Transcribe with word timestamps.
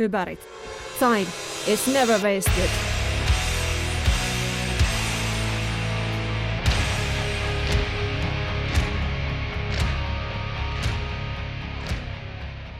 Hypärit. 0.00 0.48
Time 0.98 1.26
is 1.66 1.86
never 1.86 2.20
wasted. 2.20 2.70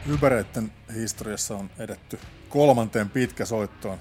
Hypäreiden 0.09 0.73
historiassa 0.95 1.57
on 1.57 1.71
edetty 1.79 2.19
kolmanteen 2.49 3.11
pitkäsoittoon 3.11 3.99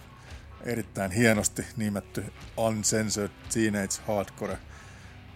erittäin 0.63 1.11
hienosti 1.11 1.65
nimetty 1.77 2.25
Uncensored 2.57 3.31
Teenage 3.53 4.01
Hardcore 4.07 4.57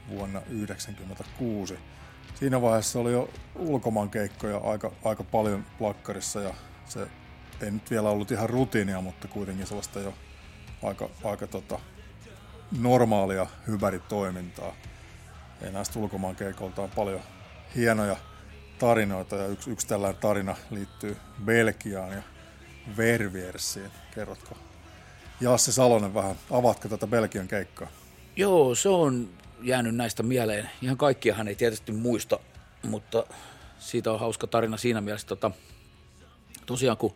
vuonna 0.10 0.40
1996. 0.40 1.78
Siinä 2.36 2.62
vaiheessa 2.62 3.00
oli 3.00 3.12
jo 3.12 3.30
ulkomaankeikkoja 3.56 4.58
aika, 4.58 4.92
aika 5.04 5.24
paljon 5.24 5.66
plakkarissa 5.78 6.42
ja 6.42 6.54
se 6.86 7.08
ei 7.64 7.72
nyt 7.72 7.92
vielä 7.92 8.10
ollut 8.10 8.32
ihan 8.32 8.50
rutiinia, 8.50 9.02
mutta 9.02 9.28
kuitenkin 9.28 9.68
sellaista 9.68 10.00
jo 10.00 10.14
aika, 10.84 11.10
aika 11.24 11.48
tota, 11.48 11.80
normaalia 12.80 13.48
hyväritoimintaa. 13.68 14.76
Ja 15.62 15.72
näistä 15.72 16.00
ulkomaankeikoilta 16.00 16.82
on 16.82 16.90
paljon 16.90 17.22
hienoja 17.76 18.16
tarinoita 18.80 19.36
ja 19.36 19.48
yksi, 19.48 19.72
yksi 19.72 19.88
tällainen 19.88 20.22
tarina 20.22 20.56
liittyy 20.72 21.18
Belgiaan 21.46 22.12
ja 22.12 22.24
Verviersiin. 22.98 23.92
Kerrotko 24.16 24.58
Jassi 25.42 25.72
Salonen 25.72 26.14
vähän, 26.14 26.36
avatko 26.52 26.90
tätä 26.90 27.08
Belgian 27.08 27.48
keikkaa? 27.48 27.88
Joo, 28.36 28.76
se 28.76 28.90
on 28.90 29.30
jäänyt 29.62 29.96
näistä 29.96 30.24
mieleen. 30.24 30.70
Ihan 30.82 30.98
kaikkiahan 30.98 31.48
ei 31.48 31.56
tietysti 31.56 31.92
muista, 31.92 32.40
mutta 32.84 33.24
siitä 33.80 34.12
on 34.12 34.20
hauska 34.20 34.48
tarina 34.48 34.78
siinä 34.78 35.02
mielessä. 35.02 35.28
Tota, 35.28 35.52
tosiaan 36.66 36.98
kun 36.98 37.16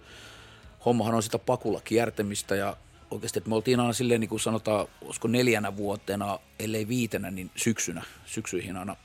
hommahan 0.87 1.15
on 1.15 1.23
sitä 1.23 1.39
pakulla 1.39 1.81
kiertämistä 1.81 2.55
ja 2.55 2.77
oikeasti, 3.11 3.39
että 3.39 3.49
me 3.49 3.55
oltiin 3.55 3.79
aina 3.79 3.93
silleen, 3.93 4.21
niin 4.21 4.29
kuin 4.29 4.39
sanotaan, 4.39 4.87
olisiko 5.01 5.27
neljänä 5.27 5.77
vuotena, 5.77 6.39
ellei 6.59 6.87
viitenä, 6.87 7.31
niin 7.31 7.51
syksynä, 7.55 8.03
syksyihin 8.25 8.77
aina 8.77 8.95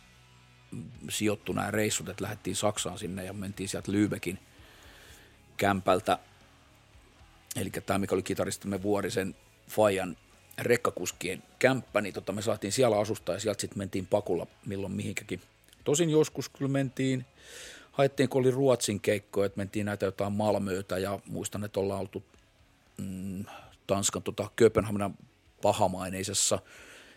sijoittu 1.11 1.53
nämä 1.53 1.71
reissut, 1.71 2.09
että 2.09 2.23
lähdettiin 2.23 2.57
Saksaan 2.57 2.99
sinne 2.99 3.25
ja 3.25 3.33
mentiin 3.33 3.69
sieltä 3.69 3.93
Lübeckin 3.93 4.39
kämpältä. 5.57 6.19
Eli 7.57 7.71
tämä, 7.71 7.99
mikä 7.99 8.15
oli 8.15 8.23
kitaristimme 8.23 8.83
Vuorisen 8.83 9.35
Fajan 9.69 10.17
rekkakuskien 10.59 11.43
kämppä, 11.59 12.01
niin 12.01 12.15
tota, 12.15 12.33
me 12.33 12.43
saatiin 12.43 12.73
siellä 12.73 12.99
asustaa 12.99 13.35
ja 13.35 13.41
sieltä 13.41 13.61
sitten 13.61 13.79
mentiin 13.79 14.07
pakulla 14.07 14.47
milloin 14.67 14.93
mihinkäkin. 14.93 15.41
Tosin 15.85 16.11
joskus 16.11 16.49
kyllä 16.49 16.71
mentiin, 16.71 17.27
haettiin 17.93 18.29
kun 18.29 18.41
oli 18.41 18.51
Ruotsin 18.51 19.01
keikkoja, 19.01 19.47
että 19.47 19.59
mentiin 19.59 19.87
näitä 19.87 20.07
jotain 20.07 20.33
Malmöitä 20.33 20.99
ja 20.99 21.19
muistan, 21.27 21.65
että 21.65 21.81
ollaan 21.81 22.01
oltu 22.01 22.25
mm, 22.97 23.45
Tanskan 23.87 24.23
tota, 24.23 24.51
Kööpenhaminan 24.57 25.15
pahamaineisessa 25.63 26.59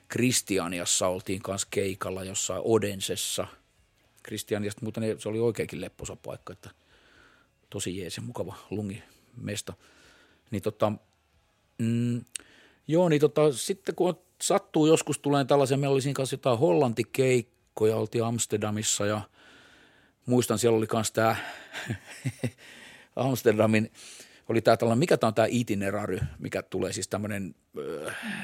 Kristianiassa 0.07 1.07
oltiin 1.07 1.41
kanssa 1.41 1.67
keikalla 1.71 2.23
jossain 2.23 2.61
Odensessa. 2.65 3.47
Kristianiasta 4.23 4.81
muuten 4.81 5.03
se 5.19 5.29
oli 5.29 5.39
oikeinkin 5.39 5.81
lepposa 5.81 6.15
paikka, 6.15 6.53
että 6.53 6.69
tosi 7.69 7.97
jees 7.97 8.21
mukava 8.21 8.55
lungimesta. 8.69 9.73
Niin 10.51 10.61
tota, 10.61 10.91
mm, 11.77 12.25
joo, 12.87 13.09
niin 13.09 13.21
tota, 13.21 13.53
sitten 13.53 13.95
kun 13.95 14.19
sattuu 14.41 14.87
joskus 14.87 15.19
tulee 15.19 15.45
tällaisen, 15.45 15.79
meillä 15.79 15.93
oli 15.93 16.01
siinä 16.01 16.15
kanssa 16.15 16.33
jotain 16.33 16.59
hollantikeikkoja, 16.59 17.95
oltiin 17.95 18.23
Amsterdamissa 18.23 19.05
ja 19.05 19.21
muistan 20.25 20.59
siellä 20.59 20.77
oli 20.77 20.87
kanssa 20.87 21.13
tämä 21.13 21.35
Amsterdamin 23.15 23.91
oli 24.49 24.61
tämä 24.61 24.77
tällainen, 24.77 24.99
mikä 24.99 25.17
tämä 25.17 25.27
on 25.27 25.33
tämä 25.33 25.47
itinerary, 25.51 26.19
mikä 26.39 26.61
tulee 26.61 26.93
siis 26.93 27.07
tämmöinen 27.07 27.55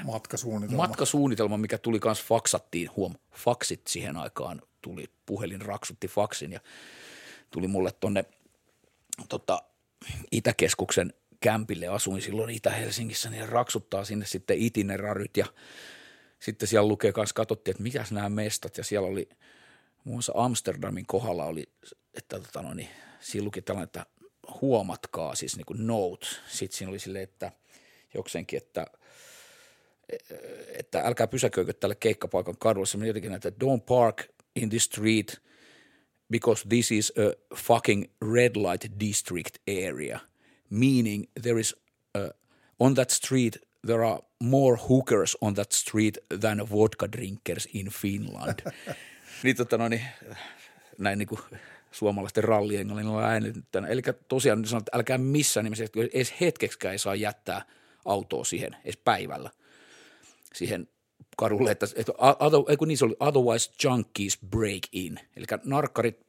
matkasuunnitelma. 0.04 0.88
matkasuunnitelma, 0.88 1.58
mikä 1.58 1.78
tuli 1.78 2.00
kanssa 2.00 2.26
faksattiin, 2.28 2.90
huom, 2.96 3.16
faksit 3.36 3.88
siihen 3.88 4.18
aikaan 4.18 4.62
tuli, 4.82 5.10
puhelin 5.26 5.62
raksutti 5.62 6.08
faksin 6.08 6.52
ja 6.52 6.60
tuli 7.52 7.68
mulle 7.68 7.92
tonne 7.92 8.26
tota, 9.30 9.64
Itäkeskuksen 10.32 11.14
kämpille, 11.40 11.88
asuin 11.88 12.22
silloin 12.22 12.50
Itä-Helsingissä, 12.50 13.30
niin 13.30 13.50
raksuttaa 13.50 14.06
sinne 14.06 14.26
sitten 14.26 14.58
itineraryt 14.60 15.38
ja 15.38 15.46
sitten 16.40 16.68
siellä 16.68 16.88
lukee 16.88 17.12
kanssa, 17.12 17.34
katsottiin, 17.34 17.74
että 17.74 17.84
mitäs 17.84 18.12
nämä 18.12 18.30
mestat. 18.30 18.78
Ja 18.78 18.84
siellä 18.84 19.08
oli 19.08 19.30
muun 20.04 20.16
muassa 20.16 20.34
Amsterdamin 20.36 21.06
kohdalla 21.06 21.46
oli, 21.46 21.70
että 22.14 22.40
tota 22.40 22.62
no, 22.62 22.74
niin, 22.74 22.90
siinä 23.20 23.46
luki 23.46 23.62
tällainen, 23.62 23.86
että 23.86 24.06
huomatkaa, 24.62 25.36
siis 25.36 25.58
niin 25.58 25.66
kuin 25.66 25.88
note. 25.88 26.28
Sitten 26.48 26.78
siinä 26.78 26.90
oli 26.90 27.00
silleen, 27.00 27.24
että 27.24 27.52
jokseenkin, 28.14 28.58
että, 28.58 28.88
että 30.68 31.02
älkää 31.02 31.28
pysäköikö 31.28 31.74
tälle 31.74 31.96
keikkapaikan 31.96 32.58
kadulla. 32.58 32.86
Se 32.86 32.98
jotenkin 32.98 33.32
näitä, 33.32 33.50
don't 33.50 33.82
park 33.86 34.24
in 34.56 34.70
this 34.70 34.84
street 34.84 35.42
because 36.32 36.68
this 36.70 36.92
is 36.92 37.14
a 37.18 37.56
fucking 37.56 38.04
red 38.34 38.56
light 38.56 39.00
district 39.00 39.58
area. 39.88 40.20
Meaning 40.70 41.26
there 41.42 41.60
is 41.60 41.76
a, 42.18 42.20
on 42.80 42.94
that 42.94 43.10
street 43.10 43.58
there 43.86 44.04
are 44.04 44.20
more 44.40 44.78
hookers 44.90 45.38
on 45.42 45.54
that 45.54 45.72
street 45.72 46.18
than 46.40 46.70
vodka 46.70 47.08
drinkers 47.08 47.68
in 47.74 47.90
Finland. 47.90 48.62
niin, 49.44 49.56
tota, 49.56 49.78
no, 49.78 49.88
niin, 49.88 50.06
näin 50.98 51.20
niin 51.20 51.28
kuin 51.28 51.42
suomalaisten 51.92 52.44
rallienglannilla 52.44 53.24
äänetyttänä. 53.24 53.88
Eli 53.88 54.02
tosiaan 54.28 54.66
sanotaan, 54.66 54.80
että 54.82 54.98
älkää 54.98 55.18
missään 55.18 55.64
nimessä, 55.64 55.86
että 55.86 56.00
edes 56.14 56.34
hetkeksikään 56.42 56.92
ei 56.92 57.00
saa 57.00 57.16
jättää 57.16 57.66
autoa 58.06 58.44
siihen, 58.44 58.76
edes 58.86 58.98
päivällä 58.98 59.50
siihen 60.54 60.88
kadulle, 61.38 61.72
että, 61.72 61.88
että 61.96 62.14
eikö 62.70 62.86
niin 62.86 62.98
se 62.98 63.06
oli, 63.06 63.16
otherwise 63.20 63.72
junkies 63.84 64.40
break 64.50 64.82
in. 64.92 65.20
Eli 65.36 65.46
narkkarit 65.66 66.26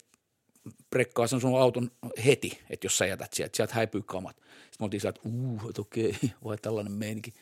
brekkaa 0.90 1.26
sen 1.26 1.40
sun 1.40 1.60
auton 1.60 1.90
heti, 2.24 2.58
että 2.70 2.86
jos 2.86 2.98
sä 2.98 3.06
jätät 3.06 3.32
sieltä, 3.32 3.56
sieltä 3.56 3.74
häipyy 3.74 4.02
kamat. 4.02 4.36
Sitten 4.36 4.76
me 4.80 4.84
oltiin 4.84 5.00
sieltä, 5.00 5.20
että 5.24 5.28
uh, 5.28 5.68
että 5.68 5.80
okei, 5.80 6.16
vai 6.44 6.58
tällainen 6.58 6.92
meininki. 6.92 7.34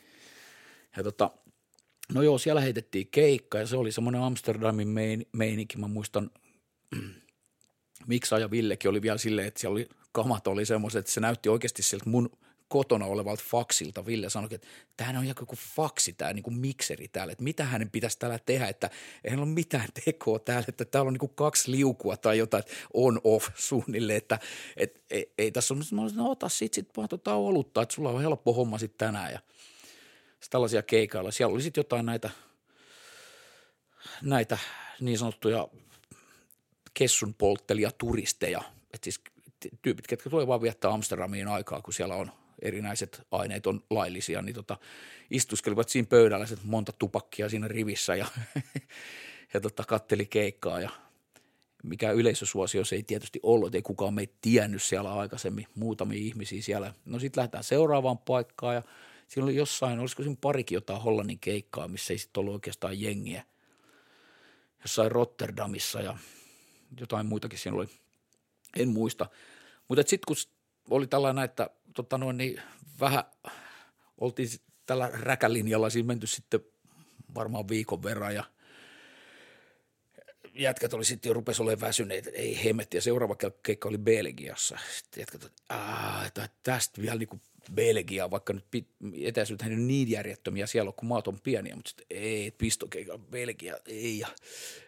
Ja 0.97 1.03
tota, 1.03 1.31
no 2.15 2.23
joo, 2.23 2.39
siellä 2.39 2.61
heitettiin 2.61 3.09
keikka 3.11 3.59
ja 3.59 3.67
se 3.67 3.77
oli 3.77 3.93
semmoinen 3.93 4.23
Amsterdamin 4.23 4.89
meininki. 5.33 5.79
Mä 5.79 5.89
muistan, 5.89 6.31
Miksa 8.07 8.39
ja 8.39 8.51
Villekin 8.51 8.91
oli 8.91 9.03
vielä 9.03 9.19
silleen, 9.19 9.49
että 9.49 9.61
siellä 9.61 9.75
oli 9.75 9.89
kamat 10.13 10.47
oli 10.47 10.67
semmoiset, 10.67 10.99
että 10.99 11.13
se 11.13 11.21
näytti 11.21 11.49
oikeasti 11.49 11.83
siltä 11.83 12.11
mun 12.11 12.31
kotona 12.69 13.07
olevalta 13.07 13.45
faksilta. 13.47 14.07
Ville 14.07 14.31
sanoi, 14.31 14.49
että 14.53 14.67
tämähän 14.97 15.17
on 15.17 15.29
joku 15.29 15.57
faksi, 15.77 16.13
tämä 16.13 16.33
niin 16.33 16.55
mikseri 16.55 17.09
täällä, 17.09 17.33
että 17.33 17.45
mitä 17.45 17.65
hänen 17.65 17.91
pitäisi 17.91 18.19
täällä 18.19 18.39
tehdä, 18.47 18.69
että 18.69 18.91
ei 19.25 19.37
ole 19.37 19.47
mitään 19.47 19.89
tekoa 20.05 20.39
täällä, 20.39 20.65
että 20.69 20.85
täällä 20.85 21.09
on 21.09 21.13
niin 21.13 21.21
kuin 21.21 21.33
kaksi 21.35 21.71
liukua 21.71 22.17
tai 22.17 22.39
jotain 22.39 22.65
on-off 22.95 23.49
suunnilleen, 23.55 24.17
että 24.17 24.39
et, 24.77 25.03
ei, 25.11 25.33
ei 25.39 25.53
tässä 25.53 25.75
ole, 25.75 25.83
mä 25.93 26.03
olisin, 26.03 26.19
no 26.19 26.31
ota 26.31 26.49
sit, 26.49 26.75
sit 26.75 26.97
vaan 26.97 27.09
tota 27.09 27.35
olutta, 27.35 27.83
että 27.83 27.95
sulla 27.95 28.11
on 28.11 28.23
helppo 28.23 28.53
homma 28.53 28.79
sitten 28.79 29.07
tänään 29.07 29.33
ja 29.33 29.41
tällaisia 30.51 30.83
keikailla. 30.83 31.31
Siellä 31.31 31.55
oli 31.55 31.63
sitten 31.63 31.81
jotain 31.81 32.07
näitä, 32.07 32.31
näitä 34.23 34.59
niin 35.01 35.19
sanottuja 35.19 35.69
kessun 36.95 37.35
polttelia 37.35 37.91
turisteja, 37.99 38.63
että 38.95 39.05
siis 39.05 39.21
tyypit, 39.83 40.07
ketkä 40.07 40.31
tulee 40.31 40.47
vaan 40.47 40.63
viettää 40.63 40.91
Amsterdamiin 40.91 41.49
aikaa, 41.49 41.83
kun 41.83 41.95
siellä 41.95 42.15
on 42.15 42.33
erinäiset 42.63 43.23
aineet 43.31 43.67
on 43.67 43.83
laillisia, 43.91 44.43
niin 44.43 44.55
tota, 44.55 44.77
istuskelivat 45.31 45.89
siinä 45.89 46.07
pöydällä 46.07 46.47
monta 46.65 46.93
tupakkia 46.93 47.49
siinä 47.49 47.69
rivissä 47.69 48.17
ja, 48.17 48.27
ja 49.55 49.61
tota, 49.61 49.85
katteli 49.85 50.27
keikkaa 50.27 50.81
ja 50.81 50.91
mikä 51.83 52.11
yleisösuosio 52.11 52.85
se 52.85 52.97
ei 52.97 53.03
tietysti 53.03 53.41
ollut, 53.43 53.75
ei 53.75 53.83
kukaan 53.83 54.15
meitä 54.15 54.35
tiennyt 54.41 54.83
siellä 54.83 55.15
aikaisemmin, 55.15 55.67
muutamia 55.75 56.19
ihmisiä 56.19 56.63
siellä. 56.63 56.95
No 57.05 57.19
sitten 57.19 57.41
lähdetään 57.41 57.65
seuraavaan 57.65 58.19
paikkaan 58.19 58.75
ja 58.75 58.83
siinä 59.31 59.45
oli 59.45 59.57
jossain, 59.57 59.99
olisiko 59.99 60.23
siinä 60.23 60.37
parikin 60.41 60.77
jotain 60.77 61.03
Hollannin 61.03 61.39
keikkaa, 61.39 61.89
missä 61.89 62.13
ei 62.13 62.19
sitten 62.19 62.41
ollut 62.41 62.55
oikeastaan 62.55 63.01
jengiä. 63.01 63.45
Jossain 64.83 65.13
Rotterdamissa 65.13 66.01
ja 66.01 66.19
jotain 67.01 67.27
muitakin 67.27 67.59
siinä 67.59 67.77
oli, 67.77 67.87
en 68.77 68.89
muista. 68.89 69.27
Mutta 69.89 70.03
sitten 70.07 70.27
kun 70.27 70.37
oli 70.91 71.07
tällainen, 71.07 71.45
että 71.45 71.71
tota 71.95 72.19
noin, 72.19 72.37
niin 72.37 72.63
vähän 73.01 73.25
oltiin 74.19 74.49
tällä 74.87 75.11
räkälinjalla 75.13 75.91
siinä 75.91 76.07
menty 76.07 76.27
sitten 76.27 76.61
varmaan 77.35 77.69
viikon 77.69 78.03
verran 78.03 78.35
ja 78.35 78.45
jätkät 80.55 80.95
oli 80.95 81.05
sitten 81.05 81.31
jo 81.31 81.35
rupesi 81.35 81.63
olemaan 81.63 81.81
väsyneet, 81.81 82.27
ei 82.33 82.65
hemmetti 82.65 82.97
ja 82.97 83.03
seuraava 83.03 83.37
keikka 83.63 83.89
oli 83.89 83.99
Belgiassa. 83.99 84.79
Sitten 84.97 85.21
jätkät, 85.21 85.45
että 86.27 86.49
tästä 86.63 87.03
vielä 87.03 87.19
niin 87.19 87.41
Belgia, 87.75 88.31
vaikka 88.31 88.53
nyt 88.53 88.65
etäisyydet 89.23 89.67
ei 89.67 89.77
niin 89.77 90.11
järjettömiä 90.11 90.67
siellä 90.67 90.89
on, 90.89 90.95
kun 90.95 91.09
maat 91.09 91.29
on 91.29 91.41
pieniä, 91.41 91.77
mutta 91.77 91.89
sitten 91.89 92.07
ei, 92.11 92.51
pistokeikka 92.51 93.19
Belgia, 93.19 93.77
ei 93.87 94.19
ja 94.19 94.29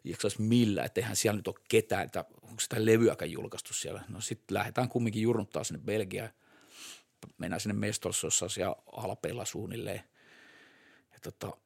jaksaisi 0.05 0.43
millään, 0.43 0.87
että 0.87 1.01
eihän 1.01 1.17
siellä 1.17 1.37
nyt 1.37 1.49
ole 1.49 1.57
ketään, 1.69 2.05
että 2.05 2.25
onko 2.43 2.61
sitä 2.61 2.85
levyäkään 2.85 3.31
julkaistu 3.31 3.75
siellä. 3.75 4.05
No 4.09 4.21
sitten 4.21 4.55
lähdetään 4.55 4.89
kumminkin 4.89 5.23
jurnuttaa 5.23 5.65
sinne 5.65 5.83
Belgiaan. 5.85 6.31
mennään 7.39 7.61
sinne 7.61 7.75
mestossa, 7.75 8.27
jossa 8.27 8.49
siellä 8.49 8.77
alpeilla 8.93 9.45
suunnilleen. 9.45 10.03
Ja 11.13 11.19
tota, 11.23 11.57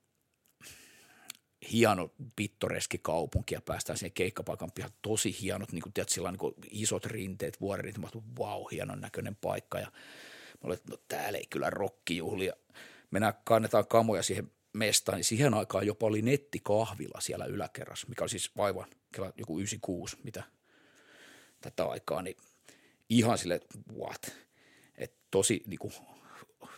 hieno 1.73 2.11
pittoreski 2.37 2.99
kaupunki 2.99 3.55
ja 3.55 3.61
päästään 3.61 3.99
siihen 3.99 4.13
keikkapaikan 4.13 4.73
pihan. 4.73 4.91
Tosi 5.03 5.37
hienot, 5.41 5.73
niin 5.73 5.83
kuin, 5.83 5.93
tiedät, 5.93 6.09
sillä 6.09 6.33
niin 6.33 6.55
isot 6.71 7.07
rinteet, 7.07 7.61
vuoririnteet. 7.61 8.15
Mä 8.15 8.21
vau, 8.39 8.59
wow, 8.59 8.67
hienon 8.73 9.01
näköinen 9.01 9.37
paikka. 9.37 9.79
Ja 9.79 9.93
mä 10.63 10.69
olin, 10.69 10.79
no 10.91 10.97
täällä 11.09 11.39
ei 11.39 11.47
kyllä 11.51 11.71
rokkijuhlia. 11.71 12.53
Mennään, 13.11 13.35
kannetaan 13.45 13.87
kamoja 13.87 14.23
siihen 14.23 14.53
mestaan, 14.73 15.17
niin 15.17 15.25
siihen 15.25 15.55
aikaan 15.55 15.87
jopa 15.87 16.07
oli 16.07 16.23
nettikahvila 16.23 17.21
siellä 17.21 17.45
yläkerrassa, 17.45 18.07
mikä 18.09 18.25
on 18.25 18.29
siis 18.29 18.57
vaivan 18.57 18.87
joku 19.37 19.59
96, 19.59 20.17
mitä 20.25 20.43
tätä 21.61 21.85
aikaa, 21.85 22.23
niin 22.23 22.37
ihan 23.09 23.39
sille 23.39 23.61
what? 23.99 24.33
Et 24.99 25.15
tosi 25.31 25.63
niin 25.67 25.79
kuin, 25.79 25.93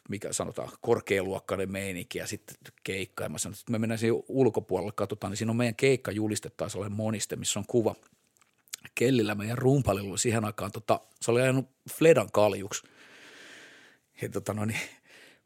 mikä 0.08 0.32
sanotaan, 0.32 0.70
korkealuokkainen 0.80 1.72
meininki 1.72 2.18
ja 2.18 2.26
sitten 2.26 2.56
keikka. 2.84 3.24
Ja 3.24 3.28
mä 3.28 3.38
sanoin, 3.38 3.58
että 3.60 3.72
me 3.72 3.78
mennään 3.78 3.98
siihen 3.98 4.22
ulkopuolelle, 4.28 4.92
katsotaan, 4.92 5.30
niin 5.30 5.36
siinä 5.36 5.50
on 5.50 5.56
meidän 5.56 5.74
keikka 5.74 6.10
julistettaisiin 6.10 6.80
ole 6.80 6.88
moniste, 6.88 7.36
missä 7.36 7.58
on 7.58 7.66
kuva 7.66 7.94
Kellillä 8.94 9.34
meidän 9.34 9.58
rumpalilla 9.58 10.16
siihen 10.16 10.44
aikaan, 10.44 10.72
tota, 10.72 11.00
se 11.22 11.30
oli 11.30 11.40
ajanut 11.40 11.68
Fledan 11.90 12.32
kaljuksi. 12.32 12.82
Ja 14.22 14.28
tota, 14.28 14.54
no 14.54 14.64
niin, 14.64 14.80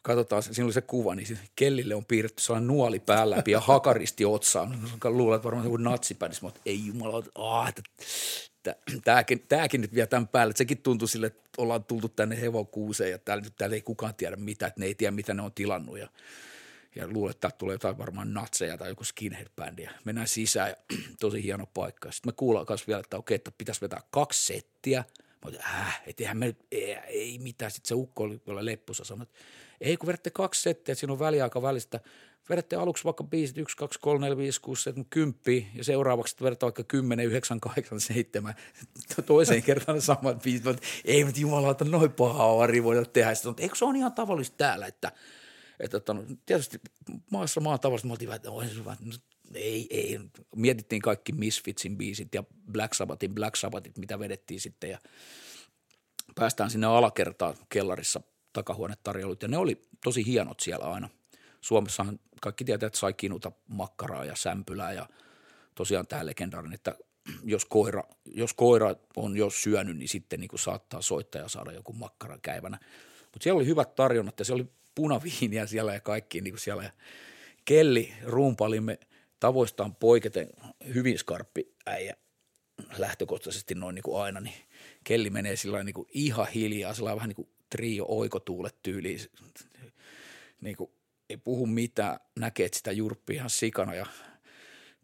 katsotaan, 0.02 0.42
siinä 0.42 0.64
oli 0.64 0.72
se 0.72 0.80
kuva, 0.80 1.14
niin 1.14 1.38
Kellille 1.56 1.94
on 1.94 2.04
piirretty 2.04 2.42
sellainen 2.42 2.66
nuoli 2.66 2.98
päällä 2.98 3.42
ja 3.46 3.60
hakaristi 3.60 4.24
otsaan. 4.24 4.90
Luulen, 5.04 5.36
että 5.36 5.44
varmaan 5.44 5.66
joku 5.66 5.76
natsipänis, 5.76 6.42
mutta 6.42 6.60
ei 6.66 6.86
jumala, 6.86 7.24
aah, 7.34 7.68
että 7.68 7.82
tämäkin, 9.04 9.44
tämäkin 9.48 9.80
nyt 9.80 9.94
vielä 9.94 10.06
tämän 10.06 10.28
päälle. 10.28 10.54
Sekin 10.56 10.78
tuntui 10.78 11.08
sille, 11.08 11.26
että 11.26 11.42
ollaan 11.58 11.84
tultu 11.84 12.08
tänne 12.08 12.40
hevokuuseen 12.40 13.10
ja 13.10 13.18
täällä, 13.18 13.44
täällä 13.58 13.76
ei 13.76 13.82
kukaan 13.82 14.14
tiedä 14.14 14.36
mitä, 14.36 14.66
että 14.66 14.80
ne 14.80 14.86
ei 14.86 14.94
tiedä 14.94 15.10
mitä 15.10 15.34
ne 15.34 15.42
on 15.42 15.52
tilannut 15.52 15.98
ja, 15.98 16.08
ja 16.94 17.08
luulen, 17.08 17.30
että 17.30 17.50
tulee 17.58 17.74
jotain 17.74 17.98
varmaan 17.98 18.34
natseja 18.34 18.78
tai 18.78 18.88
joku 18.88 19.04
skinhead-bändi 19.04 19.82
ja 19.82 19.90
mennään 20.04 20.28
sisään 20.28 20.68
ja 20.70 20.76
tosi 21.20 21.42
hieno 21.42 21.66
paikka. 21.74 22.12
Sitten 22.12 22.28
me 22.28 22.34
kuullaan 22.36 22.66
myös 22.68 22.88
vielä, 22.88 23.00
että 23.00 23.16
okei, 23.16 23.34
että 23.34 23.52
pitäisi 23.58 23.80
vetää 23.80 24.00
kaksi 24.10 24.46
settiä. 24.46 25.04
Olin, 25.44 25.60
äh, 25.64 26.02
et 26.06 26.20
eihän 26.20 26.36
me, 26.36 26.56
ei, 26.70 26.92
ei 26.94 27.38
mitään. 27.38 27.70
Sitten 27.70 27.88
se 27.88 27.94
ukko 27.94 28.22
oli 28.22 28.40
jolla 28.46 28.64
leppussa 28.64 29.04
sanoi, 29.04 29.22
että 29.22 29.38
ei 29.80 29.96
kun 29.96 30.06
vedätte 30.06 30.30
kaksi 30.30 30.62
settiä, 30.62 30.92
että 30.92 31.00
siinä 31.00 31.12
on 31.12 31.18
väliaika 31.18 31.62
välistä– 31.62 32.00
vedätte 32.50 32.76
aluksi 32.76 33.04
vaikka 33.04 33.24
biisit 33.24 33.58
1, 33.58 33.76
2, 33.76 33.98
3, 34.00 34.18
4, 34.20 34.36
5, 34.36 34.60
6, 34.60 34.82
7, 34.82 35.04
10 35.10 35.66
ja 35.74 35.84
seuraavaksi 35.84 36.36
vedätte 36.42 36.66
vaikka 36.66 36.84
10, 36.84 37.26
9, 37.26 37.60
8, 37.60 38.00
7. 38.00 38.54
Toiseen 39.26 39.62
kertaan 39.62 40.00
samat 40.00 40.42
biisit, 40.42 40.64
mutta 40.64 40.82
ei 41.04 41.24
mutta 41.24 41.40
jumalauta 41.40 41.84
noin 41.84 42.12
pahaa 42.12 42.56
vari 42.56 42.84
voida 42.84 43.04
tehdä. 43.04 43.34
Sitten, 43.34 43.54
eikö 43.58 43.76
se 43.76 43.84
on 43.84 43.96
ihan 43.96 44.12
tavallista 44.12 44.56
täällä, 44.56 44.86
että, 44.86 45.12
että, 45.80 45.96
että 45.96 46.14
no, 46.14 46.24
tietysti 46.46 46.80
maassa 47.30 47.60
maan 47.60 47.80
tavallista 47.80 48.08
me 48.08 48.12
oltiin 48.12 48.32
että 48.32 48.48
no, 48.48 48.62
ei, 49.54 49.86
ei. 49.90 50.20
Mietittiin 50.56 51.02
kaikki 51.02 51.32
Misfitsin 51.32 51.98
biisit 51.98 52.34
ja 52.34 52.44
Black 52.72 52.94
Sabbathin 52.94 53.34
Black 53.34 53.56
Sabbathit, 53.56 53.98
mitä 53.98 54.18
vedettiin 54.18 54.60
sitten 54.60 54.90
ja 54.90 54.98
päästään 56.34 56.70
sinne 56.70 56.86
alakertaan 56.86 57.54
kellarissa 57.68 58.20
takahuonetarjoilut 58.52 59.42
ja 59.42 59.48
ne 59.48 59.56
oli 59.56 59.82
tosi 60.04 60.26
hienot 60.26 60.60
siellä 60.60 60.86
aina. 60.86 61.08
Suomessahan 61.60 62.20
kaikki 62.40 62.64
tietää, 62.64 62.86
että 62.86 62.98
sai 62.98 63.12
kinuta 63.12 63.52
makkaraa 63.68 64.24
ja 64.24 64.36
sämpylää 64.36 64.92
ja 64.92 65.08
tosiaan 65.74 66.06
tämä 66.06 66.26
legendaarinen, 66.26 66.74
että 66.74 66.94
jos 67.44 67.64
koira, 67.64 68.02
jos 68.24 68.54
koira 68.54 68.94
on 69.16 69.36
jo 69.36 69.50
syönyt, 69.50 69.96
niin 69.96 70.08
sitten 70.08 70.40
niin 70.40 70.48
kuin 70.48 70.60
saattaa 70.60 71.02
soittaja 71.02 71.48
saada 71.48 71.72
joku 71.72 71.92
makkara 71.92 72.38
käyvänä. 72.42 72.78
Mutta 73.22 73.42
siellä 73.44 73.58
oli 73.58 73.66
hyvät 73.66 73.94
tarjonnat 73.94 74.38
ja 74.38 74.44
se 74.44 74.52
oli 74.52 74.66
punaviiniä 74.94 75.66
siellä 75.66 75.94
ja 75.94 76.00
kaikki 76.00 76.40
niin 76.40 76.52
kuin 76.52 76.60
siellä. 76.60 76.82
Ja 76.82 76.90
Kelli 77.64 78.12
rumpalimme 78.24 78.98
tavoistaan 79.42 79.96
poiketen 79.96 80.48
hyvin 80.94 81.18
skarppi 81.18 81.74
äijä 81.86 82.16
lähtökohtaisesti 82.98 83.74
noin 83.74 83.94
niin 83.94 84.02
kuin 84.02 84.22
aina, 84.22 84.40
niin 84.40 84.54
Kelli 85.04 85.30
menee 85.30 85.56
sillä 85.56 85.84
niin 85.84 85.94
kuin 85.94 86.08
ihan 86.10 86.46
hiljaa, 86.48 86.94
sillä 86.94 87.16
vähän 87.16 87.28
niin 87.28 87.36
kuin 87.36 87.48
trio 87.70 88.04
oikotuulet 88.08 88.82
tyyliin, 88.82 89.20
niin 90.60 90.76
kuin 90.76 90.90
ei 91.30 91.36
puhu 91.36 91.66
mitään, 91.66 92.20
näkee, 92.38 92.66
että 92.66 92.78
sitä 92.78 92.92
jurppia 92.92 93.34
ihan 93.34 93.50
sikana 93.50 93.94
ja 93.94 94.06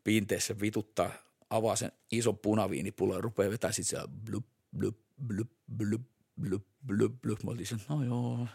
pinteessä 0.04 0.60
vituttaa, 0.60 1.12
avaa 1.50 1.76
sen 1.76 1.92
ison 2.10 2.38
punaviinipullon 2.38 3.16
ja 3.16 3.20
rupeaa 3.20 3.50
vetämään 3.50 3.74
sitten 3.74 3.90
siellä 3.90 4.08
blup, 4.24 4.46
blup, 4.78 4.98
blup, 5.26 5.50
blup, 5.76 6.02
blup, 6.40 6.66
blup, 6.86 7.20
blup. 7.22 7.42
Mä 7.42 7.52
sen, 7.64 7.78
no 7.88 8.04
joo. 8.04 8.48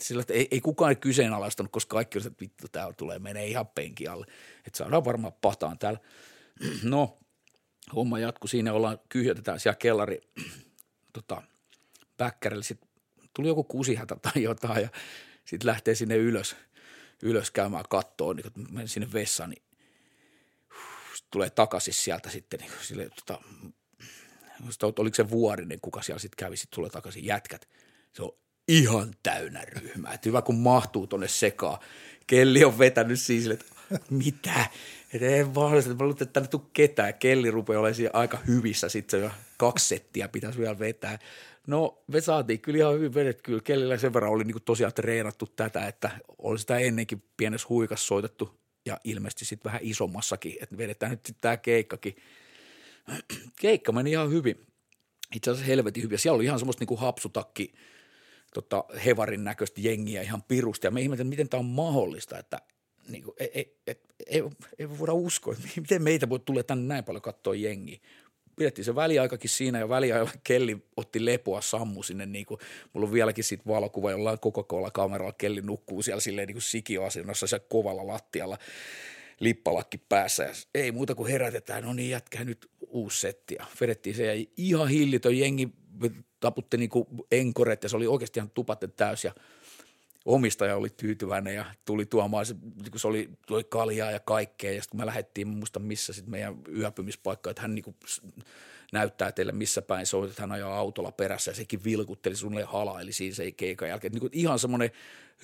Sillä, 0.00 0.20
että 0.20 0.34
ei, 0.34 0.48
ei 0.50 0.60
kukaan 0.60 0.96
kyseenalaistanut, 0.96 1.72
koska 1.72 1.94
kaikki 1.94 2.18
oli, 2.18 2.26
että 2.26 2.40
vittu, 2.40 2.66
täällä 2.72 2.92
tulee, 2.92 3.18
menee 3.18 3.46
ihan 3.46 3.66
penki 3.66 4.08
alle. 4.08 4.26
Että 4.66 4.78
saadaan 4.78 5.04
varmaan 5.04 5.32
pataan 5.40 5.78
täällä. 5.78 6.00
No, 6.82 7.18
homma 7.94 8.18
jatku 8.18 8.46
siinä, 8.46 8.72
ollaan, 8.72 8.98
kyhjötetään 9.08 9.60
siellä 9.60 9.76
kellari 9.76 10.20
tota, 11.12 11.42
bäkkärille. 12.18 12.64
Sitten 12.64 12.88
tuli 13.34 13.48
joku 13.48 13.64
kusihätä 13.64 14.16
tai 14.22 14.42
jotain 14.42 14.82
ja 14.82 14.88
sitten 15.44 15.66
lähtee 15.66 15.94
sinne 15.94 16.16
ylös– 16.16 16.56
ylös 17.22 17.50
käymään 17.50 17.84
kattoon, 17.88 18.36
niin 18.36 18.52
kun 18.52 18.66
menen 18.70 18.88
sinne 18.88 19.12
vessaan, 19.12 19.50
niin 19.50 19.62
tulee 21.30 21.50
takaisin 21.50 21.94
sieltä 21.94 22.30
sitten 22.30 22.60
niin 22.60 22.72
sille, 22.82 23.08
tota, 23.08 23.42
oliko 24.98 25.14
se 25.14 25.30
Vuorinen, 25.30 25.80
kuka 25.80 26.02
siellä 26.02 26.18
sitten 26.18 26.36
kävi, 26.36 26.56
sitten 26.56 26.76
tulee 26.76 26.90
takaisin 26.90 27.24
jätkät. 27.24 27.68
Se 28.12 28.22
on 28.22 28.32
ihan 28.68 29.14
täynnä 29.22 29.64
ryhmää. 29.64 30.12
Et 30.12 30.26
hyvä, 30.26 30.42
kun 30.42 30.58
mahtuu 30.58 31.06
tonne 31.06 31.28
sekaan. 31.28 31.78
Kelli 32.26 32.64
on 32.64 32.78
vetänyt 32.78 33.20
siis 33.20 33.46
että 33.46 33.64
mitä? 34.10 34.66
Että 35.14 35.26
ei 35.26 35.54
vaan, 35.54 35.72
mä 35.72 35.94
luulen, 35.98 36.10
että 36.10 36.26
tänne 36.26 36.48
tuu 36.48 36.70
ketään. 36.72 37.14
Kelli 37.14 37.50
rupeaa 37.50 37.80
olemaan 37.80 38.10
aika 38.12 38.38
hyvissä, 38.46 38.88
sitten 38.88 39.20
se 39.20 39.30
kaksi 39.56 39.88
settiä 39.88 40.28
pitäisi 40.28 40.58
vielä 40.58 40.78
vetää. 40.78 41.18
No 41.66 42.02
me 42.06 42.20
saatiin 42.20 42.60
kyllä 42.60 42.78
ihan 42.78 42.94
hyvin 42.94 43.14
vedet 43.14 43.42
kyllä. 43.42 43.60
Kellillä 43.64 43.98
sen 43.98 44.14
verran 44.14 44.32
oli 44.32 44.44
niin 44.44 44.62
tosiaan 44.64 44.94
treenattu 44.94 45.46
tätä, 45.46 45.86
että 45.86 46.10
oli 46.38 46.58
sitä 46.58 46.78
ennenkin 46.78 47.22
pienessä 47.36 47.66
huikas 47.68 48.06
soitettu 48.06 48.60
ja 48.86 49.00
ilmeisesti 49.04 49.44
sitten 49.44 49.70
vähän 49.70 49.80
isommassakin, 49.84 50.56
että 50.60 50.78
vedetään 50.78 51.10
nyt 51.10 51.36
tämä 51.40 51.56
keikkakin. 51.56 52.16
Keikka 53.60 53.92
meni 53.92 54.10
ihan 54.10 54.30
hyvin. 54.30 54.66
Itse 55.34 55.50
asiassa 55.50 55.66
helvetin 55.66 56.02
hyvin. 56.02 56.18
Siellä 56.18 56.36
oli 56.36 56.44
ihan 56.44 56.58
semmoista 56.58 56.84
niin 56.84 56.98
hapsutakki, 56.98 57.72
tota, 58.54 58.84
hevarin 59.04 59.44
näköistä 59.44 59.80
jengiä 59.80 60.22
ihan 60.22 60.42
pirusta. 60.42 60.86
Ja 60.86 60.90
me 60.90 61.00
ihmettelin, 61.00 61.28
miten 61.28 61.48
tämä 61.48 61.58
on 61.58 61.64
mahdollista, 61.64 62.38
että 62.38 62.58
niin 63.08 63.22
kuin, 63.22 63.34
ei, 63.40 63.50
ei, 63.54 63.96
ei, 64.26 64.42
ei, 64.78 64.98
voida 64.98 65.12
uskoa, 65.12 65.52
että 65.54 65.68
miten 65.80 66.02
meitä 66.02 66.28
voi 66.28 66.40
tulla 66.40 66.62
tänne 66.62 66.94
näin 66.94 67.04
paljon 67.04 67.22
katsoa 67.22 67.54
jengiä 67.54 67.98
pidettiin 68.60 68.84
se 68.84 68.94
väliaikakin 68.94 69.50
siinä 69.50 69.78
ja 69.78 69.88
väliajalla 69.88 70.30
Kelli 70.44 70.76
otti 70.96 71.24
lepoa 71.24 71.60
sammu 71.60 72.02
sinne, 72.02 72.26
niin 72.26 72.46
kuin, 72.46 72.60
mulla 72.92 73.06
on 73.06 73.12
vieläkin 73.12 73.44
siitä 73.44 73.64
valokuva 73.66 74.10
jollain 74.10 74.38
Coca-Cola-kameralla, 74.38 75.32
Kelli 75.32 75.62
nukkuu 75.62 76.02
siellä 76.02 76.20
silleen 76.20 76.46
niin 76.46 76.54
kuin 76.54 76.62
sikioasennossa 76.62 77.46
siellä 77.46 77.66
kovalla 77.68 78.06
lattialla 78.06 78.58
lippalakki 79.40 79.98
päässä. 79.98 80.42
Ja 80.42 80.52
ei 80.74 80.92
muuta 80.92 81.14
kuin 81.14 81.32
herätetään, 81.32 81.84
no 81.84 81.92
niin 81.92 82.10
jätkää 82.10 82.44
nyt 82.44 82.70
uusi 82.80 83.20
setti. 83.20 83.54
Ja 83.58 83.66
vedettiin 83.80 84.16
se 84.16 84.34
ja 84.34 84.46
ihan 84.56 84.88
hillitön 84.88 85.38
jengi 85.38 85.68
taputti 86.40 86.88
kuin 86.88 87.06
enkoret 87.30 87.82
ja 87.82 87.88
se 87.88 87.96
oli 87.96 88.06
oikeasti 88.06 88.40
ihan 88.40 88.50
tupatten 88.50 88.92
täys 88.92 89.24
ja– 89.24 89.34
omistaja 90.24 90.76
oli 90.76 90.88
tyytyväinen 90.96 91.54
ja 91.54 91.64
tuli 91.84 92.06
tuomaan, 92.06 92.46
se, 92.46 92.54
kun 92.90 93.00
se 93.00 93.08
oli, 93.08 93.30
tuli 93.46 93.64
kaljaa 93.64 94.10
ja 94.10 94.20
kaikkea 94.20 94.72
ja 94.72 94.82
sitten 94.82 95.00
me 95.00 95.06
lähdettiin, 95.06 95.48
muista 95.48 95.80
missä 95.80 96.12
sitten 96.12 96.30
meidän 96.30 96.54
yöpymispaikka, 96.76 97.50
että 97.50 97.62
hän 97.62 97.74
niin 97.74 97.82
kuin 97.82 97.96
näyttää 98.92 99.32
teille 99.32 99.52
missä 99.52 99.82
päin 99.82 100.06
se 100.06 100.16
on, 100.16 100.28
että 100.28 100.42
hän 100.42 100.52
ajaa 100.52 100.78
autolla 100.78 101.12
perässä 101.12 101.50
ja 101.50 101.54
sekin 101.54 101.84
vilkutteli 101.84 102.36
sulle 102.36 102.62
halaili 102.62 103.12
siinä 103.12 103.34
se 103.34 103.52
keikan 103.52 103.88
jälkeen. 103.88 104.12
Niin 104.12 104.20
kuin 104.20 104.30
ihan 104.32 104.58
semmoinen 104.58 104.90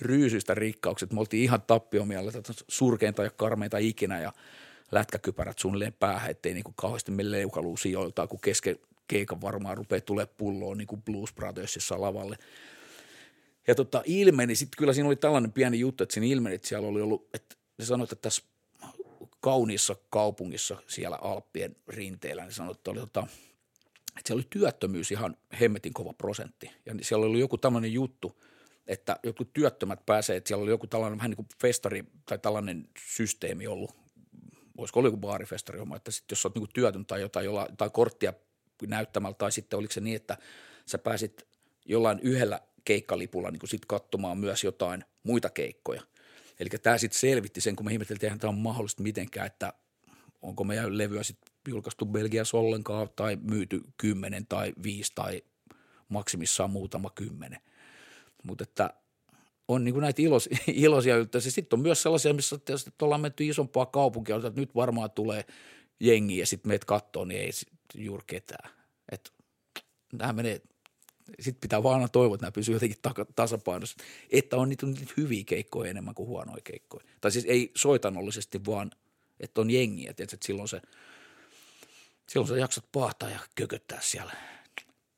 ryysyistä 0.01 0.53
rikkaukset, 0.55 1.13
me 1.13 1.19
oltiin 1.19 1.43
ihan 1.43 1.61
tappiomielellä, 1.61 2.31
surkeinta 2.67 3.23
ja 3.23 3.29
karmeinta 3.29 3.77
ikinä 3.77 4.21
ja 4.21 4.33
lätkäkypärät 4.91 5.59
suunnilleen 5.59 5.93
päähän, 5.93 6.31
ettei 6.31 6.53
niin 6.53 6.63
kuin 6.63 6.75
kauheasti 6.77 7.11
me 7.11 7.31
leukaluu 7.31 7.77
sijoiltaan, 7.77 8.27
kun 8.27 8.39
kesken 8.39 8.79
keikan 9.07 9.41
varmaan 9.41 9.77
rupeaa 9.77 10.01
tulee 10.01 10.25
pulloon 10.25 10.77
niin 10.77 10.87
kuin 10.87 11.01
Blues 11.01 11.33
Brothersissa 11.33 12.01
lavalle– 12.01 12.37
ja 13.67 13.75
tota, 13.75 14.01
ilmeni, 14.05 14.55
sitten 14.55 14.77
kyllä 14.77 14.93
siinä 14.93 15.07
oli 15.07 15.15
tällainen 15.15 15.51
pieni 15.51 15.79
juttu, 15.79 16.03
että 16.03 16.13
siinä 16.13 16.27
ilmeni, 16.27 16.55
että 16.55 16.67
siellä 16.67 16.87
oli 16.87 17.01
ollut, 17.01 17.29
että 17.33 17.55
se 17.79 17.85
sanoi, 17.85 18.03
että 18.03 18.15
tässä 18.15 18.43
kauniissa 19.47 19.95
kaupungissa 20.09 20.77
siellä 20.87 21.17
Alppien 21.21 21.75
rinteellä, 21.87 22.43
niin 22.43 22.53
sanoi, 22.53 22.71
että, 22.71 22.91
oli, 22.91 22.99
tota, 22.99 23.27
että 24.07 24.21
siellä 24.25 24.39
oli 24.39 24.47
työttömyys 24.49 25.11
ihan 25.11 25.37
hemmetin 25.59 25.93
kova 25.93 26.13
prosentti. 26.13 26.71
Ja 26.85 26.95
siellä 27.01 27.25
oli 27.25 27.39
joku 27.39 27.57
tämmöinen 27.57 27.93
juttu, 27.93 28.41
että 28.87 29.19
joku 29.23 29.45
työttömät 29.45 30.05
pääsee, 30.05 30.37
että 30.37 30.47
siellä 30.47 30.63
oli 30.63 30.71
joku 30.71 30.87
tällainen 30.87 31.17
vähän 31.17 31.29
niin 31.29 31.35
kuin 31.35 31.47
festari 31.61 32.03
tai 32.25 32.39
tällainen 32.39 32.89
systeemi 32.99 33.67
ollut, 33.67 33.91
voisiko 34.77 34.99
olla 34.99 35.07
joku 35.07 35.17
baarifestari 35.17 35.79
että 35.95 36.11
sitten 36.11 36.35
jos 36.35 36.45
olet 36.45 36.55
niin 36.55 36.67
työtön 36.73 37.05
tai 37.05 37.21
jotain, 37.21 37.45
jolla, 37.45 37.67
tai 37.77 37.89
korttia 37.89 38.33
näyttämällä, 38.87 39.35
tai 39.35 39.51
sitten 39.51 39.79
oliko 39.79 39.93
se 39.93 40.01
niin, 40.01 40.15
että 40.15 40.37
sä 40.85 40.97
pääsit 40.97 41.47
jollain 41.85 42.19
yhdellä 42.19 42.61
keikkalipulla 42.85 43.51
niin 43.51 43.67
sit 43.67 43.85
katsomaan 43.85 44.37
myös 44.37 44.63
jotain 44.63 45.05
muita 45.23 45.49
keikkoja. 45.49 46.01
Eli 46.59 46.69
tämä 46.69 46.97
sitten 46.97 47.19
selvitti 47.19 47.61
sen, 47.61 47.75
kun 47.75 47.85
me 47.85 47.91
ihmeteltiin, 47.91 48.33
että 48.33 48.41
tämä 48.41 48.49
on 48.49 48.57
mahdollista 48.57 49.03
mitenkään, 49.03 49.47
että 49.47 49.73
onko 50.41 50.63
meidän 50.63 50.97
levyä 50.97 51.23
sitten 51.23 51.53
julkaistu 51.67 52.05
Belgiassa 52.05 52.57
ollenkaan 52.57 53.09
tai 53.15 53.37
myyty 53.41 53.81
kymmenen 53.97 54.45
tai 54.49 54.73
viisi 54.83 55.11
tai 55.15 55.41
maksimissaan 56.09 56.69
muutama 56.69 57.09
kymmenen. 57.09 57.61
Mutta 58.43 58.63
että 58.63 58.93
on 59.67 59.83
niin 59.83 59.99
näitä 59.99 60.21
ilos, 60.21 60.49
iloisia 60.67 61.17
yltäisiä. 61.17 61.51
Sitten 61.51 61.77
on 61.77 61.81
myös 61.83 62.01
sellaisia, 62.01 62.33
missä 62.33 62.57
tietysti, 62.57 62.89
että 62.89 63.05
ollaan 63.05 63.21
menty 63.21 63.45
isompaa 63.45 63.85
kaupunkia, 63.85 64.35
että 64.35 64.61
nyt 64.61 64.75
varmaan 64.75 65.11
tulee 65.11 65.45
jengi 65.99 66.37
ja 66.37 66.47
sitten 66.47 66.69
meet 66.69 66.85
kattoo, 66.85 67.25
niin 67.25 67.41
ei 67.41 67.51
juuri 67.95 68.23
ketään. 68.27 68.69
Et, 69.11 69.33
nämä 70.13 70.33
menee, 70.33 70.61
sitten 71.39 71.61
pitää 71.61 71.83
vaan 71.83 71.95
aina 71.95 72.07
toivoa, 72.07 72.35
että 72.35 72.45
nämä 72.45 72.51
pysyy 72.51 72.75
jotenkin 72.75 72.97
tasapainossa, 73.35 74.03
että 74.29 74.57
on 74.57 74.69
niitä, 74.69 74.85
niitä 74.85 75.13
hyviä 75.17 75.43
keikkoja 75.45 75.89
enemmän 75.91 76.15
kuin 76.15 76.27
huonoja 76.27 76.61
keikkoja. 76.63 77.05
Tai 77.21 77.31
siis 77.31 77.45
ei 77.45 77.71
soitanollisesti, 77.75 78.65
vaan 78.65 78.91
että 79.39 79.61
on 79.61 79.69
jengiä, 79.69 80.13
että 80.17 80.37
silloin 80.43 80.67
se, 80.67 80.81
silloin 82.29 82.47
sä 82.47 82.57
jaksat 82.57 82.85
pahtaa 82.91 83.29
ja 83.29 83.39
kököttää 83.55 83.99
siellä 84.01 84.33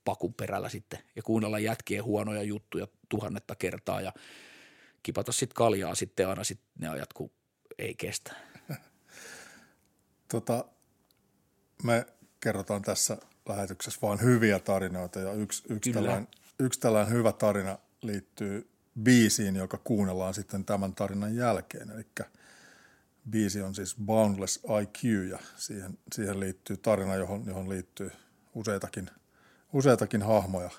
pakun 0.06 0.34
perällä 0.34 0.70
sitten 0.70 1.00
ja 1.16 1.24
kuunnella 1.24 1.60
jätkien 1.60 2.04
huonoja 2.04 2.44
juttuja 2.44 2.88
tuhannetta 3.10 3.56
kertaa 3.56 4.02
ja 4.02 4.14
kipata 5.04 5.32
sitten 5.32 5.56
kaljaa 5.56 5.96
sitten 5.96 6.28
aina 6.28 6.44
sitten 6.44 6.70
ne 6.80 6.88
ajat, 6.88 7.14
kun 7.14 7.32
ei 7.78 7.96
kestä. 7.96 8.36
Tota, 10.32 10.66
me 11.84 12.06
kerrotaan 12.40 12.82
tässä 12.82 13.18
lähetyksessä 13.50 14.00
vain 14.02 14.22
hyviä 14.22 14.60
tarinoita 14.60 15.20
ja 15.20 15.34
yksi, 15.34 15.64
yksi, 15.70 15.94
tällainen, 15.94 16.28
yksi 16.60 16.80
tällainen 16.80 17.14
hyvä 17.14 17.32
tarina 17.32 17.78
liittyy 18.02 18.70
biisiin, 19.04 19.56
joka 19.56 19.78
kuunnellaan 19.84 20.34
sitten 20.34 20.66
tämän 20.66 20.94
tarinan 20.94 21.36
jälkeen. 21.36 21.90
Eli 21.92 22.06
biisi 23.30 23.62
on 23.62 23.76
siis 23.76 23.96
Boundless 24.06 24.60
IQ 24.82 25.04
ja 25.30 25.40
siihen, 25.56 25.98
siihen 26.14 26.40
liittyy 26.40 26.78
tarina, 26.78 27.16
johon, 27.16 27.44
johon 27.46 27.70
liittyy 27.70 28.12
useitakin, 28.56 29.10
useitakin 29.74 30.22
hahmoja. 30.22 30.70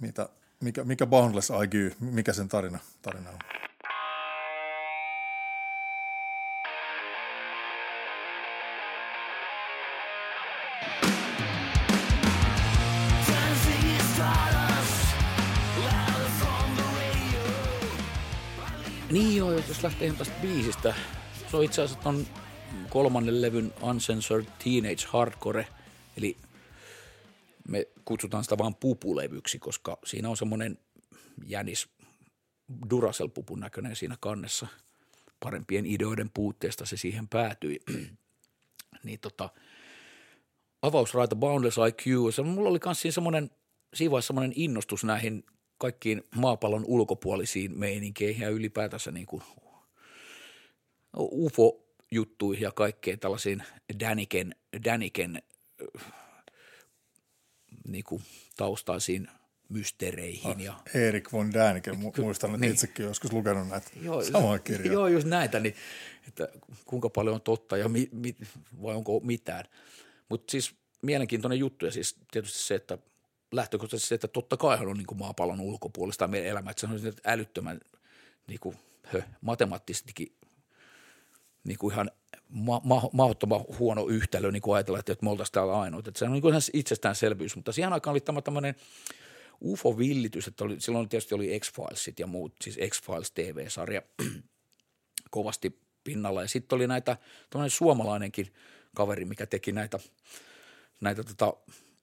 Mitä, 0.00 0.28
mikä, 0.60 0.84
mikä 0.84 1.06
Boundless 1.06 1.50
IQ, 1.64 2.00
mikä 2.00 2.32
sen 2.32 2.48
tarina, 2.48 2.78
tarina 3.02 3.30
on? 3.30 3.38
Niin 19.12 19.36
joo, 19.36 19.52
jos 19.52 19.82
lähtee 19.82 20.12
tästä 20.12 20.34
biisistä. 20.42 20.94
Se 21.50 21.56
on 21.56 21.64
itse 21.64 21.82
asiassa 21.82 22.02
ton 22.02 22.26
kolmannen 22.90 23.42
levyn 23.42 23.72
Uncensored 23.82 24.46
Teenage 24.64 25.06
Hardcore, 25.06 25.66
eli 26.16 26.36
me 27.68 27.86
kutsutaan 28.04 28.44
sitä 28.44 28.58
vaan 28.58 28.74
pupulevyksi, 28.74 29.58
koska 29.58 29.98
siinä 30.04 30.28
on 30.28 30.36
semmoinen 30.36 30.78
jänis 31.46 31.88
Duracell-pupun 32.90 33.60
näköinen 33.60 33.96
siinä 33.96 34.16
kannessa. 34.20 34.66
Parempien 35.40 35.86
ideoiden 35.86 36.30
puutteesta 36.34 36.86
se 36.86 36.96
siihen 36.96 37.28
päätyi. 37.28 37.80
niin 39.04 39.20
tota, 39.20 39.50
avausraita 40.82 41.36
Boundless 41.36 41.78
IQ, 41.88 42.32
se, 42.34 42.42
mulla 42.42 42.70
oli 42.70 42.78
myös 42.84 43.02
siinä 43.02 43.12
semmoinen, 43.12 43.50
siinä 43.94 44.20
semmoinen 44.20 44.52
innostus 44.56 45.04
näihin 45.04 45.44
kaikkiin 45.82 46.22
maapallon 46.36 46.84
ulkopuolisiin 46.86 47.78
meininkeihin 47.78 48.42
ja 48.42 48.48
ylipäätänsä 48.48 49.10
niin 49.10 49.26
kuin 49.26 49.42
UFO-juttuihin 51.16 52.62
ja 52.62 52.72
kaikkeen 52.72 53.18
tällaisiin 53.18 53.62
Däniken, 54.00 54.54
Däniken 54.84 55.42
niin 57.88 58.04
kuin 58.04 58.22
taustaisiin 58.56 59.28
mysteereihin. 59.68 60.60
Ja... 60.60 60.72
Ah, 60.72 60.96
Erik 60.96 61.32
von 61.32 61.52
Däniken, 61.52 61.98
muistan, 62.18 62.50
että 62.50 62.60
niin. 62.60 62.72
itsekin 62.72 63.06
joskus 63.06 63.32
lukenut 63.32 63.68
näitä 63.68 63.90
joo, 64.02 64.24
samaa 64.24 64.58
kirjaa. 64.58 64.92
Joo, 64.92 65.08
just 65.08 65.26
näitä, 65.26 65.60
niin, 65.60 65.74
että 66.28 66.48
kuinka 66.84 67.10
paljon 67.10 67.34
on 67.34 67.40
totta 67.40 67.76
ja 67.76 67.88
mi, 67.88 68.08
mi, 68.12 68.36
vai 68.82 68.94
onko 68.94 69.20
mitään. 69.20 69.64
Mutta 70.28 70.50
siis 70.50 70.74
mielenkiintoinen 71.02 71.58
juttu 71.58 71.84
ja 71.84 71.92
siis 71.92 72.16
tietysti 72.30 72.58
se, 72.58 72.74
että– 72.74 72.98
lähtökohtaisesti 73.52 74.08
se, 74.08 74.14
että 74.14 74.28
totta 74.28 74.56
kai 74.56 74.86
on 74.86 74.96
niin 74.96 75.06
kuin 75.06 75.18
maapallon 75.18 75.60
ulkopuolista 75.60 76.28
meidän 76.28 76.50
elämä, 76.50 76.70
että 76.70 76.80
se 76.80 76.86
on 76.86 77.12
älyttömän 77.24 77.80
niin 78.46 78.60
kuin, 78.60 78.76
hö, 79.12 79.22
matemaattisestikin 79.40 80.36
niin 81.64 81.78
kuin 81.78 81.92
ihan 81.92 82.10
ma- 82.48 82.80
ma- 82.84 83.10
mahdottoman 83.12 83.64
huono 83.78 84.06
yhtälö 84.08 84.52
niin 84.52 84.62
kuin 84.62 84.76
ajatella, 84.76 84.98
että 84.98 85.16
me 85.22 85.30
oltaisiin 85.30 85.52
täällä 85.52 85.80
ainoat. 85.80 86.08
Että 86.08 86.18
se 86.18 86.24
on 86.24 86.32
niin 86.32 86.42
kuin 86.42 86.52
ihan 86.52 86.62
itsestäänselvyys, 86.72 87.56
mutta 87.56 87.72
siihen 87.72 87.92
aikaan 87.92 88.12
oli 88.12 88.20
tämä 88.20 88.42
tämmöinen 88.42 88.74
UFO-villitys, 89.64 90.48
että 90.48 90.64
oli, 90.64 90.80
silloin 90.80 91.08
tietysti 91.08 91.34
oli 91.34 91.60
X-Filesit 91.60 92.20
ja 92.20 92.26
muut, 92.26 92.54
siis 92.60 92.78
X-Files 92.88 93.30
TV-sarja 93.30 94.02
kovasti 95.30 95.80
pinnalla. 96.04 96.42
Ja 96.42 96.48
sitten 96.48 96.76
oli 96.76 96.86
näitä, 96.86 97.16
tämmöinen 97.50 97.70
suomalainenkin 97.70 98.52
kaveri, 98.94 99.24
mikä 99.24 99.46
teki 99.46 99.72
näitä, 99.72 99.98
näitä 101.00 101.24
tota, 101.24 101.56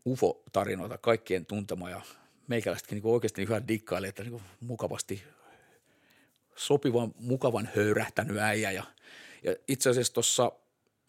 UFO-tarinoita 0.05 0.97
kaikkien 0.97 1.45
tuntema 1.45 1.89
ja 1.89 2.01
meikäläisetkin 2.47 2.95
niin 2.95 3.13
oikeasti 3.13 3.41
hyvän 3.41 3.67
dikkaili, 3.67 4.07
että 4.07 4.23
niin 4.23 4.41
mukavasti 4.59 5.23
sopivan, 6.55 7.13
mukavan 7.19 7.69
höyrähtänyt 7.75 8.37
äijä. 8.37 8.71
Ja, 8.71 8.83
ja 9.43 9.55
itse 9.67 9.89
asiassa 9.89 10.13
tuossa 10.13 10.51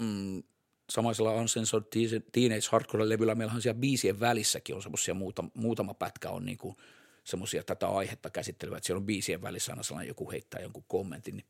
mm, 0.01 0.43
samaisella 0.91 1.35
Uncensored 1.35 1.87
Teenage 2.33 2.69
Hardcore-levyllä 2.71 3.35
meillä 3.35 3.55
on 3.55 3.63
siellä 3.63 3.81
biisien 3.81 4.21
välissäkin 4.21 4.75
on 4.75 4.83
semmoisia 4.83 5.15
muutama, 5.15 5.51
muutama 5.55 5.95
pätkä 5.95 6.31
on 6.31 6.45
niin 6.45 6.59
kuin 6.59 6.77
semmoisia 7.25 7.63
tätä 7.63 7.89
aihetta 7.89 8.31
käsittelyä, 8.31 8.77
että 8.77 8.87
siellä 8.87 8.99
on 8.99 9.07
biisien 9.07 9.43
välissä 9.43 9.73
aina 9.73 9.83
sellainen 9.83 10.09
joku 10.09 10.31
heittää 10.31 10.61
jonkun 10.61 10.85
kommentin. 10.89 11.37
Niin. 11.37 11.47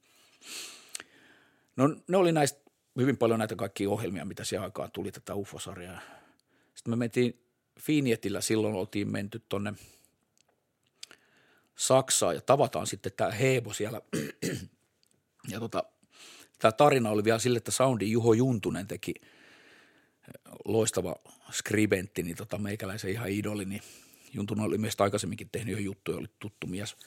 No 1.76 1.96
ne 2.08 2.16
oli 2.16 2.32
näistä 2.32 2.60
hyvin 2.96 3.16
paljon 3.16 3.38
näitä 3.38 3.56
kaikkia 3.56 3.90
ohjelmia, 3.90 4.24
mitä 4.24 4.44
siihen 4.44 4.64
aikaan 4.64 4.90
tuli 4.92 5.12
tätä 5.12 5.34
UFO-sarjaa. 5.34 6.00
Sitten 6.80 6.92
me 6.92 6.96
mentiin 6.96 7.46
Finietillä, 7.80 8.40
silloin 8.40 8.74
oltiin 8.74 9.12
menty 9.12 9.42
tonne 9.48 9.74
Saksaan 11.76 12.34
ja 12.34 12.40
tavataan 12.40 12.86
sitten 12.86 13.12
tämä 13.16 13.30
Heebo 13.30 13.72
siellä. 13.72 14.00
ja 15.52 15.60
tota, 15.60 15.84
tämä 16.58 16.72
tarina 16.72 17.10
oli 17.10 17.24
vielä 17.24 17.38
sille, 17.38 17.56
että 17.56 17.70
Soundi 17.70 18.10
Juho 18.10 18.32
Juntunen 18.32 18.86
teki 18.86 19.14
loistava 20.64 21.16
skribentti, 21.50 22.22
niin 22.22 22.36
tota, 22.36 22.58
meikäläisen 22.58 23.10
ihan 23.10 23.30
idoli, 23.30 23.64
niin 23.64 23.82
Juntunen 24.32 24.64
oli 24.64 24.78
meistä 24.78 25.04
aikaisemminkin 25.04 25.48
tehnyt 25.52 25.72
jo 25.72 25.78
juttuja, 25.78 26.18
oli 26.18 26.28
tuttu 26.38 26.66
mies– 26.66 26.96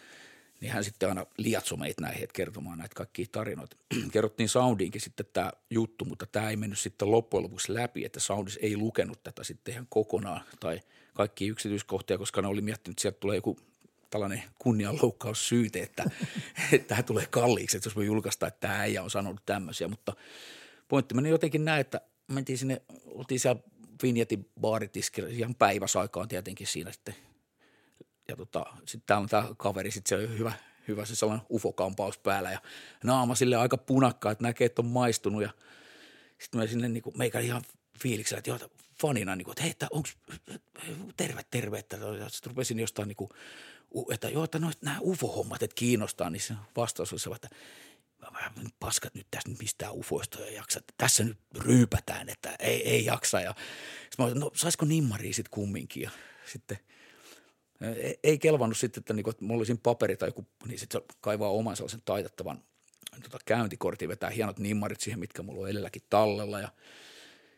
niin 0.63 0.74
hän 0.74 0.84
sitten 0.84 1.10
aina 1.10 1.25
liatsoi 1.38 1.77
meitä 1.77 2.01
näihin, 2.01 2.24
että 2.24 2.34
kertomaan 2.34 2.77
näitä 2.77 2.96
kaikkia 2.96 3.25
tarinoita. 3.32 3.77
Kerrottiin 4.13 4.50
Soundiinkin 4.50 5.01
sitten 5.01 5.25
tämä 5.34 5.51
juttu, 5.70 6.05
mutta 6.05 6.25
tämä 6.25 6.50
ei 6.50 6.55
mennyt 6.55 6.79
sitten 6.79 7.12
loppujen 7.12 7.43
lopuksi 7.43 7.74
läpi, 7.74 8.05
että 8.05 8.20
Soundis 8.20 8.60
ei 8.62 8.77
lukenut 8.77 9.24
tätä 9.24 9.43
sitten 9.43 9.74
ihan 9.74 9.88
kokonaan 9.89 10.41
tai 10.60 10.79
kaikki 11.13 11.48
yksityiskohtia, 11.48 12.17
koska 12.17 12.41
ne 12.41 12.48
oli 12.48 12.62
miettinyt, 12.62 12.93
että 12.93 13.01
sieltä 13.01 13.20
tulee 13.20 13.36
joku 13.36 13.60
tällainen 14.10 14.43
kunnianloukkaussyyte, 14.60 15.79
että, 15.79 16.03
että 16.74 16.88
tämä 16.88 17.03
tulee 17.03 17.25
kalliiksi, 17.25 17.77
että 17.77 17.88
jos 17.88 17.96
me 17.96 18.03
julkaistaan, 18.03 18.48
että 18.48 18.67
tämä 18.67 18.79
äijä 18.79 19.03
on 19.03 19.10
sanonut 19.10 19.41
tämmöisiä, 19.46 19.88
mutta 19.88 20.13
pointti 20.88 21.15
meni 21.15 21.29
jotenkin 21.29 21.65
näin, 21.65 21.82
että 21.82 22.01
mentiin 22.27 22.58
sinne, 22.58 22.82
oltiin 23.05 23.39
siellä 23.39 23.62
Vinjetin 24.03 24.50
baaritiskillä 24.62 25.29
ihan 25.29 25.55
päiväsaikaan 25.55 26.27
tietenkin 26.27 26.67
siinä 26.67 26.91
sitten– 26.91 27.15
ja 28.27 28.35
tota, 28.35 28.65
sitten 28.85 29.05
täällä 29.05 29.27
tämä 29.27 29.47
kaveri, 29.57 29.91
sitten 29.91 30.09
se 30.09 30.25
on 30.25 30.37
hyvä, 30.37 30.53
hyvä 30.87 31.05
se 31.05 31.15
sellainen 31.15 31.47
ufokampaus 31.51 32.17
päällä 32.17 32.51
ja 32.51 32.61
naama 33.03 33.35
sille 33.35 33.55
aika 33.55 33.77
punakka, 33.77 34.31
että 34.31 34.43
näkee, 34.43 34.65
että 34.65 34.81
on 34.81 34.87
maistunut 34.87 35.41
ja 35.41 35.49
sitten 36.39 36.61
mä 36.61 36.67
sinne 36.67 36.89
niin 36.89 37.03
meikä 37.17 37.39
ihan 37.39 37.61
fiiliksellä, 37.99 38.37
että 38.37 38.49
joo, 38.49 38.59
fanina, 39.01 39.35
niin 39.35 39.45
kuin, 39.45 39.51
että 39.51 39.61
hei, 39.61 39.71
että 39.71 39.87
onks, 39.91 40.17
terve, 41.17 41.41
terve, 41.51 41.79
että 41.79 41.97
sitten 42.27 42.49
rupesin 42.49 42.79
jostain 42.79 43.07
niin 43.07 43.15
kuin, 43.15 43.29
että 44.11 44.29
joo, 44.29 44.43
että 44.43 44.59
noit, 44.59 44.81
nämä 44.81 44.97
ufo-hommat, 45.01 45.63
että 45.63 45.75
kiinnostaa, 45.75 46.29
niin 46.29 46.41
se 46.41 46.53
vastaus 46.77 47.13
oli 47.13 47.19
se, 47.19 47.29
että 47.35 47.49
paskat 48.79 49.15
nyt 49.15 49.27
tästä 49.31 49.49
mistään 49.59 49.93
ufoista 49.93 50.39
ja 50.39 50.51
jaksa. 50.51 50.79
Tässä 50.97 51.23
nyt 51.23 51.37
ryypätään, 51.57 52.29
että 52.29 52.55
ei, 52.59 52.89
ei 52.89 53.05
jaksa. 53.05 53.41
Ja 53.41 53.55
sitten 54.01 54.15
mä 54.17 54.25
olin, 54.25 54.39
no 54.39 54.51
saisiko 54.55 54.85
nimmari 54.85 55.33
sitten 55.33 55.51
kumminkin? 55.51 56.03
Ja 56.03 56.09
sitten– 56.45 56.77
ei 58.23 58.39
kelvannut 58.39 58.77
sitten, 58.77 59.01
että, 59.01 59.13
niinku, 59.13 59.29
että 59.29 59.45
mulla 59.45 59.59
olisi 59.59 59.79
paperi 59.83 60.17
tai 60.17 60.29
joku, 60.29 60.45
niin 60.67 60.79
sitten 60.79 61.01
se 61.01 61.15
kaivaa 61.21 61.49
oman 61.49 61.75
sellaisen 61.75 62.01
taitettavan 62.05 62.63
tota, 63.23 63.37
käyntikortin, 63.45 64.09
vetää 64.09 64.29
hienot 64.29 64.59
nimmarit 64.59 65.01
siihen, 65.01 65.19
mitkä 65.19 65.43
mulla 65.43 65.61
on 65.61 65.69
edelläkin 65.69 66.01
tallella 66.09 66.59
ja 66.59 66.69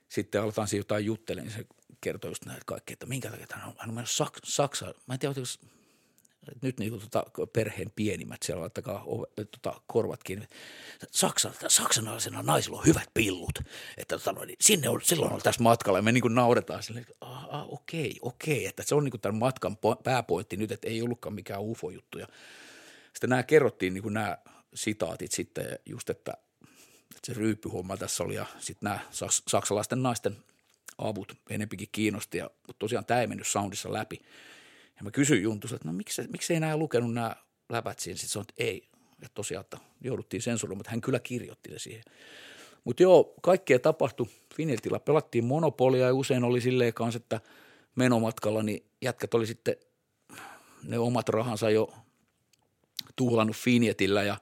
sitten 0.10 0.42
aletaan 0.42 0.68
siinä 0.68 0.80
jotain 0.80 1.06
juttelemaan, 1.06 1.48
niin 1.48 1.58
se 1.58 1.66
kertoo 2.02 2.32
just 2.32 2.46
näitä 2.46 2.62
kaikkea, 2.66 2.94
että 2.94 3.06
minkä 3.06 3.32
takia 3.32 3.46
hän 3.54 3.68
on, 3.68 3.74
hän 3.78 3.90
on 3.90 3.96
mennyt 3.96 4.12
Saks- 4.12 4.40
Saksaan. 4.44 4.94
Mä 5.08 5.14
en 5.14 5.20
tiedä, 5.20 5.36
Nyt 6.62 6.80
niin 6.80 6.92
kuin, 6.92 7.02
tota, 7.02 7.24
perheen 7.54 7.92
pienimmät 7.96 8.44
siellä 8.44 8.62
laittakaa 8.62 9.04
ove, 9.04 9.26
tota, 9.36 9.82
korvat 9.88 10.24
kiinni. 10.24 10.48
Saksan, 11.12 11.54
saksalaisena 11.68 12.44
naisilla 12.44 12.78
on 12.78 12.86
hyvät 12.86 13.10
pillut. 13.14 13.60
Että 13.98 14.20
tota, 14.20 14.46
niin 14.46 14.58
sinne 14.62 14.90
on, 14.90 15.02
silloin 15.04 15.34
on 15.34 15.42
tässä 15.42 15.64
matkalla 15.64 16.00
ja 16.00 16.04
me 16.04 16.12
niin 16.12 16.22
kuin 16.22 16.36
nauretaan 16.36 16.84
sille, 16.84 17.00
että 17.00 17.14
ah, 17.22 17.74
okei, 17.74 18.20
okei. 18.22 18.66
Että 18.66 18.84
se 18.84 18.96
on 18.96 19.04
niin 19.04 19.12
kuin 19.12 19.22
tämän 19.22 19.40
matkan 19.40 19.78
po- 19.78 20.02
pääpointti 20.04 20.58
nyt, 20.58 20.72
että 20.72 20.88
ei 20.88 21.02
ollutkaan 21.02 21.36
mikään 21.36 21.62
ufo-juttu. 21.62 22.20
Ja 22.20 22.28
sitten 23.14 23.30
nämä 23.30 23.44
kerrottiin 23.44 23.94
niin 23.94 24.04
kuin 24.04 24.14
nämä 24.14 24.38
sitaatit 24.76 25.32
sitten 25.32 25.80
just, 25.86 26.10
että, 26.10 26.34
että 27.16 27.26
se 27.26 27.34
ryyppyhomma 27.34 27.98
tässä 27.98 28.24
oli 28.24 28.36
ja 28.36 28.46
sitten 28.60 28.88
nämä 28.88 29.00
saks, 29.12 29.44
saksalaisten 29.48 30.04
naisten 30.04 30.38
avut 30.98 31.34
enempikin 31.50 31.90
kiinnosti, 31.92 32.38
ja, 32.38 32.50
mutta 32.68 32.80
tosiaan 32.80 33.06
tämä 33.06 33.22
ei 33.22 33.28
mennyt 33.28 33.48
soundissa 33.48 33.94
läpi. 33.94 34.22
Ja 34.98 35.04
mä 35.04 35.12
kysyin 35.12 35.44
Juntus, 35.44 35.74
että 35.74 35.88
no 35.88 35.94
miksi, 35.94 36.22
ei 36.54 36.58
enää 36.58 36.78
lukenut 36.78 37.14
nämä 37.14 37.36
läpät 37.70 38.00
siinä? 38.00 38.18
Sitten 38.18 38.30
sanoin, 38.30 38.46
että 38.50 38.64
ei. 38.64 38.90
Ja 39.22 39.28
tosiaan, 39.34 39.62
että 39.62 39.78
jouduttiin 40.02 40.42
sensuroimaan, 40.42 40.78
mutta 40.80 40.92
hän 40.92 41.02
kyllä 41.02 41.20
kirjoitti 41.20 41.70
se 41.72 41.80
siihen. 41.80 42.04
Mutta 42.84 43.04
joo, 43.04 43.34
kaikkea 43.42 43.80
tapahtui. 43.80 44.28
Finiltillä 44.56 45.00
pelattiin 45.00 45.46
monopolia 45.46 46.06
ja 46.06 46.14
usein 46.14 46.44
oli 46.44 46.62
silleen 46.62 46.94
kanssa, 46.94 47.18
että 47.18 47.42
menomatkalla 47.96 48.64
niin 48.64 48.86
jätkät 49.02 49.34
oli 49.34 49.48
sitten 49.48 49.76
ne 50.84 51.00
omat 51.00 51.30
rahansa 51.30 51.70
jo 51.70 51.94
tuhlannut 53.16 53.56
Finjetillä 53.56 54.24
ja 54.24 54.38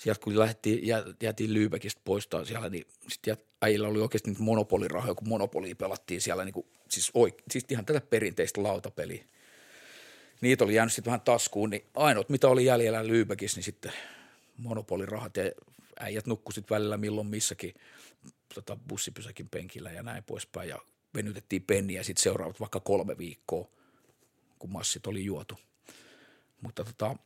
sieltä 0.00 0.20
kun 0.20 0.38
lähdettiin, 0.38 0.86
jä, 0.86 1.04
jäätiin 1.22 1.50
Lübeckistä 1.50 2.00
poistaa 2.04 2.44
siellä, 2.44 2.68
niin 2.68 2.86
sitten 3.08 3.36
äijillä 3.62 3.88
oli 3.88 4.00
oikeasti 4.00 4.30
niitä 4.30 4.42
monopolirahoja, 4.42 5.14
kun 5.14 5.28
monopolia 5.28 5.74
pelattiin 5.76 6.20
siellä, 6.20 6.44
niin 6.44 6.52
kuin, 6.52 6.66
siis, 6.88 7.10
oik, 7.14 7.34
siis 7.50 7.64
ihan 7.68 7.84
tätä 7.84 8.00
perinteistä 8.00 8.62
lautapeliä. 8.62 9.24
Niitä 10.40 10.64
oli 10.64 10.74
jäänyt 10.74 10.92
sitten 10.92 11.10
vähän 11.10 11.20
taskuun, 11.20 11.70
niin 11.70 11.84
ainoat 11.94 12.28
mitä 12.28 12.48
oli 12.48 12.64
jäljellä 12.64 13.02
Lübeckissä, 13.02 13.56
niin 13.56 13.62
sitten 13.62 13.92
monopolirahat 14.56 15.36
ja 15.36 15.44
äijät 16.00 16.26
nukku 16.26 16.52
sitten 16.52 16.74
välillä 16.74 16.96
milloin 16.96 17.26
missäkin 17.26 17.74
tota, 18.54 18.78
bussipysäkin 18.88 19.48
penkillä 19.48 19.90
ja 19.90 20.02
näin 20.02 20.24
poispäin 20.24 20.68
ja 20.68 20.78
venytettiin 21.14 21.62
penniä 21.62 22.02
sitten 22.02 22.22
seuraavat 22.22 22.60
vaikka 22.60 22.80
kolme 22.80 23.18
viikkoa, 23.18 23.68
kun 24.58 24.70
massit 24.70 25.06
oli 25.06 25.24
juotu. 25.24 25.58
Mutta 26.60 26.84
tota, 26.84 27.16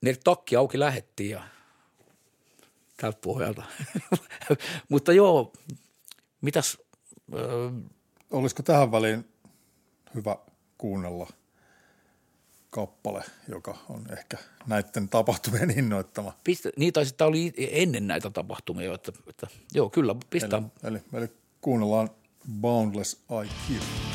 ne 0.00 0.16
takki 0.24 0.56
auki 0.56 0.78
lähettiin 0.78 1.30
ja 1.30 1.42
tältä 2.96 3.18
pohjalta. 3.22 3.62
Mutta 4.88 5.12
joo, 5.12 5.52
mitäs? 6.40 6.78
Öö, 7.34 7.70
Olisiko 8.30 8.62
tähän 8.62 8.92
väliin 8.92 9.28
hyvä 10.14 10.36
kuunnella 10.78 11.26
kappale, 12.70 13.24
joka 13.48 13.78
on 13.88 14.04
ehkä 14.18 14.36
näiden 14.66 15.08
tapahtumien 15.08 15.78
innoittama. 15.78 16.32
Pistä, 16.44 16.70
niin 16.76 16.92
tai 16.92 17.06
sitten 17.06 17.26
oli 17.26 17.52
ennen 17.56 18.06
näitä 18.06 18.30
tapahtumia, 18.30 18.94
että, 18.94 19.12
että 19.28 19.46
joo, 19.74 19.90
kyllä, 19.90 20.14
pistää. 20.30 20.62
Eli, 20.82 20.96
eli, 20.96 21.02
eli 21.12 21.28
kuunnellaan 21.60 22.10
Boundless 22.60 23.16
IQ. 23.44 24.07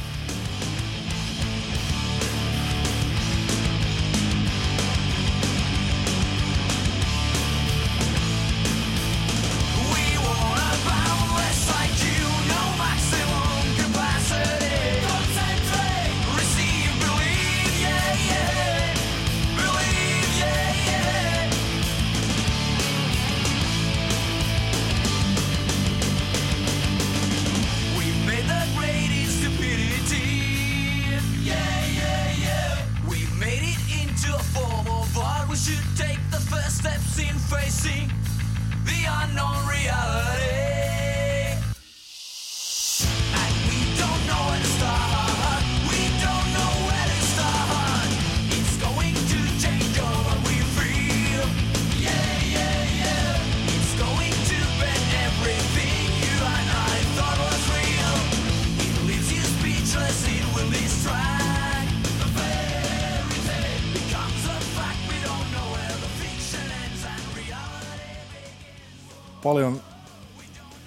Paljon 69.44 69.82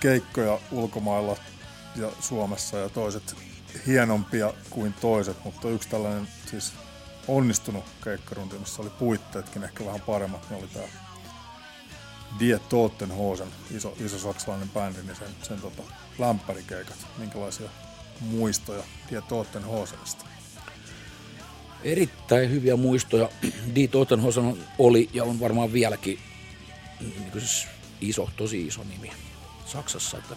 keikkoja 0.00 0.58
ulkomailla 0.70 1.36
ja 1.96 2.10
Suomessa 2.20 2.78
ja 2.78 2.88
toiset 2.88 3.36
hienompia 3.86 4.52
kuin 4.70 4.92
toiset, 4.92 5.44
mutta 5.44 5.68
yksi 5.68 5.88
tällainen 5.88 6.28
siis 6.50 6.72
onnistunut 7.28 7.84
keikkarunti, 8.04 8.58
missä 8.58 8.82
oli 8.82 8.90
puitteetkin 8.90 9.64
ehkä 9.64 9.84
vähän 9.84 10.00
paremmat, 10.00 10.50
niin 10.50 10.58
oli 10.58 10.68
tämä 10.68 10.86
Die 12.38 12.58
Totenhosen, 12.68 13.48
iso, 13.70 13.94
iso 14.04 14.18
saksalainen 14.18 14.70
bändi, 14.70 15.02
niin 15.02 15.16
sen, 15.16 15.28
sen 15.42 15.60
tota, 15.60 15.82
lämpärikeikat. 16.18 16.96
Minkälaisia 17.18 17.70
muistoja 18.20 18.82
Die 19.10 19.22
Totenhosenista? 19.28 20.24
Erittäin 21.84 22.50
hyviä 22.50 22.76
muistoja. 22.76 23.28
Die 23.74 23.88
Totenhosen 23.88 24.56
oli 24.78 25.10
ja 25.12 25.24
on 25.24 25.40
varmaan 25.40 25.72
vieläkin 25.72 26.18
niin 27.00 27.32
siis 27.32 27.66
iso, 28.00 28.30
tosi 28.36 28.66
iso 28.66 28.82
nimi 28.84 29.12
Saksassa. 29.66 30.18
Että 30.18 30.36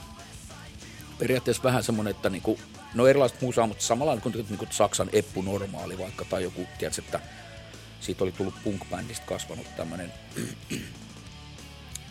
periaatteessa 1.19 1.63
vähän 1.63 1.83
semmoinen, 1.83 2.11
että 2.11 2.29
niinku, 2.29 2.59
no 2.93 3.07
erilaista 3.07 3.37
musaa, 3.41 3.67
mutta 3.67 3.83
samalla 3.83 4.17
kuin 4.17 4.33
niinku 4.49 4.67
Saksan 4.69 5.09
Eppu 5.13 5.41
Normaali 5.41 5.97
vaikka, 5.97 6.25
tai 6.25 6.43
joku, 6.43 6.67
tiedätkö, 6.77 7.01
että 7.01 7.19
siitä 7.99 8.23
oli 8.23 8.31
tullut 8.31 8.55
punk-bändistä 8.63 9.25
kasvanut 9.25 9.75
tämmöinen 9.77 10.13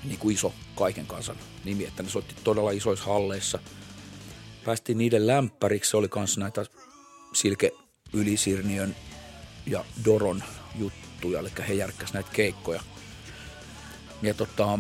niin 0.04 0.18
kuin 0.18 0.34
iso 0.34 0.54
kaiken 0.76 1.06
kansan 1.06 1.37
nimi, 1.64 1.84
että 1.84 2.02
ne 2.02 2.08
soitti 2.08 2.34
todella 2.44 2.70
isoissa 2.70 3.04
halleissa. 3.04 3.58
Päästiin 4.64 4.98
niiden 4.98 5.26
lämpäriksi, 5.26 5.90
se 5.90 5.96
oli 5.96 6.08
kanssa 6.08 6.40
näitä 6.40 6.64
Silke 7.32 7.72
Ylisirniön 8.12 8.96
ja 9.66 9.84
Doron 10.04 10.42
juttuja, 10.74 11.40
eli 11.40 11.50
he 11.68 11.74
järkkäs 11.74 12.12
näitä 12.12 12.30
keikkoja. 12.32 12.82
Ja 14.22 14.34
tota, 14.34 14.78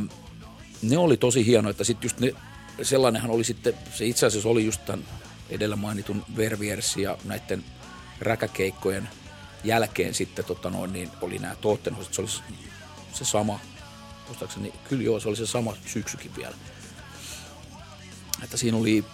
ne 0.82 0.98
oli 0.98 1.16
tosi 1.16 1.46
hienoa, 1.46 1.70
että 1.70 1.84
sitten 1.84 2.06
just 2.06 2.20
ne, 2.20 2.34
sellainenhan 2.82 3.30
oli 3.30 3.44
sitten, 3.44 3.74
se 3.94 4.06
itse 4.06 4.26
asiassa 4.26 4.48
oli 4.48 4.64
just 4.64 4.84
tämän 4.86 5.04
edellä 5.50 5.76
mainitun 5.76 6.24
Verviersi 6.36 7.02
ja 7.02 7.18
näiden 7.24 7.64
räkäkeikkojen 8.20 9.08
jälkeen 9.64 10.14
sitten 10.14 10.44
tota 10.44 10.70
noin, 10.70 10.92
niin 10.92 11.10
oli 11.20 11.38
nämä 11.38 11.56
Tottenhoiset, 11.56 12.14
se 12.14 12.20
oli 12.20 12.30
se 13.12 13.24
sama, 13.24 13.60
muistaakseni, 14.26 14.72
kyllä 14.88 15.02
joo, 15.02 15.20
se 15.20 15.28
oli 15.28 15.36
se 15.36 15.46
sama 15.46 15.76
syksykin 15.86 16.36
vielä. 16.36 16.54
Että 18.42 18.56
siinä 18.56 18.76
oli 18.76 19.04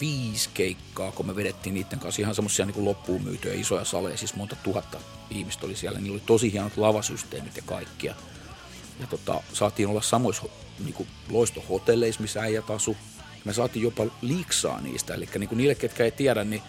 viisi 0.00 0.50
keikkaa, 0.54 1.12
kun 1.12 1.26
me 1.26 1.36
vedettiin 1.36 1.74
niiden 1.74 1.98
kanssa 1.98 2.22
ihan 2.22 2.34
semmoisia 2.34 2.66
niin 2.66 2.84
loppuun 2.84 3.22
myytyjä 3.22 3.54
isoja 3.54 3.84
saleja, 3.84 4.16
siis 4.16 4.34
monta 4.34 4.56
tuhatta 4.56 4.98
ihmistä 5.30 5.66
oli 5.66 5.76
siellä. 5.76 5.98
Niillä 5.98 6.14
oli 6.14 6.22
tosi 6.26 6.52
hienot 6.52 6.76
lavasysteemit 6.76 7.56
ja 7.56 7.62
kaikkia. 7.66 8.14
Ja 9.00 9.06
tota, 9.06 9.42
saatiin 9.52 9.88
olla 9.88 10.02
samoissa 10.02 10.42
niin 10.78 10.94
kuin 10.94 11.08
loistohotelleissa, 11.30 12.20
missä 12.22 12.40
äijät 12.42 12.70
asu. 12.70 12.96
Me 13.44 13.52
saatiin 13.52 13.82
jopa 13.82 14.04
liiksaa 14.22 14.80
niistä, 14.80 15.14
eli 15.14 15.28
niin 15.38 15.48
niille, 15.52 15.74
ketkä 15.74 16.04
ei 16.04 16.10
tiedä, 16.10 16.44
niin, 16.44 16.62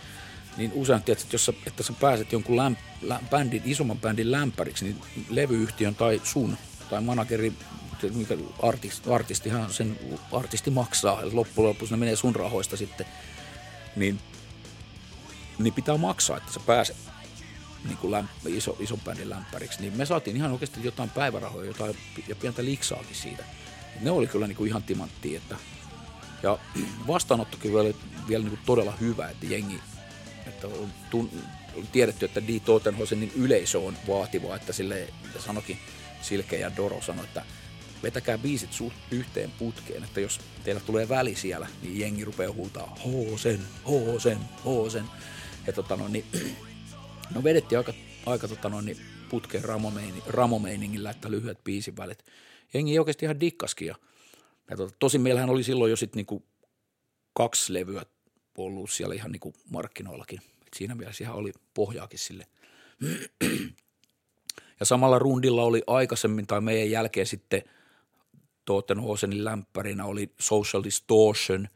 niin 0.58 0.72
usein 0.74 1.04
tiedät, 1.04 1.22
että 1.22 1.36
jos 1.36 1.46
sä, 1.46 1.54
että 1.68 1.84
sä 1.84 1.94
pääset 2.02 2.32
jonkun 2.32 2.58
lämp, 2.58 2.80
lämp, 3.02 3.30
bändin, 3.30 3.62
isomman 3.66 4.00
bändin 4.00 4.32
lämpäriksi, 4.32 4.86
niin 4.86 5.02
levyyhtiön 5.30 5.96
tai 5.96 6.22
sun 6.24 6.58
tai 6.90 7.02
manageri, 7.02 7.54
mikä 8.14 8.38
artist, 8.62 9.08
artistihan 9.08 9.74
sen 9.74 10.00
artisti 10.32 10.70
maksaa, 10.70 11.22
eli 11.22 11.32
loppujen 11.34 11.70
lopuksi 11.70 11.94
ne 11.94 11.98
menee 11.98 12.16
sun 12.16 12.36
rahoista 12.36 12.78
sitten, 12.78 13.06
niin, 13.96 14.20
niin 15.60 15.74
pitää 15.74 15.98
maksaa, 15.98 16.38
että 16.38 16.54
sä 16.54 16.60
pääset 16.66 17.13
niin 17.86 17.98
kuin 17.98 18.12
lämp, 18.12 18.30
iso, 18.48 18.78
ison 18.80 19.00
bändin 19.00 19.30
lämpäriksi, 19.30 19.82
niin 19.82 19.98
me 19.98 20.06
saatiin 20.06 20.38
ihan 20.38 20.52
oikeasti 20.52 20.80
jotain 20.84 21.10
päivärahoja 21.10 21.68
jotain, 21.68 21.98
ja 22.28 22.36
pientä 22.36 22.66
liksaakin 22.66 23.16
siitä. 23.16 23.44
Ne 24.02 24.12
oli 24.12 24.28
kyllä 24.28 24.48
niin 24.48 24.56
kuin 24.56 24.68
ihan 24.68 24.84
timanttia. 24.84 25.38
Että, 25.38 25.56
ja 26.44 26.60
vastaanottokin 27.08 27.74
vielä, 27.74 27.94
vielä 28.28 28.44
niin 28.44 28.58
kuin 28.58 28.66
todella 28.66 28.94
hyvä, 29.02 29.30
että 29.30 29.46
jengi, 29.46 29.80
että 30.48 30.68
on 30.68 30.94
tun, 31.10 31.32
oli 31.76 31.86
tiedetty, 31.92 32.26
että 32.26 32.48
Die 32.48 32.60
Totenhosenin 32.60 33.32
yleisö 33.36 33.80
on 33.80 33.98
vaativa, 34.08 34.56
että 34.56 34.74
sille 34.74 35.08
sanokin 35.40 35.80
Silke 36.22 36.58
ja 36.58 36.76
Doro 36.78 37.02
sanoi, 37.02 37.26
että 37.26 37.46
vetäkää 38.04 38.38
biisit 38.38 38.74
suht 38.74 38.96
yhteen 39.12 39.52
putkeen, 39.52 40.04
että 40.04 40.20
jos 40.20 40.40
teillä 40.64 40.82
tulee 40.82 41.10
väli 41.10 41.36
siellä, 41.36 41.68
niin 41.82 42.00
jengi 42.00 42.26
rupeaa 42.26 42.54
huutaa 42.54 42.96
Hoosen, 43.06 43.60
Hoosen, 43.88 44.38
Hoosen. 44.66 45.06
Ja 45.68 45.74
tota 45.74 45.96
no, 45.96 46.08
niin, 46.08 46.26
no 47.36 47.44
vedettiin 47.44 47.78
aika, 47.78 47.94
aika 48.26 48.48
tota 48.48 48.70
no, 48.70 48.82
niin 48.82 48.98
putkeen 49.30 49.64
ramomeini, 49.64 50.24
ramomeiningillä, 50.28 51.10
että 51.10 51.32
lyhyet 51.32 51.64
biisin 51.64 51.98
välit. 51.98 52.26
Jengi 52.74 53.00
oikeasti 53.00 53.26
ihan 53.26 53.40
dikkaskin. 53.40 53.88
Ja, 53.88 53.96
ja 54.70 54.78
tota, 54.78 54.96
tosin 55.00 55.22
meillähän 55.22 55.50
oli 55.50 55.64
silloin 55.64 55.90
jo 55.90 55.96
sitten 55.96 56.18
niinku 56.18 56.44
kaksi 57.34 57.74
levyä 57.74 58.06
ollut 58.58 58.92
siellä 58.92 59.16
ihan 59.16 59.32
niinku 59.32 59.54
markkinoillakin. 59.70 60.40
Et 60.68 60.74
siinä 60.76 60.96
mielessä 60.96 61.24
ihan 61.24 61.36
oli 61.36 61.52
pohjaakin 61.74 62.20
sille. 62.20 62.48
Ja 64.80 64.86
samalla 64.86 65.20
rundilla 65.20 65.64
oli 65.64 65.82
aikaisemmin 65.88 66.48
tai 66.48 66.62
meidän 66.62 66.92
jälkeen 66.92 67.26
sitten 67.26 67.64
Tottenhosenin 68.66 69.46
lämpärinä 69.46 70.06
oli 70.06 70.32
Social 70.40 70.84
Distortion 70.84 71.68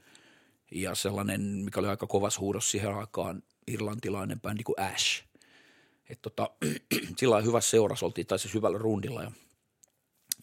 ja 0.71 0.95
sellainen, 0.95 1.41
mikä 1.41 1.79
oli 1.79 1.87
aika 1.87 2.07
kovas 2.07 2.39
huudos 2.39 2.71
siihen 2.71 2.95
aikaan, 2.95 3.43
irlantilainen 3.67 4.41
bändi 4.41 4.63
kuin 4.63 4.79
Ash. 4.79 5.23
Et 6.09 6.21
tota, 6.21 6.49
sillä 7.19 7.41
hyvä 7.41 7.61
seuras 7.61 8.03
oltiin, 8.03 8.27
tai 8.27 8.39
siis 8.39 8.53
hyvällä 8.53 8.77
rundilla. 8.77 9.23
Ja, 9.23 9.31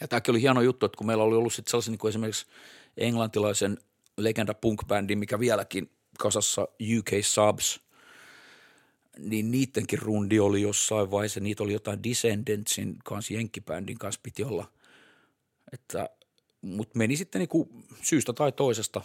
ja 0.01 0.09
tämäkin 0.09 0.33
oli 0.33 0.43
hieno 0.43 0.61
juttu, 0.63 0.87
että 0.87 0.97
kun 0.97 1.07
meillä 1.07 1.25
oli 1.25 1.37
ollut 1.37 1.53
sitten 1.53 1.71
sellaisen 1.71 1.93
niin 1.93 1.99
kuin 1.99 2.09
esimerkiksi 2.09 2.47
englantilaisen 2.97 3.79
legenda 4.17 4.55
punk-bändin, 4.55 5.19
mikä 5.19 5.39
vieläkin 5.39 5.91
kasassa 6.19 6.69
UK 6.99 7.09
Subs, 7.23 7.81
niin 9.19 9.51
niidenkin 9.51 9.99
rundi 9.99 10.41
oli 10.41 10.63
jossain 10.63 11.11
vaiheessa, 11.11 11.41
niitä 11.41 11.63
oli 11.63 11.73
jotain 11.73 12.03
Descendantsin 12.03 12.97
kanssa, 13.05 13.35
Jenkkibändin 13.35 13.99
kanssa 13.99 14.21
piti 14.23 14.45
olla, 14.45 14.73
että, 15.73 16.11
mutta 16.63 16.99
meni 16.99 17.17
sitten 17.17 17.39
niinku 17.39 17.69
syystä 18.03 18.33
tai 18.33 18.53
toisesta 18.53 19.01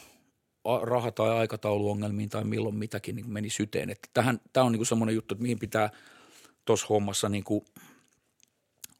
raha- 0.81 1.11
tai 1.11 1.29
aikatauluongelmiin 1.29 2.29
tai 2.29 2.43
milloin 2.43 2.75
mitäkin 2.75 3.15
niin 3.15 3.31
meni 3.31 3.49
syteen. 3.49 3.89
Että 3.89 4.09
tähän, 4.13 4.41
tämä 4.53 4.65
on 4.65 4.71
niinku 4.71 4.85
semmoinen 4.85 5.15
juttu, 5.15 5.33
että 5.33 5.41
mihin 5.41 5.59
pitää 5.59 5.89
tuossa 6.69 6.87
hommassa 6.89 7.29
niinku 7.29 7.65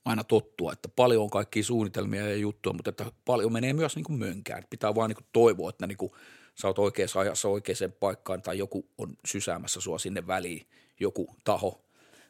aina 0.05 0.23
tottua, 0.23 0.73
että 0.73 0.89
paljon 0.89 1.23
on 1.23 1.29
kaikkia 1.29 1.63
suunnitelmia 1.63 2.29
ja 2.29 2.36
juttuja, 2.36 2.73
mutta 2.73 2.89
että 2.89 3.12
paljon 3.25 3.53
menee 3.53 3.73
myös 3.73 3.95
niinku 3.95 4.12
mönkään. 4.12 4.63
Pitää 4.69 4.95
vaan 4.95 5.10
niinku 5.10 5.23
toivoa, 5.34 5.69
että 5.69 5.88
niinku 5.88 6.15
sä 6.55 6.67
oot 6.67 6.79
oikeassa 6.79 7.19
ajassa 7.19 7.49
oikeaan 7.49 7.91
paikkaan 7.99 8.41
tai 8.41 8.58
joku 8.58 8.86
on 8.97 9.17
sysäämässä 9.25 9.82
sua 9.82 9.99
sinne 9.99 10.27
väliin, 10.27 10.67
joku 10.99 11.36
taho. 11.43 11.82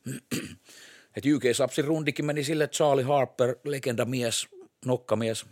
Et 1.17 1.23
UK 1.35 1.43
Sapsin 1.53 1.85
rundikin 1.85 2.25
meni 2.25 2.43
sille, 2.43 2.63
että 2.63 2.75
Charlie 2.75 3.05
Harper, 3.05 3.55
legendamies, 3.63 4.47
nokkamies, 4.85 5.45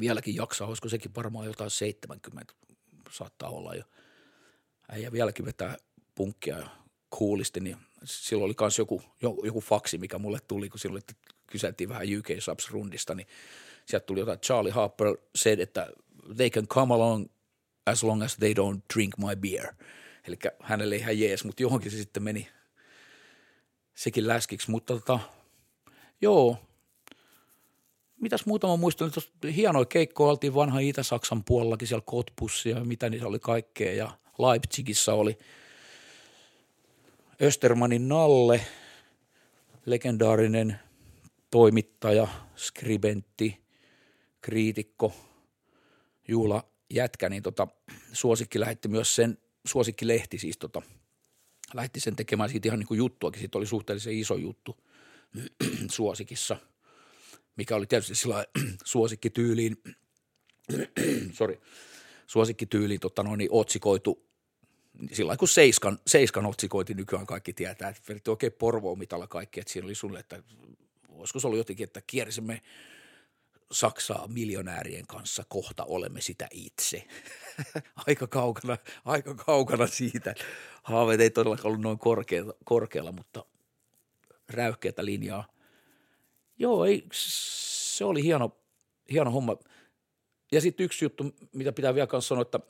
vieläkin 0.00 0.34
jaksaa, 0.34 0.68
olisiko 0.68 0.88
sekin 0.88 1.14
varmaan 1.16 1.46
jotain 1.46 1.70
70 1.70 2.54
saattaa 3.10 3.50
olla 3.50 3.74
jo. 3.74 3.84
Äijä 4.88 5.12
vieläkin 5.12 5.44
vetää 5.44 5.76
punkkia 6.14 6.68
kuulisti, 7.10 7.60
niin 7.60 7.85
silloin 8.04 8.46
oli 8.46 8.54
myös 8.60 8.78
joku, 8.78 9.02
joku 9.42 9.60
faksi, 9.60 9.98
mikä 9.98 10.18
mulle 10.18 10.38
tuli, 10.48 10.68
kun 10.68 10.80
silloin 10.80 11.02
kyseltiin 11.46 11.88
vähän 11.88 12.06
UK 12.18 12.26
Subs 12.38 12.70
rundista, 12.70 13.14
niin 13.14 13.26
sieltä 13.86 14.06
tuli 14.06 14.20
jotain, 14.20 14.40
Charlie 14.40 14.72
Harper 14.72 15.16
said, 15.34 15.58
että 15.58 15.90
they 16.36 16.50
can 16.50 16.68
come 16.68 16.94
along 16.94 17.26
as 17.86 18.02
long 18.02 18.22
as 18.22 18.36
they 18.36 18.52
don't 18.52 18.80
drink 18.94 19.18
my 19.18 19.36
beer. 19.36 19.74
Eli 20.28 20.36
hänelle 20.60 20.96
ihan 20.96 21.20
jees, 21.20 21.44
mutta 21.44 21.62
johonkin 21.62 21.90
se 21.90 21.96
sitten 21.96 22.22
meni 22.22 22.48
sekin 23.94 24.26
läskiksi. 24.26 24.70
Mutta 24.70 24.94
tota, 24.94 25.18
joo, 26.20 26.58
mitäs 28.20 28.46
muutama 28.46 28.76
muistan, 28.76 29.08
että 29.08 29.48
hienoja 29.48 29.84
keikkoja 29.84 30.30
oltiin 30.30 30.54
vanha 30.54 30.78
Itä-Saksan 30.78 31.44
puolellakin 31.44 31.88
siellä 31.88 32.02
Kotpussia 32.06 32.78
ja 32.78 32.84
mitä 32.84 33.10
niissä 33.10 33.28
oli 33.28 33.38
kaikkea 33.38 33.92
ja 33.92 34.10
Leipzigissä 34.38 35.14
oli 35.14 35.38
Östermanin 37.42 38.08
Nalle, 38.08 38.60
legendaarinen 39.86 40.78
toimittaja, 41.50 42.28
skribentti, 42.56 43.60
kriitikko, 44.40 45.12
Juula 46.28 46.68
jätkä, 46.90 47.28
niin 47.28 47.42
tota, 47.42 47.68
suosikki 48.12 48.60
lähetti 48.60 48.88
myös 48.88 49.14
sen, 49.14 49.38
suosikkilehti 49.66 50.38
siis 50.38 50.58
tota, 50.58 50.82
lähetti 51.74 52.00
sen 52.00 52.16
tekemään 52.16 52.50
siitä 52.50 52.68
ihan 52.68 52.78
niin 52.78 52.86
kuin 52.86 52.98
juttuakin, 52.98 53.40
siitä 53.40 53.58
oli 53.58 53.66
suhteellisen 53.66 54.18
iso 54.18 54.36
juttu 54.36 54.76
suosikissa, 55.90 56.56
mikä 57.56 57.76
oli 57.76 57.86
tietysti 57.86 58.14
sillä 58.14 58.44
suosikkityyliin, 58.84 59.76
sorry, 61.32 61.60
suosikkityyliin 62.26 63.00
tota 63.00 63.22
noin, 63.22 63.48
otsikoitu 63.50 64.26
sillä 65.12 65.36
kun 65.36 65.48
Seiskan, 65.48 65.98
Seiskan 66.06 66.46
otsikoiti 66.46 66.94
nykyään 66.94 67.26
kaikki 67.26 67.52
tietää, 67.52 67.88
että 67.88 68.02
vedettiin 68.08 68.32
oikein 68.32 68.52
porvoa 68.52 68.96
mitalla 68.96 69.26
kaikki, 69.26 69.60
että 69.60 69.72
siinä 69.72 69.86
oli 69.86 69.94
sulle, 69.94 70.18
että 70.18 70.42
olisiko 71.08 71.40
se 71.40 71.46
ollut 71.46 71.58
jotenkin, 71.58 71.84
että 71.84 72.02
kiersimme 72.06 72.62
Saksaa 73.72 74.28
miljonäärien 74.28 75.06
kanssa, 75.06 75.44
kohta 75.48 75.84
olemme 75.84 76.20
sitä 76.20 76.48
itse. 76.50 77.06
aika, 78.06 78.26
kaukana, 78.26 78.76
aika 79.04 79.34
kaukana 79.34 79.86
siitä. 79.86 80.34
Haaveet 80.82 81.20
ei 81.20 81.30
todellakaan 81.30 81.66
ollut 81.66 81.80
noin 81.80 81.98
korkealla, 81.98 82.54
korkealla 82.64 83.12
mutta 83.12 83.44
räyhkeätä 84.48 85.04
linjaa. 85.04 85.48
Joo, 86.58 86.84
ei, 86.84 87.06
se 87.12 88.04
oli 88.04 88.22
hieno, 88.22 88.56
hieno 89.10 89.30
homma. 89.30 89.56
Ja 90.52 90.60
sitten 90.60 90.84
yksi 90.84 91.04
juttu, 91.04 91.34
mitä 91.52 91.72
pitää 91.72 91.94
vielä 91.94 92.06
kanssa 92.06 92.28
sanoa, 92.28 92.42
että 92.42 92.60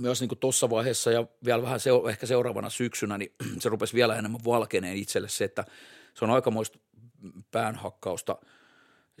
myös 0.00 0.20
niin 0.20 0.38
tuossa 0.40 0.70
vaiheessa 0.70 1.10
ja 1.10 1.26
vielä 1.44 1.62
vähän 1.62 1.80
se, 1.80 1.90
ehkä 2.08 2.26
seuraavana 2.26 2.70
syksynä, 2.70 3.18
niin 3.18 3.32
se 3.62 3.68
rupesi 3.68 3.94
vielä 3.94 4.16
enemmän 4.16 4.44
valkeneen 4.44 4.96
itselle 4.96 5.28
se, 5.28 5.44
että 5.44 5.64
se 6.14 6.24
on 6.24 6.30
aikamoista 6.30 6.78
päänhakkausta– 7.50 8.36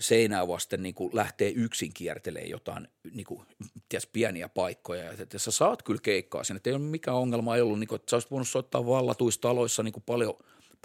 seinää 0.00 0.48
vasten 0.48 0.82
niin 0.82 0.94
lähtee 1.12 1.52
yksin 1.56 1.92
kiertelee 1.94 2.46
jotain 2.46 2.88
niin 3.12 3.24
kuin, 3.24 3.46
ties, 3.88 4.06
pieniä 4.06 4.48
paikkoja. 4.48 5.04
Ja 5.04 5.12
että 5.18 5.38
sä 5.38 5.50
saat 5.50 5.82
kyllä 5.82 6.00
keikkaa 6.02 6.44
sinne, 6.44 6.56
että 6.56 6.70
ei 6.70 6.74
ole 6.74 6.82
mikään 6.82 7.16
ongelma 7.16 7.56
ei 7.56 7.62
ollut, 7.62 7.78
niin 7.78 7.88
kuin, 7.88 7.96
että 7.96 8.10
sä 8.10 8.16
olisit 8.16 8.30
voinut 8.30 8.48
soittaa 8.48 8.86
vallatuissa 8.86 9.40
taloissa 9.40 9.82
niin 9.82 10.02
paljon 10.06 10.34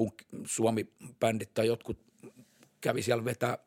punk- 0.01 0.43
Suomi-bändit 0.45 1.53
tai 1.53 1.67
jotkut 1.67 1.97
kävi 2.81 3.01
siellä 3.01 3.25
vetää, 3.25 3.57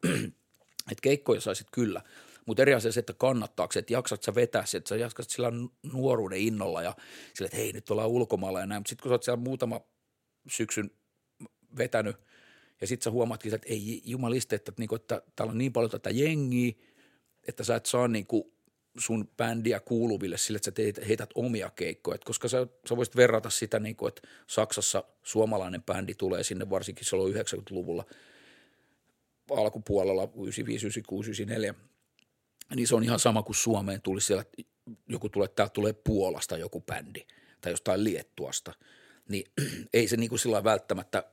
että 0.93 1.03
keikkoja 1.03 1.41
saisit 1.41 1.67
kyllä. 1.73 2.03
Mutta 2.49 2.63
eri 2.63 2.75
asia 2.75 2.93
se, 2.93 3.01
että 3.01 3.13
kannattaako 3.13 3.73
se, 3.73 3.79
että 3.79 3.93
jaksat 3.93 4.23
sä 4.23 4.35
vetää 4.35 4.67
se, 4.67 4.77
että 4.77 4.89
sä 4.89 4.97
jaksat 4.97 5.31
sillä 5.31 5.53
nuoruuden 5.93 6.39
innolla 6.39 6.83
ja 6.83 6.95
sillä, 7.35 7.47
että 7.47 7.57
hei 7.57 7.73
nyt 7.73 7.91
ollaan 7.91 8.09
ulkomailla 8.09 8.61
ja 8.61 8.67
näin. 8.67 8.81
Mutta 8.81 8.89
sitten 8.89 9.03
kun 9.03 9.11
sä 9.11 9.15
oot 9.15 9.23
siellä 9.23 9.43
muutama 9.43 9.81
syksyn 10.49 10.91
vetänyt– 11.77 12.17
ja 12.81 12.87
sitten 12.87 13.05
sä 13.05 13.11
huomaatkin, 13.11 13.55
että 13.55 13.69
ei 13.71 14.03
jumaliste, 14.05 14.57
että, 14.57 14.73
niinku, 14.79 14.95
että 14.95 15.23
täällä 15.37 15.51
on 15.51 15.59
niin 15.59 15.73
paljon 15.73 15.91
tätä 15.91 16.11
jengiä, 16.11 16.73
että 17.49 17.65
sä 17.65 17.77
et 17.77 17.87
saa 17.87 18.09
niinku 18.09 18.53
sun 18.99 19.29
bändiä 19.37 19.81
kuuluville 19.81 20.39
sille, 20.39 20.57
että 20.57 20.65
sä 20.65 20.73
teet, 20.73 21.09
heität 21.09 21.31
omia 21.35 21.71
keikkoja. 21.71 22.15
Et 22.15 22.25
koska 22.25 22.49
sä, 22.49 22.67
sä 22.89 22.97
voisit 22.97 23.17
verrata 23.17 23.51
sitä, 23.51 23.79
niinku, 23.79 24.07
että 24.07 24.23
Saksassa 24.47 25.05
suomalainen 25.23 25.83
bändi 25.83 26.15
tulee 26.15 26.43
sinne 26.43 26.71
varsinkin 26.71 27.05
silloin 27.05 27.35
90-luvulla 27.35 28.05
alkupuolella 29.51 30.23
95, 30.23 30.87
96, 30.87 31.31
94, 31.31 31.75
niin 32.77 32.89
se 32.89 32.95
on 32.95 33.05
ihan 33.05 33.19
sama 33.19 33.43
kuin 33.43 33.57
Suomeen 33.57 34.03
tuli 34.03 34.21
siellä, 34.21 34.45
joku 35.09 35.29
tulee, 35.29 35.49
täältä 35.49 35.73
tulee 35.73 35.93
Puolasta 35.93 36.57
joku 36.57 36.81
bändi 36.81 37.27
tai 37.61 37.73
jostain 37.73 38.05
Liettuasta, 38.05 38.73
niin 39.29 39.45
ei 39.93 40.09
se 40.09 40.17
niin 40.17 40.29
kuin 40.29 40.39
sillä 40.39 40.65
välttämättä 40.65 41.25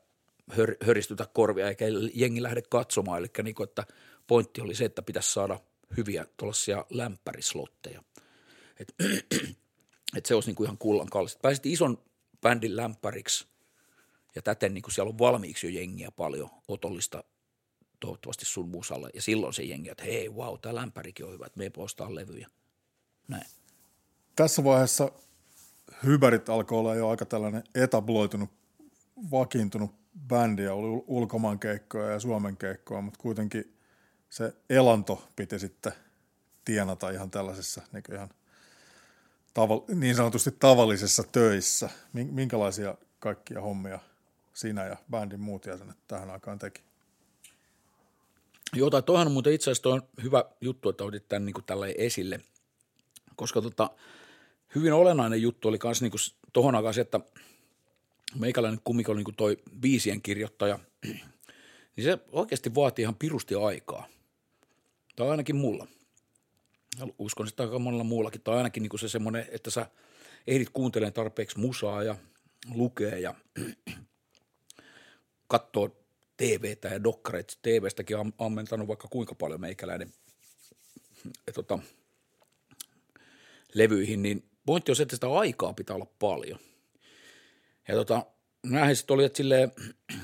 hör, 0.51 0.75
höristytä 0.83 1.27
korvia 1.33 1.67
eikä 1.67 1.85
jengi 2.13 2.43
lähde 2.43 2.61
katsomaan. 2.61 3.19
Eli 3.19 3.27
niin 3.43 3.55
kuin, 3.55 3.69
että 3.69 3.85
pointti 4.27 4.61
oli 4.61 4.75
se, 4.75 4.85
että 4.85 5.01
pitäisi 5.01 5.33
saada 5.33 5.59
hyviä 5.97 6.25
tuollaisia 6.37 6.85
lämpärislotteja. 6.89 8.03
Et, 8.79 8.95
et 10.17 10.25
se 10.25 10.35
olisi 10.35 10.49
niin 10.49 10.55
kuin 10.55 10.65
ihan 10.65 10.77
kullan 10.77 11.09
kallista. 11.09 11.39
Pääsit 11.41 11.65
ison 11.65 12.03
bändin 12.41 12.75
lämpäriksi 12.75 13.47
ja 14.35 14.41
täten 14.41 14.73
niin 14.73 14.81
kuin 14.81 14.93
siellä 14.93 15.09
on 15.09 15.19
valmiiksi 15.19 15.67
jo 15.67 15.79
jengiä 15.79 16.11
paljon 16.11 16.49
otollista 16.67 17.23
toivottavasti 18.05 18.45
sun 18.45 18.69
musalle. 18.69 19.09
Ja 19.13 19.21
silloin 19.21 19.53
se 19.53 19.63
jengi, 19.63 19.89
että 19.89 20.03
hei, 20.03 20.29
wow, 20.29 20.59
tämä 20.61 20.75
lämpärikin 20.75 21.25
on 21.25 21.31
hyvä, 21.31 21.45
että 21.45 21.59
me 21.59 21.69
postaa 21.69 22.15
levyjä. 22.15 22.49
Näin. 23.27 23.45
Tässä 24.35 24.63
vaiheessa 24.63 25.11
hyberit 26.03 26.49
alkoi 26.49 26.79
olla 26.79 26.95
jo 26.95 27.09
aika 27.09 27.25
tällainen 27.25 27.63
etabloitunut, 27.75 28.49
vakiintunut 29.31 29.91
bändiä, 30.27 30.73
oli 30.73 31.03
ulkomaan 31.07 31.59
keikkoja 31.59 32.09
ja 32.09 32.19
Suomen 32.19 32.57
keikkoja, 32.57 33.01
mutta 33.01 33.19
kuitenkin 33.19 33.77
se 34.29 34.53
elanto 34.69 35.27
piti 35.35 35.59
sitten 35.59 35.93
tienata 36.65 37.09
ihan 37.09 37.31
tällaisessa 37.31 37.81
niin, 37.91 38.03
ihan 38.13 38.29
tav- 39.59 39.95
niin 39.95 40.15
sanotusti 40.15 40.51
tavallisessa 40.51 41.23
töissä. 41.31 41.89
Minkälaisia 42.13 42.95
kaikkia 43.19 43.61
hommia 43.61 43.99
sinä 44.53 44.85
ja 44.85 44.97
bändin 45.11 45.39
muut 45.39 45.65
jäsenet 45.65 45.97
tähän 46.07 46.29
aikaan 46.29 46.59
teki. 46.59 46.84
Toihan 49.05 49.27
on 49.27 49.33
muuten 49.33 49.53
itse 49.53 49.71
asiassa 49.71 49.89
on 49.89 50.01
hyvä 50.23 50.45
juttu, 50.61 50.89
että 50.89 51.03
otit 51.03 51.27
tämän 51.27 51.45
niin 51.45 51.53
kuin 51.53 51.65
esille, 51.97 52.39
koska 53.35 53.61
tota, 53.61 53.89
hyvin 54.75 54.93
olennainen 54.93 55.41
juttu 55.41 55.67
oli 55.67 55.79
myös 55.83 56.01
niin 56.01 56.11
tuohon 56.53 56.75
aikaan 56.75 56.93
se, 56.93 57.01
että 57.01 57.19
meikäläinen 58.39 58.81
kumikko 58.83 59.11
oli 59.11 59.23
niin 59.23 59.35
toi 59.35 59.57
biisien 59.79 60.21
kirjoittaja, 60.21 60.79
niin 61.95 62.03
se 62.03 62.19
oikeasti 62.31 62.75
vaatii 62.75 63.03
ihan 63.03 63.15
pirusti 63.15 63.55
aikaa. 63.55 64.07
Tai 65.15 65.29
ainakin 65.29 65.55
mulla. 65.55 65.87
Uskon 67.19 67.47
sitä 67.47 67.63
aika 67.63 67.79
monella 67.79 68.03
muullakin. 68.03 68.41
Tai 68.41 68.57
ainakin 68.57 68.83
niin 68.83 68.99
se 68.99 69.09
semmoinen, 69.09 69.47
että 69.51 69.71
sä 69.71 69.85
ehdit 70.47 70.69
kuuntelemaan 70.69 71.13
tarpeeksi 71.13 71.59
musaa 71.59 72.03
ja 72.03 72.15
lukee 72.73 73.19
ja 73.19 73.33
katsoo 75.47 76.04
TVtä 76.37 76.87
ja 76.87 77.03
dokkareita. 77.03 77.53
TVstäkin 77.61 78.17
on 78.17 78.33
ammentanut 78.37 78.87
vaikka 78.87 79.07
kuinka 79.07 79.35
paljon 79.35 79.61
meikäläinen 79.61 80.13
et, 81.47 81.53
tota, 81.53 81.79
levyihin, 83.73 84.21
niin 84.21 84.43
pointti 84.65 84.91
on 84.91 84.95
se, 84.95 85.03
että 85.03 85.15
sitä 85.15 85.33
aikaa 85.33 85.73
pitää 85.73 85.95
olla 85.95 86.07
paljon. 86.19 86.59
Ja 87.87 87.95
tota, 87.95 88.25
näinhän 88.63 88.95
sitten 88.95 89.13
oli, 89.13 89.23
että 89.25 89.37
silleen 89.37 89.71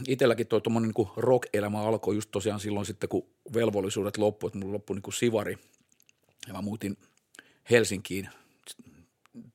itselläkin 0.07 0.47
toi 0.47 0.61
tuommoinen 0.61 0.91
niin 0.97 1.07
rock-elämä 1.17 1.81
alkoi 1.81 2.15
just 2.15 2.31
tosiaan 2.31 2.59
silloin 2.59 2.85
sitten, 2.85 3.09
kun 3.09 3.29
velvollisuudet 3.53 4.17
loppuivat, 4.17 4.55
että 4.55 4.65
mulla 4.65 4.73
loppui 4.73 4.95
niin 4.95 5.13
sivari 5.13 5.57
ja 6.47 6.53
mä 6.53 6.61
muutin 6.61 6.97
Helsinkiin 7.69 8.29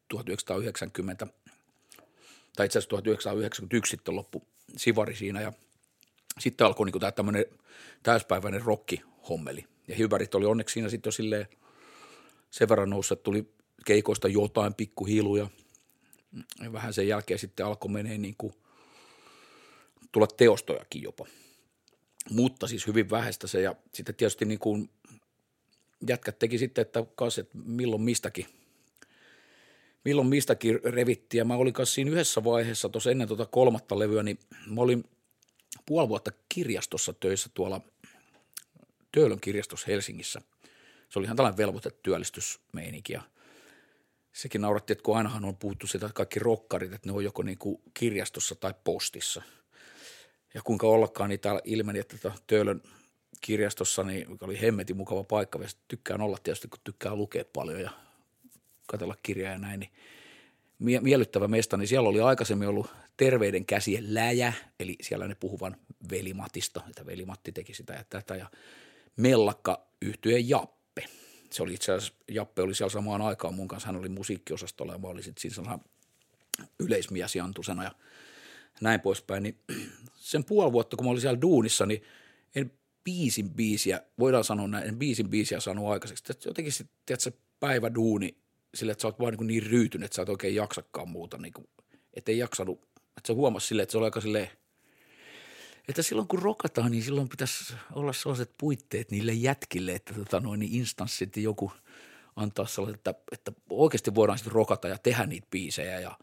1990, 0.08 1.26
tai 2.56 2.66
itse 2.66 2.78
asiassa 2.78 2.88
1991 2.88 3.90
sitten 3.90 4.16
loppu 4.16 4.46
sivari 4.76 5.16
siinä 5.16 5.40
ja 5.40 5.52
sitten 6.40 6.66
alkoi 6.66 6.87
niin 6.87 7.01
tämä 7.01 7.12
tämmöinen 7.12 7.44
täyspäiväinen 8.03 8.62
rokkihommeli. 8.62 9.64
Ja 9.88 9.96
Hyberit 9.96 10.35
oli 10.35 10.46
onneksi 10.46 10.72
siinä 10.72 10.88
sitten 10.88 11.09
jo 11.09 11.12
silleen 11.12 11.46
sen 12.51 12.68
verran 12.68 12.90
noussa, 12.90 13.12
että 13.12 13.22
tuli 13.22 13.53
keikoista 13.87 14.29
jotain 14.29 14.75
pikkuhiluja. 14.75 15.49
Ja 16.62 16.72
vähän 16.72 16.92
sen 16.92 17.09
jälkeen 17.09 17.38
sitten 17.38 17.66
alkoi 17.66 17.90
menee 17.90 18.18
niin 18.18 18.35
kuin 18.38 18.55
tulla 20.12 20.27
teostojakin 20.27 21.03
jopa. 21.03 21.27
Mutta 22.31 22.66
siis 22.66 22.87
hyvin 22.87 23.11
vähäistä 23.11 23.46
se 23.46 23.61
ja 23.61 23.75
sitten 23.94 24.14
tietysti 24.14 24.44
niin 24.44 24.59
kuin 24.59 24.90
jätkät 26.09 26.38
teki 26.38 26.59
sitten, 26.59 26.83
että 26.83 27.05
kas, 27.14 27.38
että 27.38 27.59
milloin 27.59 28.03
mistäkin 28.03 28.46
milloin 30.07 30.29
mistäkin 30.29 30.81
revittiin. 30.85 31.38
Ja 31.38 31.44
mä 31.44 31.55
olin 31.55 31.72
kanssa 31.72 31.94
siinä 31.94 32.11
yhdessä 32.11 32.44
vaiheessa, 32.44 32.88
tuossa 32.88 33.11
ennen 33.11 33.29
tuota 33.29 33.46
kolmatta 33.46 33.99
levyä, 33.99 34.22
niin 34.22 34.38
mä 34.66 34.81
olin 34.81 35.05
puoli 35.86 36.08
vuotta 36.08 36.30
kirjastossa 36.48 37.12
töissä 37.12 37.50
tuolla 37.54 37.80
Töölön 39.12 39.40
kirjastossa 39.40 39.86
Helsingissä. 39.88 40.40
Se 41.08 41.18
oli 41.18 41.24
ihan 41.24 41.36
tällainen 41.36 41.58
velvoitetyöllistysmeininki 41.58 43.12
ja 43.12 43.22
sekin 44.32 44.60
nauratti, 44.60 44.92
että 44.92 45.02
kun 45.02 45.16
ainahan 45.16 45.44
on 45.44 45.56
puhuttu 45.56 45.86
sitä, 45.86 46.06
että 46.06 46.16
kaikki 46.16 46.38
rokkarit, 46.38 46.92
että 46.92 47.08
ne 47.08 47.12
on 47.12 47.24
joko 47.24 47.42
niin 47.42 47.58
kuin 47.58 47.82
kirjastossa 47.94 48.54
tai 48.54 48.74
postissa. 48.84 49.42
Ja 50.54 50.62
kuinka 50.62 50.86
ollakaan, 50.86 51.30
niin 51.30 51.40
täällä 51.40 51.60
ilmeni, 51.64 51.98
että 51.98 52.18
tota 52.18 52.38
Töölön 52.46 52.82
kirjastossa, 53.40 54.02
niin 54.02 54.26
oli 54.40 54.60
hemmetin 54.60 54.96
mukava 54.96 55.24
paikka. 55.24 55.58
Ja 55.58 55.68
tykkään 55.88 56.20
olla 56.20 56.38
tietysti, 56.42 56.68
kun 56.68 56.80
tykkää 56.84 57.14
lukea 57.14 57.44
paljon 57.52 57.80
ja 57.80 57.90
katsella 58.86 59.16
kirjaa 59.22 59.52
ja 59.52 59.58
näin, 59.58 59.80
niin 59.80 59.92
miellyttävä 61.02 61.48
mesta, 61.48 61.76
niin 61.76 61.88
siellä 61.88 62.08
oli 62.08 62.20
aikaisemmin 62.20 62.68
ollut 62.68 62.86
terveiden 63.16 63.66
käsien 63.66 64.14
läjä, 64.14 64.52
eli 64.81 64.96
siellä 65.02 65.29
ne 65.29 65.35
puhuvan 65.35 65.76
velimatista, 66.11 66.83
että 66.88 67.07
velimatti 67.07 67.52
teki 67.52 67.74
sitä 67.74 67.92
ja 67.92 68.05
tätä, 68.11 68.37
ja 68.37 68.50
mellakka 69.16 69.87
yhtyeen 70.02 70.48
Jappe. 70.48 71.05
Se 71.50 71.62
oli 71.62 71.74
itse 71.74 71.92
asiassa, 71.92 72.14
Jappe 72.31 72.62
oli 72.62 72.74
siellä 72.74 72.90
samaan 72.90 73.22
aikaan 73.22 73.55
mun 73.55 73.68
kanssa, 73.68 73.87
hän 73.87 73.96
oli 73.96 74.09
musiikkiosastolla 74.09 74.92
ja 74.92 74.98
mä 74.98 75.09
olin 75.09 75.22
sitten 75.22 75.52
siinä 75.52 75.79
yleismiesjantusena 76.79 77.85
ja 77.85 77.92
näin 78.81 79.00
poispäin, 79.00 79.42
niin 79.42 79.59
sen 80.16 80.44
puoli 80.44 80.72
vuotta, 80.72 80.96
kun 80.96 81.07
mä 81.07 81.11
olin 81.11 81.20
siellä 81.20 81.40
duunissa, 81.40 81.87
niin 81.87 82.02
en 82.55 82.72
biisin 83.05 83.50
biisiä, 83.50 84.02
voidaan 84.18 84.44
sanoa 84.44 84.68
näin, 84.68 84.88
en 84.88 84.98
biisin 84.98 85.29
biisiä 85.31 85.61
saanut 85.61 85.88
aikaiseksi. 85.88 86.24
Jotenkin 86.44 86.72
sitten, 86.72 87.20
se 87.20 87.33
päivä 87.61 87.94
duuni 87.94 88.37
sille, 88.74 88.92
että 88.92 89.02
sä 89.02 89.09
oot 89.09 89.20
vaan 89.20 89.35
niin, 89.35 89.46
niin 89.46 89.62
ryytynyt, 89.62 90.05
että 90.05 90.16
sä 90.16 90.22
et 90.22 90.29
oikein 90.29 90.55
jaksakaan 90.55 91.09
muuta, 91.09 91.38
niin 91.38 91.52
kuin, 91.52 91.68
että 92.14 92.33
ei 92.33 92.38
jaksanut, 92.38 92.88
että 93.16 93.26
se 93.26 93.33
huomasi 93.33 93.66
silleen, 93.66 93.83
että 93.83 93.92
se 93.92 93.98
oli 93.98 94.05
aika 94.05 94.20
silleen, 94.20 94.50
että 95.88 96.02
silloin 96.02 96.29
kun 96.29 96.42
rokataan, 96.42 96.90
niin 96.90 97.02
silloin 97.02 97.29
pitäisi 97.29 97.74
olla 97.92 98.12
sellaiset 98.12 98.55
puitteet 98.59 99.11
niille 99.11 99.33
jätkille, 99.33 99.92
että 99.92 100.14
tota 100.14 100.40
noin, 100.40 100.61
niin 100.61 100.74
instanssit 100.74 101.37
joku 101.37 101.72
antaa 102.37 102.66
sellaiset, 102.66 102.96
että, 102.96 103.14
että 103.33 103.52
oikeasti 103.70 104.14
voidaan 104.14 104.38
sitten 104.38 104.52
rokata 104.52 104.88
ja 104.88 104.98
tehdä 104.98 105.26
niitä 105.26 105.46
biisejä 105.50 106.00
ja 106.00 106.18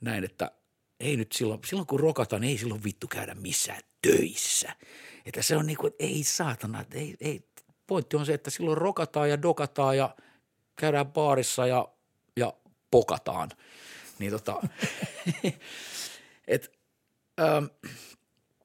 näin, 0.00 0.24
että 0.24 0.50
ei 1.00 1.16
nyt 1.16 1.32
silloin, 1.32 1.60
silloin 1.66 1.86
kun 1.86 2.00
rokataan, 2.00 2.42
niin 2.42 2.50
ei 2.50 2.58
silloin 2.58 2.84
vittu 2.84 3.06
käydä 3.06 3.34
missään 3.34 3.82
töissä. 4.02 4.72
Että 5.26 5.42
se 5.42 5.56
on 5.56 5.66
niin 5.66 5.76
kuin, 5.76 5.92
ei 5.98 6.24
saatana, 6.24 6.84
ei, 6.92 7.16
ei, 7.20 7.48
pointti 7.86 8.16
on 8.16 8.26
se, 8.26 8.34
että 8.34 8.50
silloin 8.50 8.78
rokataan 8.78 9.30
ja 9.30 9.42
dokataan 9.42 9.96
ja 9.96 10.16
käydään 10.76 11.12
baarissa 11.12 11.66
ja, 11.66 11.88
ja 12.36 12.52
pokataan. 12.90 13.50
Niin 14.18 14.32
tota, 14.32 14.62
et, 16.48 16.72
ähm, 17.40 17.64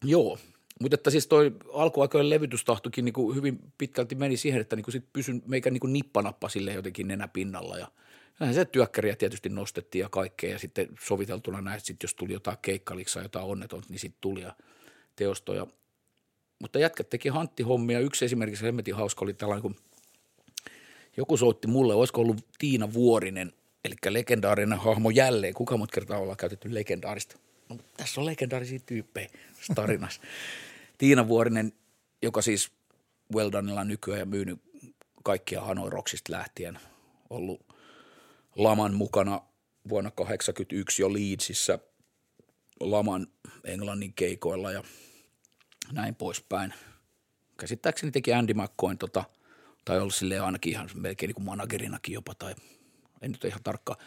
joo, 0.04 0.38
mutta 0.82 0.96
että 0.96 1.10
siis 1.10 1.28
toi 1.28 1.52
alkuaikojen 1.74 2.30
levytystahtokin 2.30 3.06
niin 3.06 3.36
hyvin 3.36 3.60
pitkälti 3.78 4.16
meni 4.16 4.38
siihen, 4.38 4.62
että 4.62 4.76
niin 4.76 4.92
sit 4.92 5.06
pysyn 5.14 5.42
meikä 5.46 5.70
niin 5.70 5.94
nippanappa 5.94 6.50
sille 6.50 6.74
jotenkin 6.74 7.08
nenäpinnalla 7.08 7.78
ja 7.78 7.88
näin 8.40 8.54
se 8.54 8.66
työkkäriä 8.66 9.16
tietysti 9.16 9.50
nostettiin 9.50 10.00
ja 10.00 10.10
kaikkea 10.10 10.50
ja 10.50 10.60
sitten 10.60 10.88
soviteltuna 11.04 11.62
näin, 11.62 11.78
että 11.78 11.88
sit 11.88 12.04
jos 12.04 12.16
tuli 12.16 12.34
jotain 12.34 12.58
keikkaliksaa, 12.62 13.24
jotain 13.24 13.46
onnetonta, 13.46 13.88
niin 13.90 14.00
sitten 14.00 14.22
tuli 14.22 14.42
ja 14.42 14.56
teostoja. 15.16 15.68
Mutta 16.60 16.80
jätkät 16.80 17.10
teki 17.10 17.30
hanttihommia. 17.30 18.00
Yksi 18.00 18.26
esimerkiksi 18.26 18.66
hemmetin 18.66 18.96
hauska 18.96 19.26
oli 19.26 19.34
tällainen, 19.34 19.62
kun 19.62 19.76
joku 21.18 21.38
soitti 21.38 21.68
mulle, 21.68 21.94
olisiko 21.94 22.22
ollut 22.22 22.46
Tiina 22.58 22.94
Vuorinen, 22.94 23.54
eli 23.86 23.96
legendaarinen 24.10 24.80
hahmo 24.80 25.10
jälleen. 25.10 25.54
Kuka 25.54 25.78
mut 25.78 25.92
kertaa 25.92 26.18
ollaan 26.18 26.38
käytetty 26.38 26.74
legendaarista? 26.74 27.38
No, 27.70 27.78
tässä 27.98 28.22
on 28.22 28.26
legendaarisia 28.26 28.80
tyyppejä 28.86 29.30
tarinassa. 29.76 30.22
Tiina 30.98 31.28
Vuorinen, 31.28 31.74
joka 32.22 32.42
siis 32.42 32.72
Well 33.36 33.50
nykyään 33.84 34.20
ja 34.20 34.26
myynyt 34.26 34.62
kaikkia 35.24 35.62
Hanoi 35.62 35.90
Rocksista 35.90 36.32
lähtien, 36.32 36.80
ollut 37.30 37.66
Laman 38.56 38.94
mukana 38.94 39.42
vuonna 39.90 40.12
1981 40.12 41.02
jo 41.02 41.14
Leedsissä 41.14 41.80
Laman 42.80 43.28
englannin 43.64 44.14
keikoilla 44.14 44.72
ja 44.72 44.84
näin 45.92 46.16
poispäin. 46.16 46.74
Käsittääkseni 47.58 48.12
teki 48.12 48.34
Andy 48.34 48.54
McCoyn 48.54 48.98
tota– 48.98 49.24
tai 49.86 50.00
ollut 50.00 50.16
sille 50.16 50.40
ainakin 50.40 50.72
ihan 50.72 50.90
melkein 50.94 51.28
niin 51.28 51.36
kuin 51.36 51.46
managerinakin 51.46 52.14
jopa, 52.14 52.36
tai 52.36 52.56
en 53.22 53.32
nyt 53.32 53.44
ole 53.44 53.50
ihan 53.50 53.64
tarkka. 53.64 53.98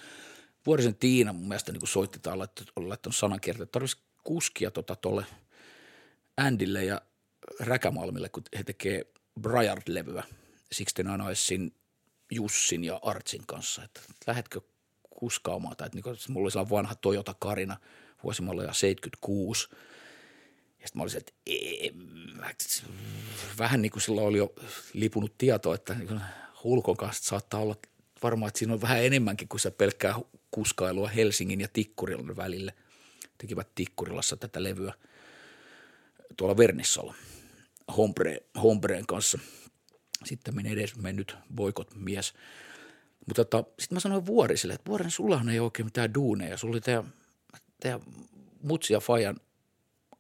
Vuorisen 0.66 0.94
Tiina 0.94 1.33
mun 1.33 1.48
mielestä 1.48 1.72
niin 1.72 1.87
soitti 1.87 2.18
tai 2.18 2.35
oli 2.77 2.88
laittanut 2.88 3.16
sanankiertä, 3.16 3.62
että 3.62 3.72
tarvitsisi 3.72 4.03
kuskia 4.24 4.70
tuolle 4.70 5.22
tota 5.22 5.24
Andille 6.37 6.85
ja 6.85 7.00
Räkämalmille, 7.61 8.29
kun 8.29 8.42
he 8.59 8.64
tekee 8.64 9.07
Briard-levyä 9.40 10.24
Sixten 10.72 11.09
Anaisin, 11.09 11.74
Jussin 12.31 12.85
ja 12.85 13.00
Artsin 13.03 13.42
kanssa, 13.46 13.85
että 13.85 14.00
lähdetkö 14.27 14.61
kuskaamaan, 15.11 15.77
tai 15.77 15.87
että 15.87 15.96
niin 15.96 16.03
kuin, 16.03 16.16
mulla 16.29 16.50
oli 16.61 16.70
vanha 16.70 16.94
Toyota 16.94 17.35
Karina 17.38 17.77
vuosimalleja 18.24 18.72
76, 18.72 19.68
ja 20.81 20.87
sitten 20.87 20.98
mä 20.98 21.03
olisin, 21.03 21.18
että 21.18 21.33
ee, 21.46 21.90
vähän 23.59 23.83
niin 23.83 23.92
kuin 23.92 24.03
sillä 24.03 24.20
oli 24.20 24.38
jo 24.38 24.55
lipunut 24.92 25.38
tieto, 25.38 25.74
että 25.74 25.94
niin 25.94 26.20
Hulkon 26.64 26.96
kanssa 26.96 27.24
saattaa 27.24 27.61
olla 27.61 27.77
varmaan, 28.24 28.48
että 28.48 28.58
siinä 28.58 28.74
on 28.74 28.80
vähän 28.80 29.04
enemmänkin 29.04 29.48
kuin 29.48 29.60
se 29.60 29.70
pelkkää 29.70 30.14
kuskailua 30.50 31.08
Helsingin 31.08 31.60
ja 31.60 31.68
Tikkurilan 31.72 32.37
välille. 32.37 32.74
Tekivät 33.38 33.68
Tikkurilassa 33.74 34.37
tätä 34.37 34.62
levyä 34.62 34.94
tuolla 36.37 36.56
Vernissolla 36.56 37.14
Hombre, 37.96 38.40
Hombreen 38.62 39.06
kanssa. 39.06 39.38
Sitten 40.24 40.56
meni 40.56 40.72
edes 40.72 40.96
mennyt 40.96 41.37
boikot 41.54 41.94
mies. 41.94 42.34
Mutta 43.26 43.44
tota, 43.44 43.70
sitten 43.78 43.96
mä 43.96 44.00
sanoin 44.00 44.26
Vuoriselle, 44.26 44.74
että 44.74 44.88
Vuoren, 44.88 45.10
sullahan 45.10 45.48
ei 45.48 45.60
oikein 45.60 45.87
mitään 45.87 46.14
duuneja. 46.14 46.56
Sulla 46.56 46.72
oli 46.72 46.80
teidän, 46.80 47.12
teidän 47.80 48.00
mutsi 48.62 48.92
ja 48.92 49.00
Fajan 49.00 49.40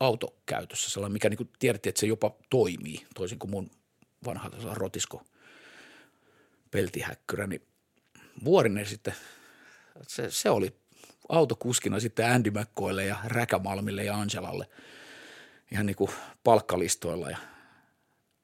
auto 0.00 0.36
käytössä, 0.46 0.90
sellainen, 0.90 1.12
mikä 1.12 1.28
niin 1.28 1.50
tiedettiin, 1.58 1.90
että 1.90 2.00
se 2.00 2.06
jopa 2.06 2.36
toimii, 2.50 3.06
toisin 3.14 3.38
kuin 3.38 3.50
mun 3.50 3.70
vanha 4.24 4.50
rotisko 4.72 5.22
peltihäkkyrä, 6.70 7.46
niin 7.46 7.62
Vuorinen 8.44 8.86
sitten, 8.86 9.14
se, 10.08 10.30
se 10.30 10.50
oli 10.50 10.76
autokuskina 11.28 12.00
sitten 12.00 12.30
Andy 12.30 12.50
McCoylle 12.50 13.04
ja 13.04 13.16
Räkämalmille 13.24 14.04
ja 14.04 14.16
Angelalle 14.16 14.68
ihan 15.72 15.86
niin 15.86 15.96
kuin 15.96 16.10
palkkalistoilla 16.44 17.30
ja 17.30 17.38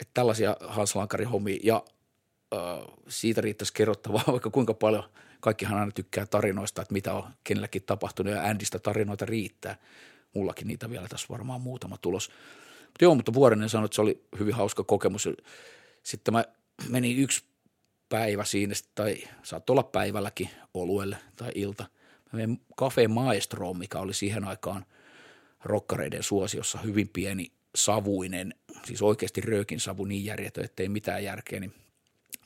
että 0.00 0.10
tällaisia 0.14 0.56
Hans 0.60 0.96
Lankarin 0.96 1.28
hommia 1.28 1.58
ja 1.62 1.84
äh, 2.54 2.60
siitä 3.08 3.40
riittäisi 3.40 3.72
kerrottavaa 3.72 4.24
vaikka 4.32 4.50
kuinka 4.50 4.74
paljon. 4.74 5.04
Kaikkihan 5.40 5.78
aina 5.78 5.92
tykkää 5.92 6.26
tarinoista, 6.26 6.82
että 6.82 6.92
mitä 6.92 7.14
on 7.14 7.24
kenelläkin 7.44 7.82
tapahtunut 7.82 8.32
ja 8.32 8.42
Andystä 8.42 8.78
tarinoita 8.78 9.26
riittää. 9.26 9.76
Mullakin 10.34 10.68
niitä 10.68 10.90
vielä 10.90 11.08
tässä 11.08 11.26
varmaan 11.30 11.60
muutama 11.60 11.96
tulos. 11.96 12.30
Mutta 12.86 13.04
joo, 13.04 13.14
mutta 13.14 13.34
Vuorinen 13.34 13.68
sanoi, 13.68 13.84
että 13.84 13.94
se 13.94 14.00
oli 14.00 14.24
hyvin 14.38 14.54
hauska 14.54 14.84
kokemus. 14.84 15.28
Sitten 16.02 16.34
mä 16.34 16.44
menin 16.88 17.18
yksi 17.18 17.44
päivä 18.10 18.44
siinä, 18.44 18.74
tai 18.94 19.16
saattoi 19.42 19.74
olla 19.74 19.82
päivälläkin 19.82 20.50
oluelle 20.74 21.16
tai 21.36 21.50
ilta. 21.54 21.84
Mä 22.32 22.36
menin 22.36 22.60
Cafe 22.78 23.08
Maestroon, 23.08 23.78
mikä 23.78 23.98
oli 23.98 24.14
siihen 24.14 24.44
aikaan 24.44 24.86
rokkareiden 25.64 26.22
suosiossa 26.22 26.78
hyvin 26.78 27.08
pieni 27.08 27.52
savuinen, 27.74 28.54
siis 28.84 29.02
oikeasti 29.02 29.40
röökin 29.40 29.80
savu 29.80 30.04
niin 30.04 30.24
järjetön, 30.24 30.64
ettei 30.64 30.88
mitään 30.88 31.24
järkeä, 31.24 31.60
niin 31.60 31.74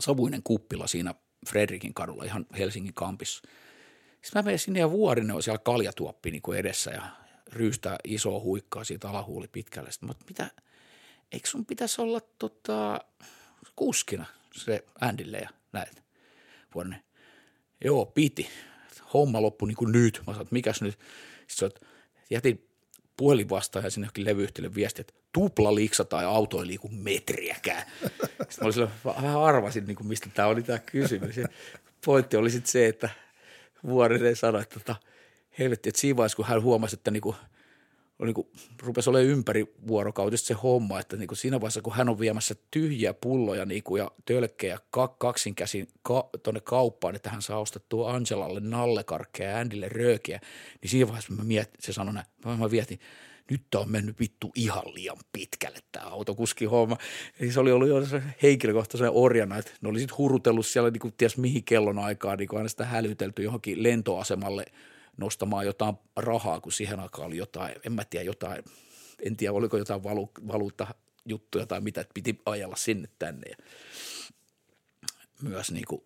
savuinen 0.00 0.42
kuppila 0.42 0.86
siinä 0.86 1.14
Fredrikin 1.48 1.94
kadulla 1.94 2.24
ihan 2.24 2.46
Helsingin 2.58 2.94
kampissa. 2.94 3.42
Sitten 4.22 4.42
mä 4.42 4.42
menin 4.42 4.58
sinne 4.58 4.80
ja 4.80 4.90
Vuorinen 4.90 5.36
on 5.36 5.42
siellä 5.42 5.58
kaljatuoppi 5.58 6.30
niin 6.30 6.42
kuin 6.42 6.58
edessä 6.58 6.90
ja 6.90 7.02
ryystää 7.52 7.96
isoa 8.04 8.40
huikkaa 8.40 8.84
siitä 8.84 9.08
alahuuli 9.08 9.48
pitkälle. 9.48 9.92
Sitten 9.92 10.08
mä, 10.08 10.14
mitä, 10.28 10.50
eikö 11.32 11.48
sun 11.48 11.66
pitäisi 11.66 12.02
olla 12.02 12.20
tota, 12.38 13.00
kuskina 13.76 14.26
se 14.56 14.84
Andille 15.00 15.38
ja 15.38 15.48
näet. 15.72 16.02
Vuorinen, 16.74 17.02
joo, 17.84 18.06
piti. 18.06 18.48
Homma 19.14 19.42
loppui 19.42 19.68
niin 19.68 19.76
kuin 19.76 19.92
nyt. 19.92 20.22
Mä 20.26 20.32
sanoin, 20.32 20.48
mikäs 20.50 20.82
nyt? 20.82 20.98
Sitten 21.48 21.70
sä 21.70 21.86
jätin 22.30 22.68
puhelin 23.16 23.48
vastaan 23.48 23.84
ja 23.84 23.90
sinne 23.90 24.04
johonkin 24.04 24.24
levyyhtiölle 24.24 24.74
viesti, 24.74 25.00
että 25.00 25.14
tupla 25.32 25.74
liksa 25.74 26.04
tai 26.04 26.24
auto 26.24 26.60
ei 26.60 26.66
liiku 26.66 26.88
metriäkään. 26.88 27.82
Sitten 28.48 28.58
mä 28.60 28.72
olin 28.76 28.90
vähän 29.22 29.42
arvasin, 29.42 29.86
niin 29.86 29.96
kuin 29.96 30.06
mistä 30.06 30.28
tämä 30.34 30.48
oli 30.48 30.62
tämä 30.62 30.78
kysymys. 30.78 31.36
Ja 31.36 31.48
pointti 32.04 32.36
oli 32.36 32.50
sitten 32.50 32.72
se, 32.72 32.86
että 32.86 33.08
Vuorinen 33.86 34.36
sanoi, 34.36 34.62
että 34.62 34.80
tota, 34.80 34.96
helvetti, 35.58 35.88
että 35.88 36.00
siinä 36.00 36.16
vaiheessa, 36.16 36.36
kun 36.36 36.46
hän 36.46 36.62
huomasi, 36.62 36.96
että 36.96 37.10
niinku, 38.26 38.50
niinku, 38.52 38.86
rupesi 38.86 39.10
olemaan 39.10 39.30
ympäri 39.30 39.74
vuorokautista 39.86 40.46
se 40.46 40.54
homma, 40.54 41.00
että 41.00 41.16
niinku 41.16 41.34
siinä 41.34 41.60
vaiheessa, 41.60 41.82
kun 41.82 41.94
hän 41.94 42.08
on 42.08 42.20
viemässä 42.20 42.54
tyhjiä 42.70 43.14
pulloja 43.14 43.64
niinku, 43.64 43.96
ja 43.96 44.10
tölkkejä 44.24 44.78
ka- 44.90 45.16
kaksin 45.18 45.54
käsin 45.54 45.88
ka- 46.02 46.28
tuonne 46.42 46.60
kauppaan, 46.60 47.16
että 47.16 47.30
hän 47.30 47.42
saa 47.42 47.60
ostettua 47.60 48.12
Angelalle 48.12 48.60
nallekarkkeja 48.60 49.50
ja 49.50 49.58
Andille 49.58 49.88
röökiä, 49.88 50.40
niin 50.82 50.90
siinä 50.90 51.06
vaiheessa 51.06 51.32
mä 51.32 51.44
mietin, 51.44 51.74
se 51.80 51.92
sanoi 51.92 52.14
näin, 52.14 52.26
mä, 52.44 52.56
mä 52.56 52.70
vietin, 52.70 52.98
nyt 53.50 53.74
on 53.74 53.90
mennyt 53.90 54.20
vittu 54.20 54.52
ihan 54.54 54.82
liian 54.94 55.16
pitkälle 55.32 55.78
tämä 55.92 56.06
autokuski 56.06 56.64
homma. 56.64 56.96
Eli 57.40 57.52
se 57.52 57.60
oli 57.60 57.72
ollut 57.72 57.88
jo 57.88 58.06
se 58.06 58.22
henkilökohtaisen 58.42 59.10
orjana, 59.12 59.58
että 59.58 59.70
ne 59.80 59.88
oli 59.88 59.98
sitten 59.98 60.18
hurutellut 60.18 60.66
siellä 60.66 60.90
niin 60.90 61.00
kuin 61.00 61.14
ties 61.16 61.36
mihin 61.36 61.64
kellon 61.64 61.98
aikaa, 61.98 62.36
niin 62.36 62.48
kuin 62.48 62.58
aina 62.58 62.68
sitä 62.68 62.84
hälytelty 62.84 63.42
johonkin 63.42 63.82
lentoasemalle 63.82 64.64
nostamaan 65.16 65.66
jotain 65.66 65.96
rahaa, 66.16 66.60
kun 66.60 66.72
siihen 66.72 67.00
aikaan 67.00 67.26
oli 67.26 67.36
jotain, 67.36 67.74
en 67.86 67.92
mä 67.92 68.04
tiedä 68.04 68.24
jotain, 68.24 68.64
en 69.24 69.36
tiedä 69.36 69.52
oliko 69.52 69.76
jotain 69.76 70.04
valu, 70.04 70.30
valuutta 70.48 70.86
juttuja 71.26 71.66
tai 71.66 71.80
mitä, 71.80 72.00
että 72.00 72.14
piti 72.14 72.42
ajalla 72.46 72.76
sinne 72.76 73.08
tänne. 73.18 73.50
Ja 73.50 73.56
myös 75.42 75.70
niin 75.70 75.84
kuin, 75.88 76.02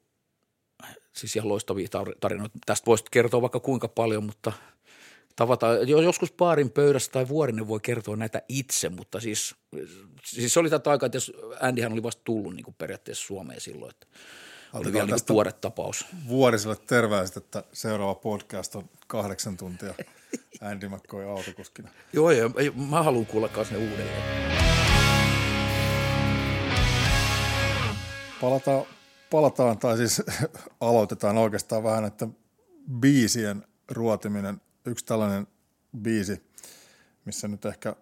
siis 1.13 1.37
ihan 1.37 1.49
loistavia 1.49 1.89
tarinoita. 2.21 2.59
Tästä 2.67 2.87
voisit 2.87 3.11
kertoa 3.11 3.43
vaikka 3.43 3.61
kuinka 3.61 3.89
paljon, 3.89 4.25
mutta– 4.25 4.53
tavataan. 5.39 5.89
Joskus 5.89 6.33
paarin 6.33 6.71
pöydässä 6.71 7.13
tai 7.13 7.29
Vuorinen 7.29 7.69
voi 7.69 7.81
kertoa 7.81 8.17
näitä 8.17 8.43
itse, 8.49 8.89
mutta 8.89 9.21
siis, 9.21 9.55
siis 10.25 10.57
oli 10.57 10.71
tätä 10.71 10.91
aikaa, 10.91 11.07
että 11.07 11.19
Andyhän 11.61 11.93
oli 11.93 12.03
vasta 12.03 12.23
tullut 12.25 12.55
niin 12.55 12.65
kuin 12.65 12.75
periaatteessa 12.79 13.27
Suomeen 13.27 13.61
silloin, 13.61 13.91
että 13.91 14.07
oli 14.73 14.93
vielä 14.93 15.07
niin 15.07 15.25
tuore 15.27 15.53
tapaus. 15.53 16.07
Vuoriselle 16.29 16.77
terveiset, 16.87 17.37
että 17.37 17.65
seuraava 17.73 18.15
podcast 18.15 18.75
on 18.77 18.91
kahdeksan 19.07 19.57
tuntia 19.57 19.95
Andy 20.61 20.89
McCoy 20.89 21.31
autokuskina. 21.31 21.89
Joo, 22.13 22.31
ja 22.31 22.51
mä 22.91 23.03
haluan 23.03 23.27
kuulla 23.27 23.49
myös 23.57 23.71
ne 23.71 23.79
uudelleen. 23.79 24.23
Palataan, 28.41 28.85
palataan, 29.31 29.79
tai 29.79 29.97
siis 29.97 30.23
aloitetaan 30.81 31.39
oikeastaan 31.39 31.83
vähän, 31.83 32.05
että 32.05 32.29
biisien 33.01 33.65
ruotiminen 33.91 34.61
yksi 34.85 35.05
tällainen 35.05 35.47
biisi, 36.03 36.43
missä 37.25 37.49
nyt 37.49 37.65
ehkä 37.65 37.97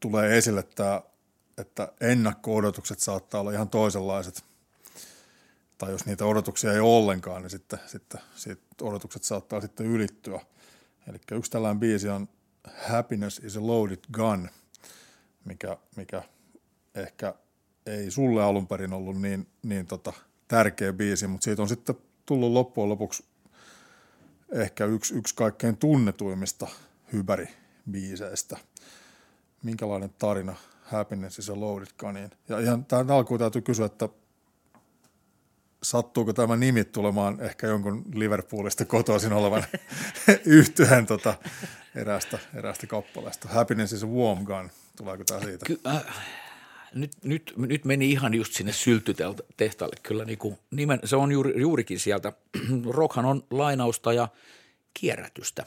tulee 0.00 0.38
esille 0.38 0.62
tämä, 0.62 1.02
että 1.58 1.92
ennakko-odotukset 2.00 2.98
saattaa 2.98 3.40
olla 3.40 3.52
ihan 3.52 3.68
toisenlaiset. 3.68 4.44
Tai 5.78 5.90
jos 5.90 6.06
niitä 6.06 6.26
odotuksia 6.26 6.72
ei 6.72 6.80
ole 6.80 6.96
ollenkaan, 6.96 7.42
niin 7.42 7.50
sitten, 7.50 7.78
sitten 7.86 8.20
siitä 8.34 8.62
odotukset 8.82 9.22
saattaa 9.22 9.60
sitten 9.60 9.86
ylittyä. 9.86 10.40
Eli 11.08 11.18
yksi 11.32 11.50
tällainen 11.50 11.80
biisi 11.80 12.08
on 12.08 12.28
Happiness 12.88 13.38
is 13.38 13.56
a 13.56 13.66
loaded 13.66 13.98
gun, 14.12 14.48
mikä, 15.44 15.76
mikä 15.96 16.22
ehkä 16.94 17.34
ei 17.86 18.10
sulle 18.10 18.42
alun 18.42 18.66
perin 18.66 18.92
ollut 18.92 19.20
niin, 19.20 19.46
niin 19.62 19.86
tota, 19.86 20.12
tärkeä 20.48 20.92
biisi, 20.92 21.26
mutta 21.26 21.44
siitä 21.44 21.62
on 21.62 21.68
sitten 21.68 21.94
tullut 22.26 22.52
loppujen 22.52 22.88
lopuksi 22.88 23.24
ehkä 24.52 24.84
yksi, 24.84 25.14
yksi 25.14 25.34
kaikkein 25.34 25.76
tunnetuimmista 25.76 26.66
hybribiiseistä. 27.12 28.56
Minkälainen 29.62 30.10
tarina 30.18 30.56
Happiness 30.82 31.38
is 31.38 31.50
a 31.50 31.60
Loaded 31.60 31.88
Gun. 31.98 32.30
Ja 32.48 32.58
ihan 32.58 32.84
tähän 32.84 33.10
alkuun 33.10 33.40
täytyy 33.40 33.62
kysyä, 33.62 33.86
että 33.86 34.08
sattuuko 35.82 36.32
tämä 36.32 36.56
nimi 36.56 36.84
tulemaan 36.84 37.40
ehkä 37.40 37.66
jonkun 37.66 38.04
Liverpoolista 38.14 38.84
kotoisin 38.84 39.32
olevan 39.32 39.64
yhtyeen 40.44 41.06
tota, 41.06 41.34
eräästä, 41.94 42.38
eräästä 42.54 42.86
kappaleesta. 42.86 43.48
Happiness 43.48 43.92
is 43.92 44.02
a 44.02 44.06
warm 44.06 44.44
gun. 44.44 44.70
Tuleeko 44.96 45.24
tämä 45.24 45.40
siitä? 45.40 45.66
Ky- 45.66 45.80
äh, 45.86 46.04
nyt, 46.94 47.10
nyt, 47.24 47.52
nyt 47.56 47.84
meni 47.84 48.10
ihan 48.10 48.34
just 48.34 48.52
sinne 48.52 48.72
syltytehtaalle 48.72 49.96
kyllä. 50.02 50.24
Niin 50.24 50.38
kuin 50.38 50.58
nimen, 50.70 51.00
se 51.04 51.16
on 51.16 51.32
juuri, 51.32 51.60
juurikin 51.60 52.00
sieltä. 52.00 52.32
Rockhan 52.90 53.24
on 53.24 53.42
lainausta 53.50 54.12
ja 54.12 54.28
kierrätystä. 54.94 55.64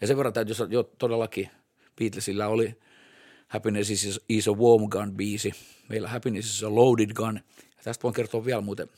Ja 0.00 0.06
sen 0.06 0.16
verran 0.16 0.32
täytyy 0.32 0.54
jo 0.68 0.82
todellakin 0.82 1.50
Beatlesilla 1.96 2.46
oli 2.46 2.78
Happiness 3.48 3.90
is, 3.90 4.20
is 4.28 4.48
a 4.48 4.52
warm 4.52 4.88
gun 4.90 5.16
biisi. 5.16 5.52
Meillä 5.88 6.08
Happiness 6.08 6.54
is 6.54 6.62
a 6.62 6.74
loaded 6.74 7.10
gun. 7.14 7.40
Ja 7.76 7.82
tästä 7.84 8.02
voin 8.02 8.14
kertoa 8.14 8.44
vielä 8.44 8.60
muuten, 8.60 8.88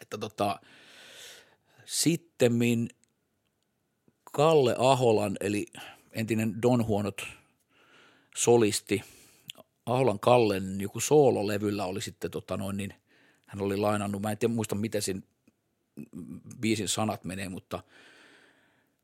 että 0.00 0.18
tota, 0.18 0.60
sittemmin 1.84 2.88
Kalle 4.32 4.74
Aholan, 4.78 5.36
eli 5.40 5.66
entinen 6.12 6.62
Don 6.62 6.86
Huonot 6.86 7.22
solisti– 8.36 9.02
Aholan 9.86 10.20
Kallen 10.20 10.80
joku 10.80 11.00
soololevyllä 11.00 11.84
oli 11.84 12.00
sitten 12.00 12.30
tota 12.30 12.56
noin, 12.56 12.76
niin 12.76 12.94
hän 13.46 13.62
oli 13.62 13.76
lainannut, 13.76 14.22
mä 14.22 14.30
en 14.30 14.38
tiedä 14.38 14.54
muista 14.54 14.74
miten 14.74 15.02
sen 15.02 15.24
biisin 16.60 16.88
sanat 16.88 17.24
menee, 17.24 17.48
mutta, 17.48 17.82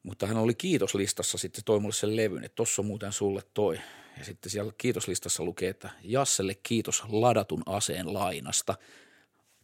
mutta 0.02 0.26
hän 0.26 0.36
oli 0.36 0.54
kiitoslistassa 0.54 1.38
sitten 1.38 1.64
toi 1.64 1.80
mulle 1.80 1.94
sen 1.94 2.16
levyn, 2.16 2.44
että 2.44 2.56
tossa 2.56 2.82
on 2.82 2.86
muuten 2.86 3.12
sulle 3.12 3.42
toi. 3.54 3.80
Ja 4.18 4.24
sitten 4.24 4.50
siellä 4.50 4.72
kiitoslistassa 4.78 5.44
lukee, 5.44 5.68
että 5.68 5.90
Jasselle 6.02 6.54
kiitos 6.54 7.04
ladatun 7.08 7.62
aseen 7.66 8.14
lainasta. 8.14 8.74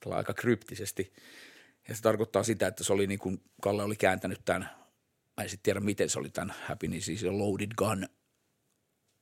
Tällä 0.01 0.17
aika 0.17 0.35
kryptisesti. 0.35 1.13
Ja 1.89 1.97
se 1.97 2.03
tarkoittaa 2.03 2.43
sitä, 2.43 2.67
että 2.67 2.85
se 2.85 2.93
oli 2.93 3.07
niin 3.07 3.19
kuin 3.19 3.43
Kalle 3.63 3.83
oli 3.83 3.97
kääntänyt 3.97 4.41
tämän, 4.45 4.71
mä 5.37 5.43
en 5.45 5.49
sitten 5.51 5.63
tiedä 5.63 5.81
miten 5.81 6.11
se 6.11 6.19
oli 6.19 6.31
tämän 6.31 6.55
Happiness 6.67 7.07
siis 7.07 7.23
Loaded 7.23 7.71
Gun 7.79 8.09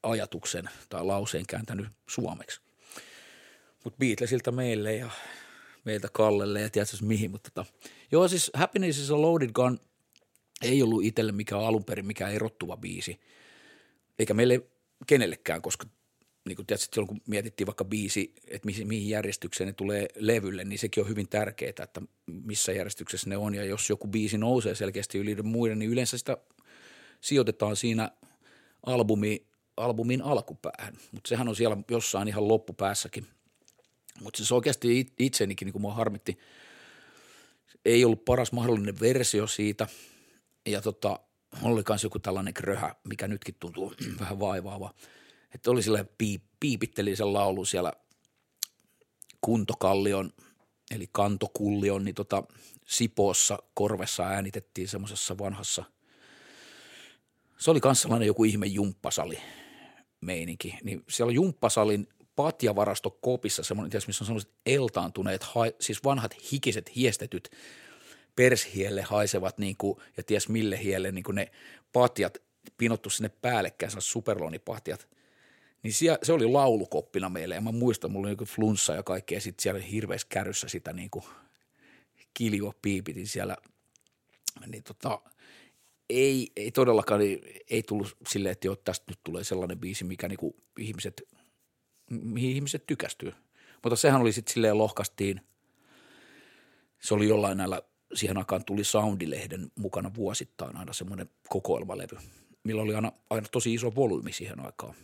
ajatuksen 0.02 0.70
tai 0.88 1.04
lauseen 1.04 1.46
kääntänyt 1.46 1.88
suomeksi. 2.08 2.60
Mutta 3.84 3.98
Beatlesilta 3.98 4.52
meille 4.52 4.94
ja 4.94 5.10
meiltä 5.84 6.08
Kallelle 6.12 6.60
ja 6.60 6.70
tiedätkö 6.70 6.96
mihin, 7.02 7.30
mutta 7.30 7.50
tota. 7.54 7.72
Joo 8.12 8.28
siis 8.28 8.50
Happiness 8.54 8.98
is 8.98 9.10
a 9.10 9.22
Loaded 9.22 9.50
Gun 9.52 9.80
ei 10.62 10.82
ollut 10.82 11.04
itselle 11.04 11.32
mikään 11.32 11.64
alun 11.64 11.84
perin 11.84 12.06
mikään 12.06 12.32
erottuva 12.32 12.76
biisi, 12.76 13.20
eikä 14.18 14.34
meille 14.34 14.60
kenellekään, 15.06 15.62
koska 15.62 15.86
niin 16.46 16.56
kuin 16.56 16.66
tiedätkö, 16.66 16.88
silloin 16.94 17.08
kun 17.08 17.20
mietittiin 17.26 17.66
vaikka 17.66 17.84
biisi, 17.84 18.34
että 18.48 18.66
mihin, 18.66 18.88
mihin 18.88 19.08
järjestykseen 19.08 19.66
ne 19.66 19.72
tulee 19.72 20.08
levylle, 20.16 20.64
niin 20.64 20.78
sekin 20.78 21.02
on 21.02 21.08
hyvin 21.08 21.28
tärkeää, 21.28 21.72
että 21.82 22.02
missä 22.26 22.72
järjestyksessä 22.72 23.30
ne 23.30 23.36
on. 23.36 23.54
Ja 23.54 23.64
jos 23.64 23.90
joku 23.90 24.08
biisi 24.08 24.38
nousee 24.38 24.74
selkeästi 24.74 25.18
yli 25.18 25.42
muiden, 25.42 25.78
niin 25.78 25.90
yleensä 25.90 26.18
sitä 26.18 26.36
sijoitetaan 27.20 27.76
siinä 27.76 28.10
albumi 28.86 29.46
albumin 29.76 30.22
alkupäähän, 30.22 30.94
mutta 31.12 31.28
sehän 31.28 31.48
on 31.48 31.56
siellä 31.56 31.76
jossain 31.90 32.28
ihan 32.28 32.48
loppupäässäkin. 32.48 33.26
Mutta 34.20 34.36
siis 34.36 34.52
oikeasti 34.52 35.12
itsenikin, 35.18 35.66
niin 35.66 35.72
kuin 35.72 35.82
mua 35.82 35.94
harmitti, 35.94 36.38
ei 37.84 38.04
ollut 38.04 38.24
paras 38.24 38.52
mahdollinen 38.52 39.00
versio 39.00 39.46
siitä, 39.46 39.88
Ja 40.66 40.80
tota, 40.80 41.20
oli 41.62 41.82
myös 41.88 42.04
joku 42.04 42.18
tällainen 42.18 42.54
kröhä, 42.54 42.94
mikä 43.04 43.28
nytkin 43.28 43.54
tuntuu 43.60 43.94
vähän 44.20 44.40
vaivaava. 44.40 44.94
Että 45.56 45.70
oli 45.70 45.82
sillä 45.82 46.04
piip, 46.18 46.42
piipitteli 46.60 47.16
sen 47.16 47.32
laulu 47.32 47.64
siellä 47.64 47.92
kuntokallion, 49.40 50.32
eli 50.90 51.08
kantokullion, 51.12 52.04
niin 52.04 52.14
tota, 52.14 52.42
Sipoossa 52.86 53.58
korvessa 53.74 54.22
äänitettiin 54.22 54.88
semmoisessa 54.88 55.38
vanhassa, 55.38 55.84
se 57.58 57.70
oli 57.70 57.80
myös 57.84 58.02
sellainen 58.02 58.26
joku 58.26 58.44
ihme 58.44 58.66
jumppasali 58.66 59.38
meininki, 60.20 60.78
niin 60.84 61.04
siellä 61.08 61.32
jumppasalin 61.32 62.08
patjavarasto 62.36 63.10
kopissa 63.10 63.62
semmoinen, 63.62 64.02
missä 64.06 64.24
on 64.24 64.26
semmoiset 64.26 64.52
eltaantuneet, 64.66 65.46
siis 65.80 66.04
vanhat 66.04 66.34
hikiset 66.52 66.96
hiestetyt 66.96 67.50
pershielle 68.36 69.02
haisevat 69.02 69.58
niin 69.58 69.76
kuin, 69.76 69.98
ja 70.16 70.22
ties 70.22 70.48
mille 70.48 70.82
hielle 70.82 71.12
niin 71.12 71.24
kuin 71.24 71.34
ne 71.34 71.50
patjat 71.92 72.38
pinottu 72.76 73.10
sinne 73.10 73.28
päällekkäin, 73.28 73.92
superlonipatjat. 73.98 75.15
Niin 75.86 75.94
siellä, 75.94 76.18
se 76.22 76.32
oli 76.32 76.46
laulukoppina 76.46 77.28
meille 77.28 77.54
ja 77.54 77.60
mä 77.60 77.72
muistan, 77.72 78.10
mulla 78.10 78.26
oli 78.26 78.32
joku 78.32 78.44
flunssa 78.44 78.94
ja 78.94 79.02
kaikkea, 79.02 79.40
sitten 79.40 79.62
siellä 79.62 79.80
hirveässä 79.80 80.26
kärryssä 80.30 80.68
sitä 80.68 80.92
niin 80.92 81.10
kuin 81.10 81.24
kiljo 82.34 82.72
piipitin 82.82 83.26
siellä, 83.26 83.56
niin 84.66 84.82
tota, 84.82 85.20
ei, 86.10 86.52
ei 86.56 86.70
todellakaan, 86.70 87.20
ei, 87.20 87.62
ei 87.70 87.82
tullut 87.82 88.16
silleen, 88.28 88.52
että 88.52 88.66
jo, 88.66 88.76
tästä 88.76 89.04
nyt 89.08 89.18
tulee 89.24 89.44
sellainen 89.44 89.78
biisi, 89.78 90.04
mikä 90.04 90.28
niinku 90.28 90.56
ihmiset, 90.78 91.22
mihin 92.10 92.50
ihmiset 92.50 92.86
tykästyy. 92.86 93.32
Mutta 93.82 93.96
sehän 93.96 94.20
oli 94.20 94.32
sitten 94.32 94.54
silleen 94.54 94.78
lohkastiin, 94.78 95.40
se 97.02 97.14
oli 97.14 97.28
jollain 97.28 97.58
näillä, 97.58 97.82
siihen 98.14 98.38
aikaan 98.38 98.64
tuli 98.64 98.84
Soundilehden 98.84 99.72
mukana 99.78 100.14
vuosittain 100.14 100.76
aina 100.76 100.92
semmoinen 100.92 101.30
kokoelmalevy, 101.48 102.18
millä 102.64 102.82
oli 102.82 102.94
aina, 102.94 103.12
aina 103.30 103.48
tosi 103.52 103.74
iso 103.74 103.94
volyymi 103.94 104.32
siihen 104.32 104.66
aikaan. 104.66 104.94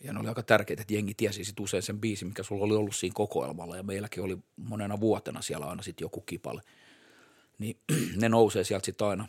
Ja 0.00 0.12
ne 0.12 0.20
oli 0.20 0.28
aika 0.28 0.42
tärkeitä, 0.42 0.82
että 0.82 0.94
jengi 0.94 1.14
tiesi 1.14 1.44
sit 1.44 1.60
usein 1.60 1.82
sen 1.82 2.00
biisin, 2.00 2.28
mikä 2.28 2.42
sulla 2.42 2.64
oli 2.64 2.74
ollut 2.74 2.96
siinä 2.96 3.14
kokoelmalla 3.14 3.76
ja 3.76 3.82
meilläkin 3.82 4.22
oli 4.22 4.38
monena 4.56 5.00
vuotena 5.00 5.42
siellä 5.42 5.66
aina 5.66 5.82
sitten 5.82 6.04
joku 6.04 6.20
kipale. 6.20 6.62
Niin 7.58 7.76
ne 8.20 8.28
nousee 8.28 8.64
sieltä 8.64 8.86
sitten 8.86 9.06
aina. 9.06 9.28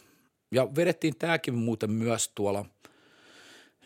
Ja 0.51 0.75
vedettiin 0.75 1.15
tämäkin 1.15 1.53
muuten 1.53 1.91
myös 1.91 2.31
tuolla 2.35 2.65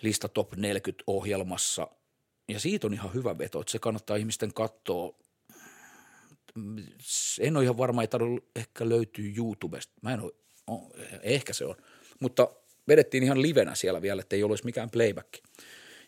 Lista 0.01 0.27
Top 0.27 0.55
40 0.55 1.03
ohjelmassa. 1.07 1.87
Ja 2.49 2.59
siitä 2.59 2.87
on 2.87 2.93
ihan 2.93 3.13
hyvä 3.13 3.37
veto, 3.37 3.61
että 3.61 3.71
se 3.71 3.79
kannattaa 3.79 4.15
ihmisten 4.15 4.53
katsoa. 4.53 5.15
En 7.39 7.57
ole 7.57 7.63
ihan 7.63 7.77
varma, 7.77 8.01
ei 8.01 8.07
tarvitse 8.07 8.49
ehkä 8.55 8.89
löytyy 8.89 9.33
YouTubesta. 9.37 9.93
Mä 10.01 10.13
en 10.13 10.19
ole, 10.21 10.31
ehkä 11.21 11.53
se 11.53 11.65
on. 11.65 11.75
Mutta 12.19 12.49
vedettiin 12.87 13.23
ihan 13.23 13.41
livenä 13.41 13.75
siellä 13.75 14.01
vielä, 14.01 14.21
että 14.21 14.35
ei 14.35 14.43
olisi 14.43 14.65
mikään 14.65 14.89
playback. 14.89 15.33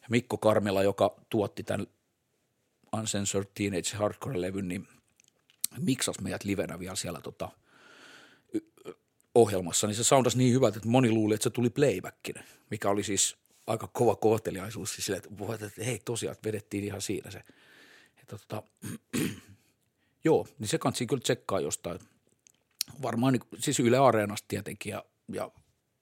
Mikko 0.10 0.38
Karmela, 0.38 0.84
joka 0.84 1.16
tuotti 1.30 1.64
tämän 1.64 1.88
Uncensored 2.93 3.49
Teenage 3.53 3.89
Hardcore-levyn, 3.95 4.68
niin 4.68 4.88
miksas 5.78 6.20
meidät 6.20 6.43
livenä 6.43 6.80
vielä 6.80 6.95
siellä 6.95 7.22
tota, 7.22 7.49
ohjelmassa, 9.36 9.88
niin 9.88 9.95
se 9.95 10.03
soundasi 10.03 10.38
niin 10.38 10.53
hyvältä, 10.53 10.78
että 10.78 10.89
moni 10.89 11.12
luuli, 11.12 11.34
että 11.34 11.43
se 11.43 11.49
tuli 11.49 11.70
playbackinä, 11.70 12.43
mikä 12.70 12.89
oli 12.89 13.03
siis 13.03 13.38
aika 13.68 13.88
kova 13.88 14.16
kohteliaisuus 14.16 14.93
siis 14.93 15.05
sille, 15.05 15.18
että, 15.18 15.66
että 15.66 15.84
hei 15.84 15.99
tosiaan, 16.05 16.34
että 16.34 16.47
vedettiin 16.47 16.84
ihan 16.84 17.01
siinä 17.01 17.32
se. 17.32 17.41
Että, 18.22 18.38
tota, 18.38 18.64
joo, 20.26 20.47
niin 20.60 20.68
se 20.68 20.78
kansi 20.78 21.08
kyllä 21.08 21.22
tsekkaa 21.22 21.60
jostain. 21.60 21.99
Varmaan 23.01 23.34
niin, 23.34 23.60
siis 23.60 23.80
Yle 23.80 23.97
Areenasta 23.97 24.45
tietenkin 24.47 24.91
ja, 24.91 25.05
ja 25.34 25.51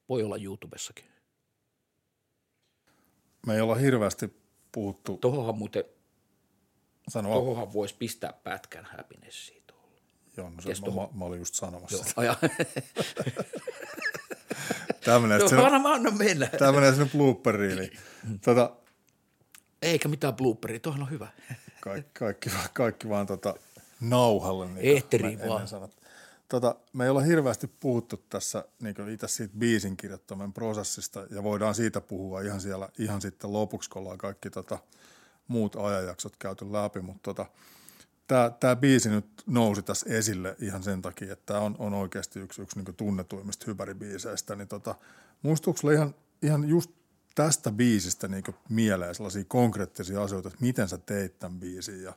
voi 0.10 0.24
olla 0.24 0.38
YouTubessakin 0.38 1.15
me 3.46 3.56
ei 3.56 3.62
olla 3.62 3.76
hirveästi 3.76 4.42
puhuttu. 4.72 5.18
Tohohan 5.18 5.58
muuten, 5.58 5.84
Sano 7.08 7.34
tohohan 7.34 7.74
voisi 7.74 7.96
pistää 8.00 8.34
pätkän 8.44 8.86
happinessiin 8.98 9.64
tuolla. 9.68 10.02
Joo, 10.38 10.50
no 10.50 10.62
se, 10.62 10.70
mä, 10.70 11.02
mä, 11.02 11.08
mä, 11.20 11.26
olin 11.26 11.40
just 11.40 11.56
sanomassa. 11.56 11.98
Joo, 11.98 12.06
aja. 12.16 12.36
Tämä 15.06 15.20
menee 15.20 15.40
Joo, 15.40 15.50
sinne, 15.50 15.64
anna, 15.64 15.90
anna 15.90 16.12
mennä. 16.12 16.48
Tämä 16.48 16.72
menee 16.72 16.92
sinne 16.92 17.10
blooperiin. 17.18 17.98
Tota, 18.42 18.76
Eikä 19.82 20.08
mitään 20.08 20.36
blooperia, 20.36 20.80
tuohon 20.80 21.02
on 21.02 21.10
hyvä. 21.10 21.28
Kaikki, 21.82 22.12
kaikki, 22.20 22.50
kaikki 22.74 23.10
vaan 23.10 23.28
tota, 23.28 23.56
nauhalle. 24.02 24.66
Niin 24.66 24.98
Ehteri 24.98 25.40
vaan. 25.48 25.68
Sanot. 25.68 25.92
Tota, 26.50 26.76
me 26.94 27.04
ei 27.04 27.10
olla 27.10 27.22
hirveästi 27.22 27.68
puhuttu 27.68 28.18
tässä 28.30 28.66
niin 28.82 29.10
itse 29.10 29.28
siitä 29.28 29.58
biisin 29.58 29.98
kirjoittamisen 29.98 30.54
prosessista 30.54 31.28
ja 31.30 31.44
voidaan 31.44 31.76
siitä 31.76 32.02
puhua 32.02 32.42
ihan 32.42 32.62
siellä 32.62 32.90
ihan 33.00 33.22
sitten 33.22 33.54
lopuksi, 33.54 33.90
kun 33.90 34.02
ollaan 34.02 34.18
kaikki 34.18 34.50
tota, 34.50 34.80
muut 35.48 35.76
ajanjaksot 35.76 36.38
käyty 36.38 36.72
läpi, 36.74 37.02
mutta 37.02 37.34
tota, 37.34 37.46
tämä, 38.60 38.76
biisi 38.76 39.10
nyt 39.10 39.26
nousi 39.46 39.82
tässä 39.82 40.06
esille 40.10 40.56
ihan 40.60 40.84
sen 40.84 41.02
takia, 41.02 41.34
että 41.34 41.46
tämä 41.46 41.60
on, 41.60 41.76
on 41.80 41.94
oikeasti 41.94 42.40
yksi, 42.40 42.62
yksi 42.62 42.80
niin 42.80 42.96
tunnetuimmista 42.96 43.66
hypäribiiseistä, 43.68 44.56
niin 44.56 44.68
tota, 44.68 44.96
muistuuko 45.42 45.92
ihan, 45.92 46.16
ihan 46.42 46.70
just 46.70 46.92
tästä 47.36 47.72
biisistä 47.72 48.28
niin 48.28 48.44
mieleen 48.70 49.16
sellaisia 49.16 49.44
konkreettisia 49.48 50.24
asioita, 50.24 50.48
että 50.48 50.62
miten 50.62 50.88
sä 50.88 50.98
teit 50.98 51.40
tämän 51.40 51.60
biisin 51.60 52.04
ja 52.04 52.14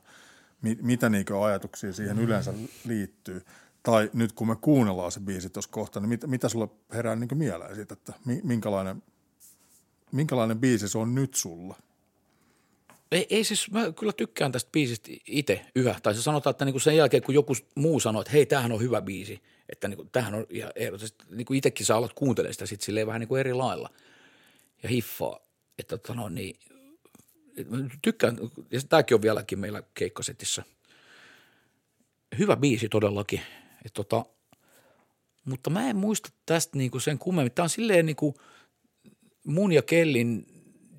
mi, 0.61 0.77
mitä 0.81 1.09
niin 1.09 1.25
ajatuksia 1.45 1.93
siihen 1.93 2.19
yleensä 2.19 2.53
liittyy? 2.85 3.45
Tai 3.83 4.09
nyt 4.13 4.31
kun 4.31 4.47
me 4.47 4.55
kuunnellaan 4.61 5.11
se 5.11 5.19
biisi 5.19 5.49
tuossa 5.49 5.71
kohta, 5.71 5.99
niin 5.99 6.09
mit, 6.09 6.27
mitä 6.27 6.49
sulla 6.49 6.67
herää 6.93 7.15
niin 7.15 7.37
mieleen 7.37 7.75
siitä, 7.75 7.93
että 7.93 8.13
minkälainen, 8.43 9.03
minkälainen 10.11 10.59
biisi 10.59 10.89
se 10.89 10.97
on 10.97 11.15
nyt 11.15 11.33
sulla? 11.33 11.75
Ei, 13.11 13.27
ei 13.29 13.43
siis, 13.43 13.71
mä 13.71 13.91
kyllä 13.91 14.13
tykkään 14.13 14.51
tästä 14.51 14.69
biisistä 14.71 15.09
itse 15.25 15.65
yhä. 15.75 15.99
Tai 16.03 16.15
se 16.15 16.21
sanotaan, 16.21 16.51
että 16.51 16.65
niinku 16.65 16.79
sen 16.79 16.97
jälkeen, 16.97 17.23
kun 17.23 17.35
joku 17.35 17.53
muu 17.75 17.99
sanoo, 17.99 18.21
että 18.21 18.31
hei, 18.31 18.45
tämähän 18.45 18.71
on 18.71 18.81
hyvä 18.81 19.01
biisi, 19.01 19.41
että 19.69 19.87
niinku, 19.87 20.05
tämähän 20.11 20.33
on 20.33 20.45
ihan 20.49 20.71
ehdotusti, 20.75 21.25
niinku 21.29 21.53
itsekin 21.53 21.85
sä 21.85 21.95
alat 21.95 22.13
kuuntelemaan 22.13 22.53
sitä 22.53 22.65
sitten 22.65 22.85
silleen 22.85 23.07
vähän 23.07 23.19
niinku 23.19 23.35
eri 23.35 23.53
lailla 23.53 23.89
ja 24.83 24.89
hiffaa, 24.89 25.39
että 25.79 25.97
tota 25.97 26.13
no 26.13 26.29
niin, 26.29 26.59
tykkään, 28.01 28.37
ja 28.71 28.79
tämäkin 28.89 29.15
on 29.15 29.21
vieläkin 29.21 29.59
meillä 29.59 29.83
keikkasetissä. 29.93 30.63
Hyvä 32.39 32.55
biisi 32.55 32.89
todellakin– 32.89 33.41
et 33.85 33.93
tota, 33.93 34.25
mutta 35.45 35.69
mä 35.69 35.89
en 35.89 35.95
muista 35.95 36.29
tästä 36.45 36.77
niinku 36.77 36.99
sen 36.99 37.19
kummemmin. 37.19 37.51
Tämä 37.51 37.63
on 37.63 37.69
silleen 37.69 38.05
niinku 38.05 38.35
mun 39.43 39.71
ja 39.71 39.81
Kellin 39.81 40.45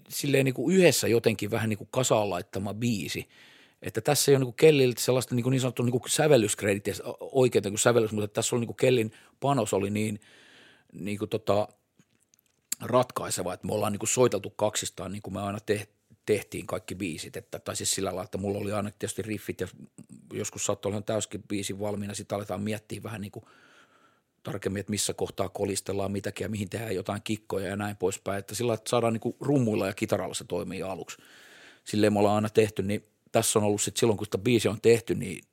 silleen 0.08 0.44
niinku 0.44 0.70
yhdessä 0.70 1.08
jotenkin 1.08 1.50
vähän 1.50 1.68
niinku 1.68 1.88
kasaan 1.90 2.30
laittama 2.30 2.74
biisi. 2.74 3.28
Että 3.82 4.00
tässä 4.00 4.30
ei 4.30 4.36
ole 4.36 4.40
niinku 4.40 4.52
Kelliltä 4.52 5.00
sellaista 5.00 5.34
niinku 5.34 5.50
niin 5.50 5.60
sanottua 5.60 5.84
niinku 5.84 6.02
sävellyskredittiä 6.08 6.94
oikein 7.20 7.62
kuin 7.62 7.78
sävellys, 7.78 8.12
mutta 8.12 8.28
tässä 8.28 8.56
oli 8.56 8.60
niinku 8.60 8.74
Kellin 8.74 9.12
panos 9.40 9.74
oli 9.74 9.90
niin 9.90 10.20
niinku 10.92 11.26
tota, 11.26 11.68
ratkaiseva, 12.80 13.54
että 13.54 13.66
me 13.66 13.74
ollaan 13.74 13.92
niinku 13.92 14.06
soiteltu 14.06 14.50
kaksistaan 14.50 15.12
niin 15.12 15.22
kuin 15.22 15.34
me 15.34 15.42
aina 15.42 15.60
tehtiin 15.60 15.99
tehtiin 16.32 16.66
kaikki 16.66 16.94
biisit, 16.94 17.36
että, 17.36 17.58
tai 17.58 17.76
siis 17.76 17.90
sillä 17.90 18.08
lailla, 18.08 18.24
että 18.24 18.38
mulla 18.38 18.58
oli 18.58 18.72
aina 18.72 18.90
tietysti 18.90 19.22
riffit 19.22 19.60
ja 19.60 19.68
joskus 20.32 20.66
saattoi 20.66 20.92
olla 20.92 21.02
täyskin 21.02 21.42
biisin 21.48 21.80
valmiina, 21.80 22.14
sitten 22.14 22.36
aletaan 22.36 22.62
miettiä 22.62 23.02
vähän 23.02 23.20
niin 23.20 23.30
kuin 23.30 23.44
tarkemmin, 24.42 24.80
että 24.80 24.90
missä 24.90 25.14
kohtaa 25.14 25.48
kolistellaan 25.48 26.12
mitäkin 26.12 26.44
ja 26.44 26.48
mihin 26.48 26.70
tehdään 26.70 26.94
jotain 26.94 27.22
kikkoja 27.22 27.68
ja 27.68 27.76
näin 27.76 27.96
poispäin, 27.96 28.38
että 28.38 28.54
sillä 28.54 28.74
että 28.74 28.90
saadaan 28.90 29.12
niin 29.12 29.20
kuin 29.20 29.36
rummuilla 29.40 29.86
ja 29.86 29.92
kitaralla 29.92 30.34
se 30.34 30.44
toimii 30.44 30.82
aluksi. 30.82 31.16
Silleen 31.84 32.12
me 32.12 32.18
ollaan 32.18 32.36
aina 32.36 32.48
tehty, 32.48 32.82
niin 32.82 33.04
tässä 33.32 33.58
on 33.58 33.64
ollut 33.64 33.82
sitten 33.82 34.00
silloin, 34.00 34.16
kun 34.16 34.26
sitä 34.26 34.38
biisi 34.38 34.68
on 34.68 34.80
tehty, 34.80 35.14
niin 35.14 35.44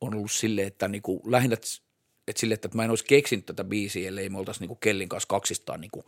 on 0.00 0.14
ollut 0.14 0.32
silleen, 0.32 0.66
että 0.66 0.88
niin 0.88 1.02
kuin 1.02 1.20
lähinnä, 1.24 1.54
että 1.54 2.40
sille, 2.40 2.54
että 2.54 2.68
mä 2.72 2.84
en 2.84 2.90
olisi 2.90 3.04
keksinyt 3.04 3.46
tätä 3.46 3.64
biisiä, 3.64 4.08
ellei 4.08 4.28
me 4.28 4.38
oltaisiin 4.38 4.60
niin 4.60 4.68
kuin 4.68 4.80
Kellin 4.80 5.08
kanssa 5.08 5.28
kaksistaan 5.28 5.80
niin 5.80 5.90
kuin 5.90 6.06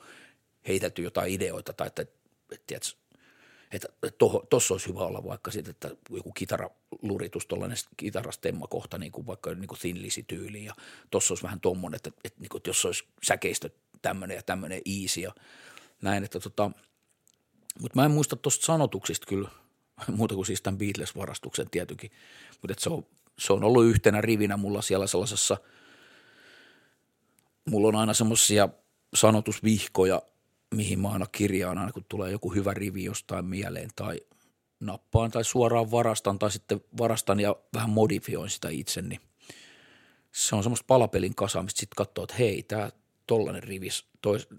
heitelty 0.68 1.02
jotain 1.02 1.32
ideoita 1.32 1.72
tai 1.72 1.86
että, 1.86 2.02
että, 2.02 2.76
että 2.76 3.00
että 3.72 3.88
tuossa 4.50 4.74
olisi 4.74 4.88
hyvä 4.88 5.00
olla 5.00 5.24
vaikka 5.24 5.50
sitten, 5.50 5.70
että 5.70 5.90
joku 6.10 6.32
kitaraluritus, 6.32 7.46
tuollainen 7.46 7.78
kitarastemmakohta, 7.96 8.98
niin 8.98 9.12
kuin 9.12 9.26
vaikka 9.26 9.54
niin 9.54 9.68
kuin 9.68 9.78
Thin 9.78 10.24
tyyli 10.26 10.64
ja 10.64 10.74
tuossa 11.10 11.32
olisi 11.32 11.42
vähän 11.42 11.60
tuommoinen, 11.60 11.96
että, 11.96 12.10
että, 12.24 12.40
niin 12.40 12.48
kuin, 12.48 12.58
että 12.58 12.70
jos 12.70 12.84
olisi 12.84 13.04
säkeistö 13.22 13.70
tämmöinen 14.02 14.34
ja 14.34 14.42
tämmöinen 14.42 14.82
easy 15.00 15.20
ja 15.20 15.34
näin, 16.02 16.24
että 16.24 16.40
tota, 16.40 16.70
mutta 17.80 17.96
mä 18.00 18.04
en 18.04 18.10
muista 18.10 18.36
tuosta 18.36 18.66
sanotuksista 18.66 19.26
kyllä, 19.26 19.48
muuta 20.16 20.34
kuin 20.34 20.46
siis 20.46 20.62
tämän 20.62 20.78
Beatles-varastuksen 20.78 21.70
tietenkin, 21.70 22.10
mutta 22.62 22.74
se 22.78 22.90
on, 22.90 23.06
se 23.38 23.52
on 23.52 23.64
ollut 23.64 23.84
yhtenä 23.84 24.20
rivinä 24.20 24.56
mulla 24.56 24.82
siellä 24.82 25.06
sellaisessa, 25.06 25.56
mulla 27.64 27.88
on 27.88 27.96
aina 27.96 28.14
semmoisia 28.14 28.68
sanotusvihkoja, 29.14 30.22
mihin 30.74 31.00
mä 31.00 31.08
aina 31.08 31.26
kirjaan 31.26 31.78
aina, 31.78 31.92
kun 31.92 32.04
tulee 32.08 32.30
joku 32.30 32.54
hyvä 32.54 32.74
rivi 32.74 33.04
jostain 33.04 33.44
mieleen 33.44 33.90
tai 33.96 34.20
nappaan 34.80 35.30
tai 35.30 35.44
suoraan 35.44 35.90
varastan 35.90 36.38
tai 36.38 36.50
sitten 36.50 36.80
varastan 36.98 37.40
ja 37.40 37.56
vähän 37.74 37.90
modifioin 37.90 38.50
sitä 38.50 38.68
itse, 38.68 39.02
niin 39.02 39.20
se 40.32 40.56
on 40.56 40.62
semmoista 40.62 40.84
palapelin 40.86 41.34
kasaamista. 41.34 41.80
Sitten 41.80 41.96
katsoo, 41.96 42.24
että 42.24 42.36
hei, 42.38 42.62
tämä 42.62 42.90
tollainen 43.26 43.62
rivis, 43.62 44.06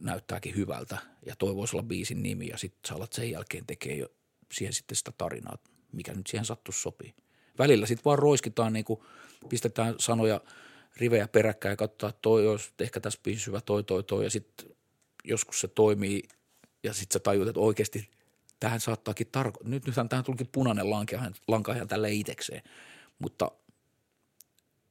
näyttääkin 0.01 0.55
hyvältä 0.55 0.97
ja 1.25 1.35
toi 1.35 1.55
voisi 1.55 1.75
olla 1.75 1.83
biisin 1.83 2.23
nimi 2.23 2.47
ja 2.47 2.57
sitten 2.57 2.89
sä 2.89 2.95
alat 2.95 3.13
sen 3.13 3.31
jälkeen 3.31 3.65
tekee 3.65 3.95
jo 3.95 4.07
siihen 4.51 4.73
sitten 4.73 4.95
sitä 4.95 5.11
tarinaa, 5.17 5.57
mikä 5.91 6.13
nyt 6.13 6.27
siihen 6.27 6.45
sattuu 6.45 6.73
sopii. 6.73 7.13
Välillä 7.59 7.85
sitten 7.85 8.05
vaan 8.05 8.19
roiskitaan, 8.19 8.73
niin 8.73 8.85
kuin 8.85 8.99
pistetään 9.49 9.95
sanoja 9.99 10.41
rivejä 10.97 11.27
peräkkäin 11.27 11.71
ja 11.71 11.77
katsotaan, 11.77 12.09
että 12.09 12.21
toi 12.21 12.47
olisi 12.47 12.71
ehkä 12.79 12.99
tässä 12.99 13.19
biisissä 13.23 13.51
hyvä 13.51 13.61
toi, 13.61 13.83
toi, 13.83 14.03
toi 14.03 14.23
ja 14.23 14.29
sitten 14.29 14.75
joskus 15.23 15.61
se 15.61 15.67
toimii 15.67 16.23
ja 16.83 16.93
sitten 16.93 17.13
sä 17.13 17.19
tajut, 17.19 17.47
että 17.47 17.59
oikeasti 17.59 18.09
tähän 18.59 18.79
saattaakin 18.79 19.27
tarkoittaa, 19.31 19.69
nyt 19.69 19.85
nythän 19.85 20.09
tähän 20.09 20.25
tulikin 20.25 20.49
punainen 20.51 20.89
lanka, 20.89 21.31
lanka 21.47 21.73
ihan 21.73 21.87
tälle 21.87 22.11
itsekseen, 22.11 22.61
mutta 23.19 23.51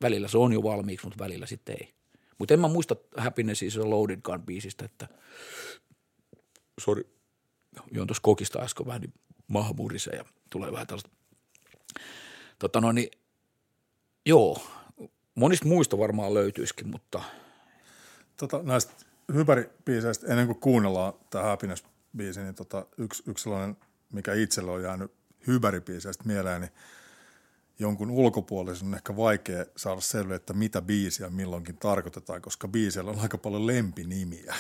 välillä 0.02 0.28
se 0.28 0.38
on 0.38 0.52
jo 0.52 0.62
valmiiksi, 0.62 1.06
mutta 1.06 1.24
välillä 1.24 1.46
sitten 1.46 1.76
ei. 1.80 1.94
Mutta 2.38 2.54
en 2.54 2.60
mä 2.60 2.68
muista 2.68 2.96
Happiness 3.16 3.62
is 3.62 3.76
a 3.76 3.90
Loaded 3.90 4.20
Gun 4.24 4.42
biisistä, 4.42 4.84
että 4.84 5.08
sori, 6.80 7.02
joon 7.92 8.06
tuossa 8.06 8.22
kokista 8.22 8.62
äsken 8.62 8.86
vähän 8.86 9.00
niin 9.00 9.14
maha 9.48 9.74
ja 10.16 10.24
tulee 10.50 10.72
vähän 10.72 10.86
tällaista. 10.86 11.10
Tota 12.58 12.80
no 12.80 12.92
niin, 12.92 13.10
joo, 14.26 14.62
monista 15.34 15.68
muista 15.68 15.98
varmaan 15.98 16.34
löytyisikin, 16.34 16.88
mutta. 16.88 17.22
Tota, 18.36 18.62
näistä 18.62 18.92
hypäribiiseistä, 19.34 20.26
ennen 20.26 20.46
kuin 20.46 20.60
kuunnellaan 20.60 21.12
tämä 21.30 21.44
Happiness-biisi, 21.44 22.40
niin 22.40 22.54
tota, 22.54 22.86
yksi, 22.98 23.22
yksi 23.26 23.42
sellainen, 23.42 23.76
mikä 24.12 24.34
itselle 24.34 24.70
on 24.70 24.82
jäänyt 24.82 25.12
hypäribiiseistä 25.46 26.24
mieleen, 26.24 26.60
niin 26.60 26.72
jonkun 27.78 28.10
ulkopuolisen 28.10 28.88
on 28.88 28.94
ehkä 28.94 29.16
vaikea 29.16 29.66
saada 29.76 30.00
selville, 30.00 30.34
että 30.34 30.52
mitä 30.52 30.82
biisiä 30.82 31.30
milloinkin 31.30 31.76
tarkoitetaan, 31.76 32.42
koska 32.42 32.68
biisillä 32.68 33.10
on 33.10 33.18
aika 33.18 33.38
paljon 33.38 33.66
lempinimiä. 33.66 34.54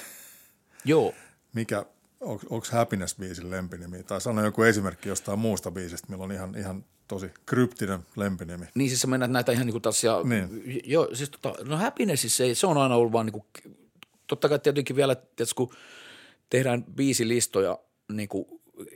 Joo. 0.84 1.14
Mikä, 1.52 1.86
onko 2.20 2.66
Happiness-biisin 2.70 3.50
lempinimi? 3.50 4.02
Tai 4.02 4.20
sano 4.20 4.44
joku 4.44 4.62
esimerkki 4.62 5.08
jostain 5.08 5.38
muusta 5.38 5.70
biisistä, 5.70 6.06
millä 6.10 6.24
on 6.24 6.32
ihan, 6.32 6.54
ihan 6.58 6.84
tosi 7.08 7.30
kryptinen 7.46 8.00
lempinimi. 8.16 8.66
Niin 8.74 8.88
siis 8.88 9.00
sä 9.00 9.06
mennät 9.06 9.30
näitä 9.30 9.52
ihan 9.52 9.66
niin 9.66 9.74
kuin 9.74 9.82
taas, 9.82 10.04
ja, 10.04 10.20
niin. 10.24 10.80
joo, 10.84 11.08
siis 11.12 11.30
tota, 11.30 11.64
no 11.64 11.76
Happinessissa 11.76 12.44
ei, 12.44 12.54
se 12.54 12.66
on 12.66 12.78
aina 12.78 12.94
ollut 12.94 13.12
vaan 13.12 13.26
niin 13.26 13.32
kuin, 13.32 13.44
totta 14.30 14.48
kai 14.48 14.58
tietenkin 14.58 14.96
vielä, 14.96 15.14
tietysti, 15.14 15.54
kun 15.54 15.74
tehdään 16.50 16.84
biisilistoja 16.84 17.78
niin 18.12 18.28
kuin 18.28 18.46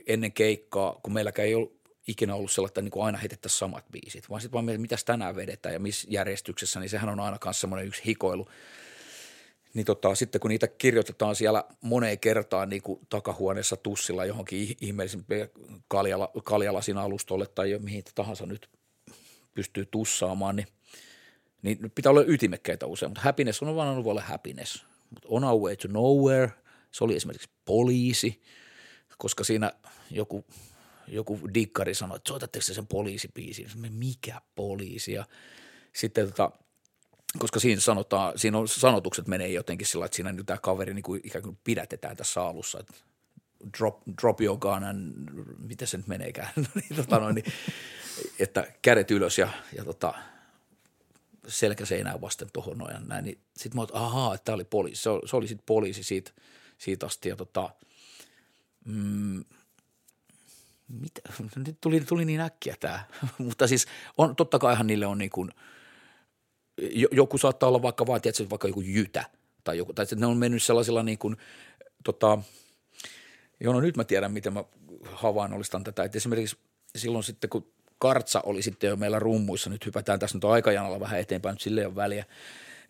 ennen 0.07 0.31
keikkaa, 0.31 0.99
kun 1.03 1.13
meilläkään 1.13 1.47
ei 1.47 1.55
ollut 1.55 1.75
ikinä 2.07 2.35
ollut 2.35 2.51
sellaista, 2.51 2.81
että 2.81 2.97
niin 2.97 3.05
aina 3.05 3.17
heitettäisiin 3.17 3.59
samat 3.59 3.85
biisit, 3.91 4.29
vaan 4.29 4.41
sitten 4.41 4.53
vaan 4.53 4.65
mitä 4.65 4.77
mitäs 4.77 5.03
tänään 5.03 5.35
vedetään 5.35 5.73
ja 5.73 5.79
missä 5.79 6.07
järjestyksessä, 6.11 6.79
niin 6.79 6.89
sehän 6.89 7.09
on 7.09 7.19
aina 7.19 7.37
myös 7.45 7.61
semmoinen 7.61 7.87
yksi 7.87 8.05
hikoilu. 8.05 8.47
Niin 9.73 9.85
tota, 9.85 10.15
sitten 10.15 10.41
kun 10.41 10.49
niitä 10.49 10.67
kirjoitetaan 10.67 11.35
siellä 11.35 11.63
moneen 11.81 12.19
kertaan 12.19 12.69
niin 12.69 12.81
kuin 12.81 12.99
takahuoneessa 13.09 13.77
tussilla 13.77 14.25
johonkin 14.25 14.77
ihmeellisimpiä 14.81 15.47
kaljala, 15.87 16.31
kaljalasin 16.43 16.97
alustolle 16.97 17.47
tai 17.47 17.71
jo 17.71 17.79
mihin 17.79 18.03
tahansa 18.15 18.45
nyt 18.45 18.69
pystyy 19.53 19.85
tussaamaan, 19.85 20.55
niin, 20.55 20.67
niin 21.61 21.91
pitää 21.95 22.09
olla 22.09 22.23
ytimekkäitä 22.27 22.85
usein. 22.85 23.09
Mutta 23.09 23.21
happiness 23.21 23.63
on 23.63 23.75
vaan 23.75 23.97
ollut 23.97 24.23
happiness. 24.23 24.85
Mutta 25.09 25.27
on 25.29 25.43
our 25.43 25.61
way 25.61 25.75
to 25.75 25.87
nowhere, 25.87 26.51
se 26.91 27.03
oli 27.03 27.15
esimerkiksi 27.15 27.49
poliisi, 27.65 28.41
koska 29.17 29.43
siinä 29.43 29.71
joku– 30.11 30.45
joku 31.07 31.39
dikkari 31.53 31.95
sanoi, 31.95 32.15
että 32.15 32.29
soitatteko 32.29 32.63
sen 32.63 32.87
poliisipiisin? 32.87 33.67
Mikä 33.89 34.41
poliisi? 34.55 35.13
Ja 35.13 35.25
sitten 35.93 36.27
tota, 36.27 36.51
koska 37.39 37.59
siinä 37.59 37.81
sanotaan, 37.81 38.39
siinä 38.39 38.57
on, 38.57 38.67
sanotukset 38.67 39.27
menee 39.27 39.47
jotenkin 39.47 39.87
sillä, 39.87 40.05
että 40.05 40.15
siinä 40.15 40.31
nyt 40.31 40.45
tämä 40.45 40.57
kaveri 40.57 40.93
niin 40.93 41.03
kuin 41.03 41.21
ikään 41.23 41.43
kuin 41.43 41.57
pidätetään 41.63 42.17
tässä 42.17 42.41
alussa, 42.41 42.79
että 42.79 42.93
drop, 43.77 44.01
drop 44.21 44.41
your 44.41 44.57
gun 44.57 44.83
and 44.83 45.29
miten 45.57 45.87
se 45.87 45.97
nyt 45.97 46.07
meneekään, 46.07 46.49
niin, 46.75 46.95
tota 46.95 47.19
noin, 47.19 47.35
niin, 47.35 47.45
että 48.39 48.67
kädet 48.81 49.11
ylös 49.11 49.37
ja, 49.37 49.49
ja 49.75 49.85
tota, 49.85 50.13
selkä 51.47 51.85
seinään 51.85 52.21
vasten 52.21 52.47
tuohon 52.53 52.77
noin 52.77 53.07
näin, 53.07 53.25
niin 53.25 53.39
sitten 53.57 53.77
mä 53.77 53.81
oon, 53.81 53.89
ahaa, 53.93 54.35
että 54.35 54.45
tämä 54.45 54.53
oli 54.53 54.65
poliisi, 54.65 55.01
se, 55.01 55.09
se 55.25 55.35
oli 55.35 55.47
sitten 55.47 55.65
poliisi 55.65 56.03
siitä, 56.03 56.31
siitä 56.77 57.05
asti 57.05 57.29
ja 57.29 57.35
tota, 57.35 57.69
mm, 58.85 59.43
mitä? 60.87 61.21
Nyt 61.55 61.77
tuli, 61.81 62.01
tuli 62.01 62.25
niin 62.25 62.39
äkkiä 62.39 62.75
tämä. 62.79 63.05
Mutta 63.37 63.67
siis 63.67 63.85
on, 64.17 64.35
totta 64.35 64.59
kaihan 64.59 64.87
niille 64.87 65.05
on 65.05 65.17
niin 65.17 65.29
kuin, 65.29 65.51
joku 67.11 67.37
saattaa 67.37 67.69
olla 67.69 67.81
vaikka 67.81 68.07
vaan, 68.07 68.21
tiedätkö, 68.21 68.49
vaikka 68.49 68.67
joku 68.67 68.81
jytä 68.81 69.25
tai 69.63 69.77
joku, 69.77 69.93
tai 69.93 70.05
ne 70.15 70.25
on 70.25 70.37
mennyt 70.37 70.63
sellaisilla 70.63 71.03
niin 71.03 71.17
kuin, 71.17 71.37
tota, 72.03 72.37
joo, 73.59 73.73
no 73.73 73.79
nyt 73.79 73.97
mä 73.97 74.03
tiedän, 74.03 74.31
miten 74.31 74.53
mä 74.53 74.63
havainnollistan 75.03 75.83
tätä, 75.83 76.03
että 76.03 76.17
esimerkiksi 76.17 76.57
silloin 76.95 77.23
sitten, 77.23 77.49
kun 77.49 77.74
Kartsa 77.99 78.41
oli 78.45 78.61
sitten 78.61 78.87
jo 78.87 78.95
meillä 78.95 79.19
rummuissa, 79.19 79.69
nyt 79.69 79.85
hypätään 79.85 80.19
tässä 80.19 80.37
nyt 80.37 80.45
aikajanalla 80.45 80.99
vähän 80.99 81.19
eteenpäin, 81.19 81.53
nyt 81.53 81.61
sille 81.61 81.81
ei 81.81 81.87
ole 81.87 81.95
väliä, 81.95 82.25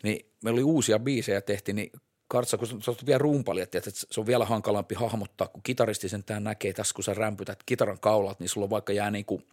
niin 0.02 0.26
meillä 0.44 0.58
oli 0.58 0.64
uusia 0.64 0.98
biisejä 0.98 1.40
tehty, 1.40 1.72
niin 1.72 1.90
Kartsa, 2.28 2.58
kun 2.58 2.68
on 2.88 2.94
vielä 3.06 3.18
rumpali, 3.18 3.60
että 3.60 3.80
se 3.84 4.20
on 4.20 4.26
vielä 4.26 4.44
hankalampi 4.44 4.94
hahmottaa, 4.94 5.48
kun 5.48 5.62
kitaristi 5.62 6.08
sen 6.08 6.24
tämän 6.24 6.44
näkee 6.44 6.72
tässä, 6.72 6.94
kun 6.94 7.04
sä 7.04 7.14
rämpytät 7.14 7.62
kitaran 7.66 8.00
kaulat, 8.00 8.40
niin 8.40 8.48
sulla 8.48 8.70
vaikka 8.70 8.92
jää 8.92 9.10
niin 9.10 9.24
kuin 9.24 9.46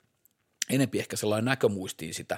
enempi 0.70 1.00
ehkä 1.00 1.16
sellainen 1.16 1.46
näkömuistiin 1.46 2.14
sitä, 2.14 2.38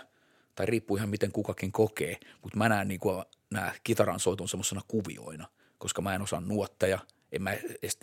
tai 0.56 0.66
riippuu 0.66 0.98
ihan 0.98 1.10
miten 1.10 1.32
kukakin 1.32 1.72
kokee, 1.72 2.18
mutta 2.42 2.58
mä 2.58 2.70
näen 2.70 2.88
niin 2.88 3.00
kuin 3.00 3.24
nämä 3.52 3.74
kitaran 3.84 4.20
soitun 4.20 4.50
semmoisena 4.50 4.82
kuvioina, 4.88 5.48
koska 5.78 6.02
mä 6.02 6.16
en 6.16 6.22
osaa 6.22 6.42
nuotteja, 6.42 7.00
en 7.36 7.42
mä, 7.42 7.58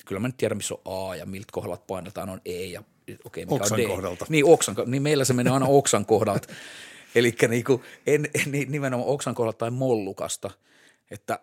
kyllä 0.07 0.21
mä 0.21 0.29
nyt 0.29 0.37
tiedän, 0.37 0.57
missä 0.57 0.75
on 0.75 1.11
A 1.11 1.17
ja 1.17 1.27
miltä 1.27 1.49
kohdalta 1.53 1.85
painetaan 1.87 2.29
on 2.29 2.41
E 2.45 2.65
ja 2.65 2.83
okei, 3.25 3.45
mikä 3.45 3.55
oksan 3.55 3.81
on 3.81 3.85
D. 3.85 3.89
kohdalta. 3.89 4.27
Niin, 4.29 4.45
oksan, 4.45 4.77
niin 4.87 5.03
meillä 5.03 5.25
se 5.25 5.33
menee 5.33 5.53
aina 5.53 5.67
oksan 5.67 6.07
kohdalta. 6.07 6.49
Eli 7.15 7.35
niin 7.49 7.65
en, 8.07 8.29
en, 8.35 8.71
nimenomaan 8.73 9.11
oksan 9.11 9.35
kohdalta 9.35 9.59
tai 9.59 9.71
mollukasta, 9.71 10.51
että 11.11 11.41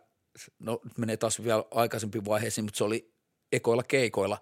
no 0.60 0.82
nyt 0.84 0.98
menee 0.98 1.18
taas 1.18 1.44
vielä 1.44 1.64
aikaisempi 1.72 2.26
vaiheisiin, 2.26 2.66
mutta 2.66 2.78
se 2.78 2.84
oli 2.84 3.12
ekoilla 3.52 3.84
keikoilla. 3.84 4.38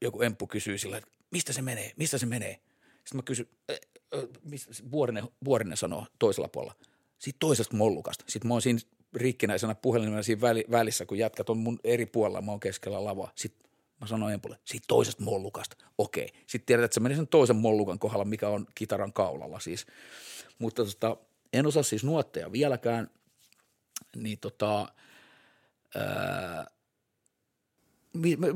Joku 0.00 0.22
emppu 0.22 0.46
kysyy 0.46 0.78
sillä, 0.78 0.96
että 0.96 1.10
mistä 1.30 1.52
se 1.52 1.62
menee, 1.62 1.92
mistä 1.96 2.18
se 2.18 2.26
menee. 2.26 2.60
Sitten 2.94 3.16
mä 3.16 3.22
kysyn, 3.22 3.46
Vuorinen, 4.90 5.24
Vuorinen 5.44 5.76
sanoo 5.76 6.06
toisella 6.18 6.48
puolella, 6.48 6.74
siitä 7.18 7.36
toisesta 7.40 7.76
mollukasta. 7.76 8.24
Sitten 8.28 8.48
mä 8.48 8.54
oon 8.54 8.62
siinä 8.62 8.78
rikkinäisenä 9.14 9.74
puhelimena 9.74 10.22
siinä 10.22 10.40
välissä, 10.70 11.06
kun 11.06 11.18
jätkät 11.18 11.50
on 11.50 11.58
mun 11.58 11.78
eri 11.84 12.06
puolella, 12.06 12.42
mä 12.42 12.50
oon 12.50 12.60
keskellä 12.60 13.04
lavaa. 13.04 13.32
Sitten 13.34 13.70
mä 14.00 14.06
sanoin 14.06 14.34
empulle, 14.34 14.58
siitä 14.64 14.84
toisesta 14.88 15.22
mollukasta. 15.22 15.76
Okei. 15.98 16.28
Sitten 16.46 16.66
tiedät, 16.66 16.84
että 16.84 16.94
se 16.94 17.00
meni 17.00 17.14
sen 17.14 17.28
toisen 17.28 17.56
mollukan 17.56 17.98
kohdalla, 17.98 18.24
mikä 18.24 18.48
on 18.48 18.66
kitaran 18.74 19.12
kaulalla 19.12 19.60
siis. 19.60 19.86
Mutta 20.58 20.84
tota, 20.84 21.16
en 21.52 21.66
osaa 21.66 21.82
siis 21.82 22.04
nuotteja 22.04 22.52
vieläkään– 22.52 23.10
niin 24.16 24.38
tota, 24.38 24.88
ää, 25.94 26.66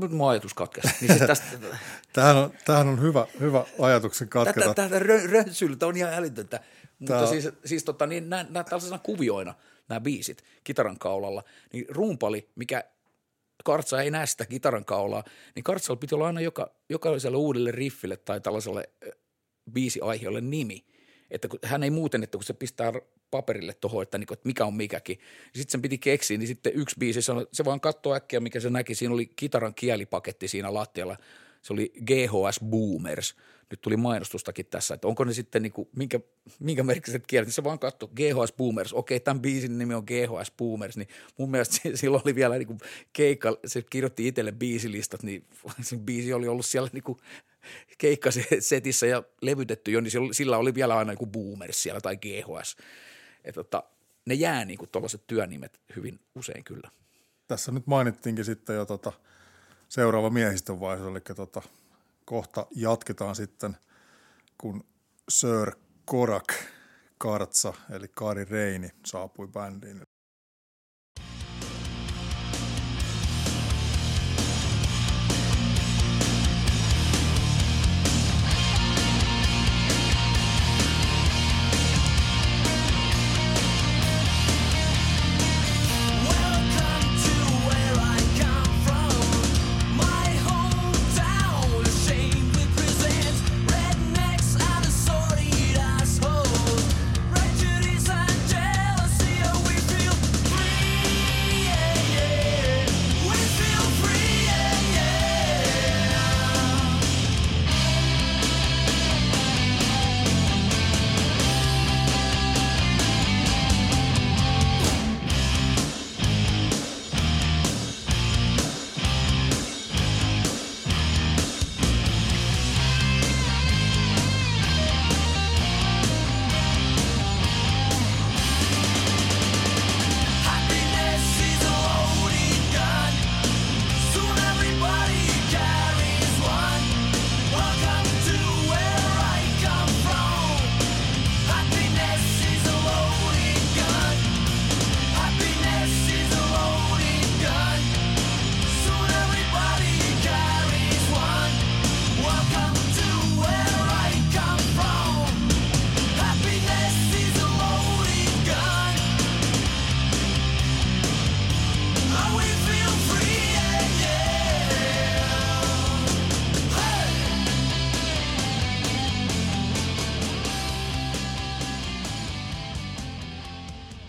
mun 0.08 0.30
ajatus 0.30 0.54
katkesi. 0.54 0.88
Niin 1.00 1.12
siis 1.12 1.26
tästä, 1.26 1.46
tämähän, 2.12 2.36
on, 2.36 2.52
tämähän 2.64 2.88
on 2.88 3.00
hyvä, 3.00 3.26
hyvä 3.40 3.64
ajatuksen 3.80 4.28
katketa. 4.28 4.74
Tätä 4.74 4.98
rönsyltä 5.32 5.86
on 5.86 5.96
ihan 5.96 6.14
älytöntä. 6.14 6.60
Mutta 6.98 7.26
siis, 7.26 7.48
siis 7.64 7.84
tota, 7.84 8.06
niin 8.06 8.30
nämä, 8.30 8.46
nämä 8.50 8.64
tällaisena 8.64 8.98
kuvioina, 8.98 9.54
nämä 9.88 10.00
biisit 10.00 10.42
kitaran 10.64 10.98
kaulalla, 10.98 11.42
niin 11.72 11.84
rumpali, 11.88 12.48
mikä 12.54 12.84
Kartsa 13.64 14.02
ei 14.02 14.10
näe 14.10 14.26
sitä 14.26 14.46
kitaran 14.46 14.84
kaulaa, 14.84 15.24
niin 15.54 15.64
Kartsalla 15.64 15.98
piti 15.98 16.14
olla 16.14 16.26
aina 16.26 16.40
joka, 16.40 16.70
jokaiselle 16.88 17.36
uudelle 17.36 17.70
riffille 17.70 18.16
tai 18.16 18.40
tällaiselle 18.40 18.88
biisiaiheelle 19.72 20.40
nimi. 20.40 20.84
Että 21.30 21.48
kun, 21.48 21.58
hän 21.62 21.82
ei 21.82 21.90
muuten, 21.90 22.22
että 22.22 22.38
kun 22.38 22.44
se 22.44 22.52
pistää 22.52 22.92
paperille 23.30 23.74
tuohon, 23.74 24.02
että, 24.02 24.18
niin 24.18 24.32
että 24.32 24.48
mikä 24.48 24.64
on 24.64 24.74
mikäkin. 24.74 25.18
Sitten 25.54 25.70
sen 25.72 25.82
piti 25.82 25.98
keksiä, 25.98 26.38
niin 26.38 26.46
sitten 26.46 26.72
yksi 26.74 26.96
biisi 26.98 27.22
sanoi, 27.22 27.48
se 27.52 27.64
vaan 27.64 27.80
katsoi 27.80 28.16
äkkiä, 28.16 28.40
mikä 28.40 28.60
se 28.60 28.70
näki. 28.70 28.94
Siinä 28.94 29.14
oli 29.14 29.26
kitaran 29.26 29.74
kielipaketti 29.74 30.48
siinä 30.48 30.74
lattialla. 30.74 31.16
Se 31.62 31.72
oli 31.72 31.92
GHS 32.06 32.60
Boomers. 32.64 33.36
Nyt 33.70 33.80
tuli 33.80 33.96
mainostustakin 33.96 34.66
tässä, 34.66 34.94
että 34.94 35.08
onko 35.08 35.24
ne 35.24 35.32
sitten 35.32 35.62
niin 35.62 35.72
kuin, 35.72 35.88
minkä, 35.96 36.20
minkä 36.60 36.82
merkiset 36.82 37.26
kielet. 37.26 37.54
Se 37.54 37.64
vaan 37.64 37.78
katsoi 37.78 38.08
GHS 38.16 38.52
Boomers. 38.52 38.92
Okei, 38.92 39.20
tämän 39.20 39.42
biisin 39.42 39.78
nimi 39.78 39.94
on 39.94 40.04
GHS 40.06 40.52
Boomers. 40.58 40.96
Niin 40.96 41.08
mun 41.38 41.50
mielestä 41.50 41.80
silloin 41.94 42.22
oli 42.24 42.34
vielä 42.34 42.58
niin 42.58 42.66
kuin 42.66 42.78
keikka, 43.12 43.56
se 43.66 43.82
kirjoitti 43.82 44.28
itselle 44.28 44.52
biisilistat, 44.52 45.22
niin 45.22 45.44
se 45.80 45.96
biisi 45.96 46.32
oli 46.32 46.48
ollut 46.48 46.66
siellä 46.66 46.90
niin 46.92 47.02
kuin 47.02 47.18
keikkasetissä 47.98 49.06
ja 49.06 49.22
levytetty 49.42 49.90
jo, 49.90 50.00
niin 50.00 50.34
sillä 50.34 50.58
oli 50.58 50.74
vielä 50.74 50.96
aina 50.96 51.12
joku 51.12 51.26
Boomers 51.26 51.82
siellä 51.82 52.00
tai 52.00 52.16
GHS. 52.16 52.76
Et 53.44 53.54
tota, 53.54 53.82
ne 54.26 54.34
jää 54.34 54.64
niin 54.64 54.78
kuin 54.78 54.88
tuollaiset 54.90 55.26
työnimet 55.26 55.80
hyvin 55.96 56.20
usein 56.34 56.64
kyllä. 56.64 56.90
Tässä 57.48 57.72
nyt 57.72 57.86
mainittiinkin 57.86 58.44
sitten 58.44 58.76
jo 58.76 58.84
tota 58.84 59.12
seuraava 59.88 60.30
miehistön 60.30 60.80
vaihe, 60.80 61.08
eli 61.08 61.20
tota, 61.20 61.62
kohta 62.26 62.66
jatketaan 62.70 63.36
sitten, 63.36 63.76
kun 64.58 64.84
Sir 65.28 65.72
Korak 66.04 66.52
Kartsa, 67.18 67.74
eli 67.90 68.08
Kaari 68.08 68.44
Reini, 68.44 68.90
saapui 69.06 69.48
bändiin. 69.48 70.05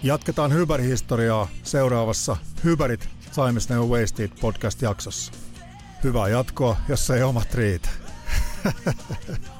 Jatketaan 0.07 0.53
Hyber-historiaa 0.53 1.47
seuraavassa 1.63 2.37
Hyberit 2.63 3.09
Times 3.35 3.69
Never 3.69 3.85
Wasted 3.85 4.29
podcast-jaksossa. 4.41 5.31
Hyvää 6.03 6.27
jatkoa, 6.27 6.77
jos 6.89 7.09
ei 7.09 7.23
omat 7.23 7.53
riitä. 7.53 7.89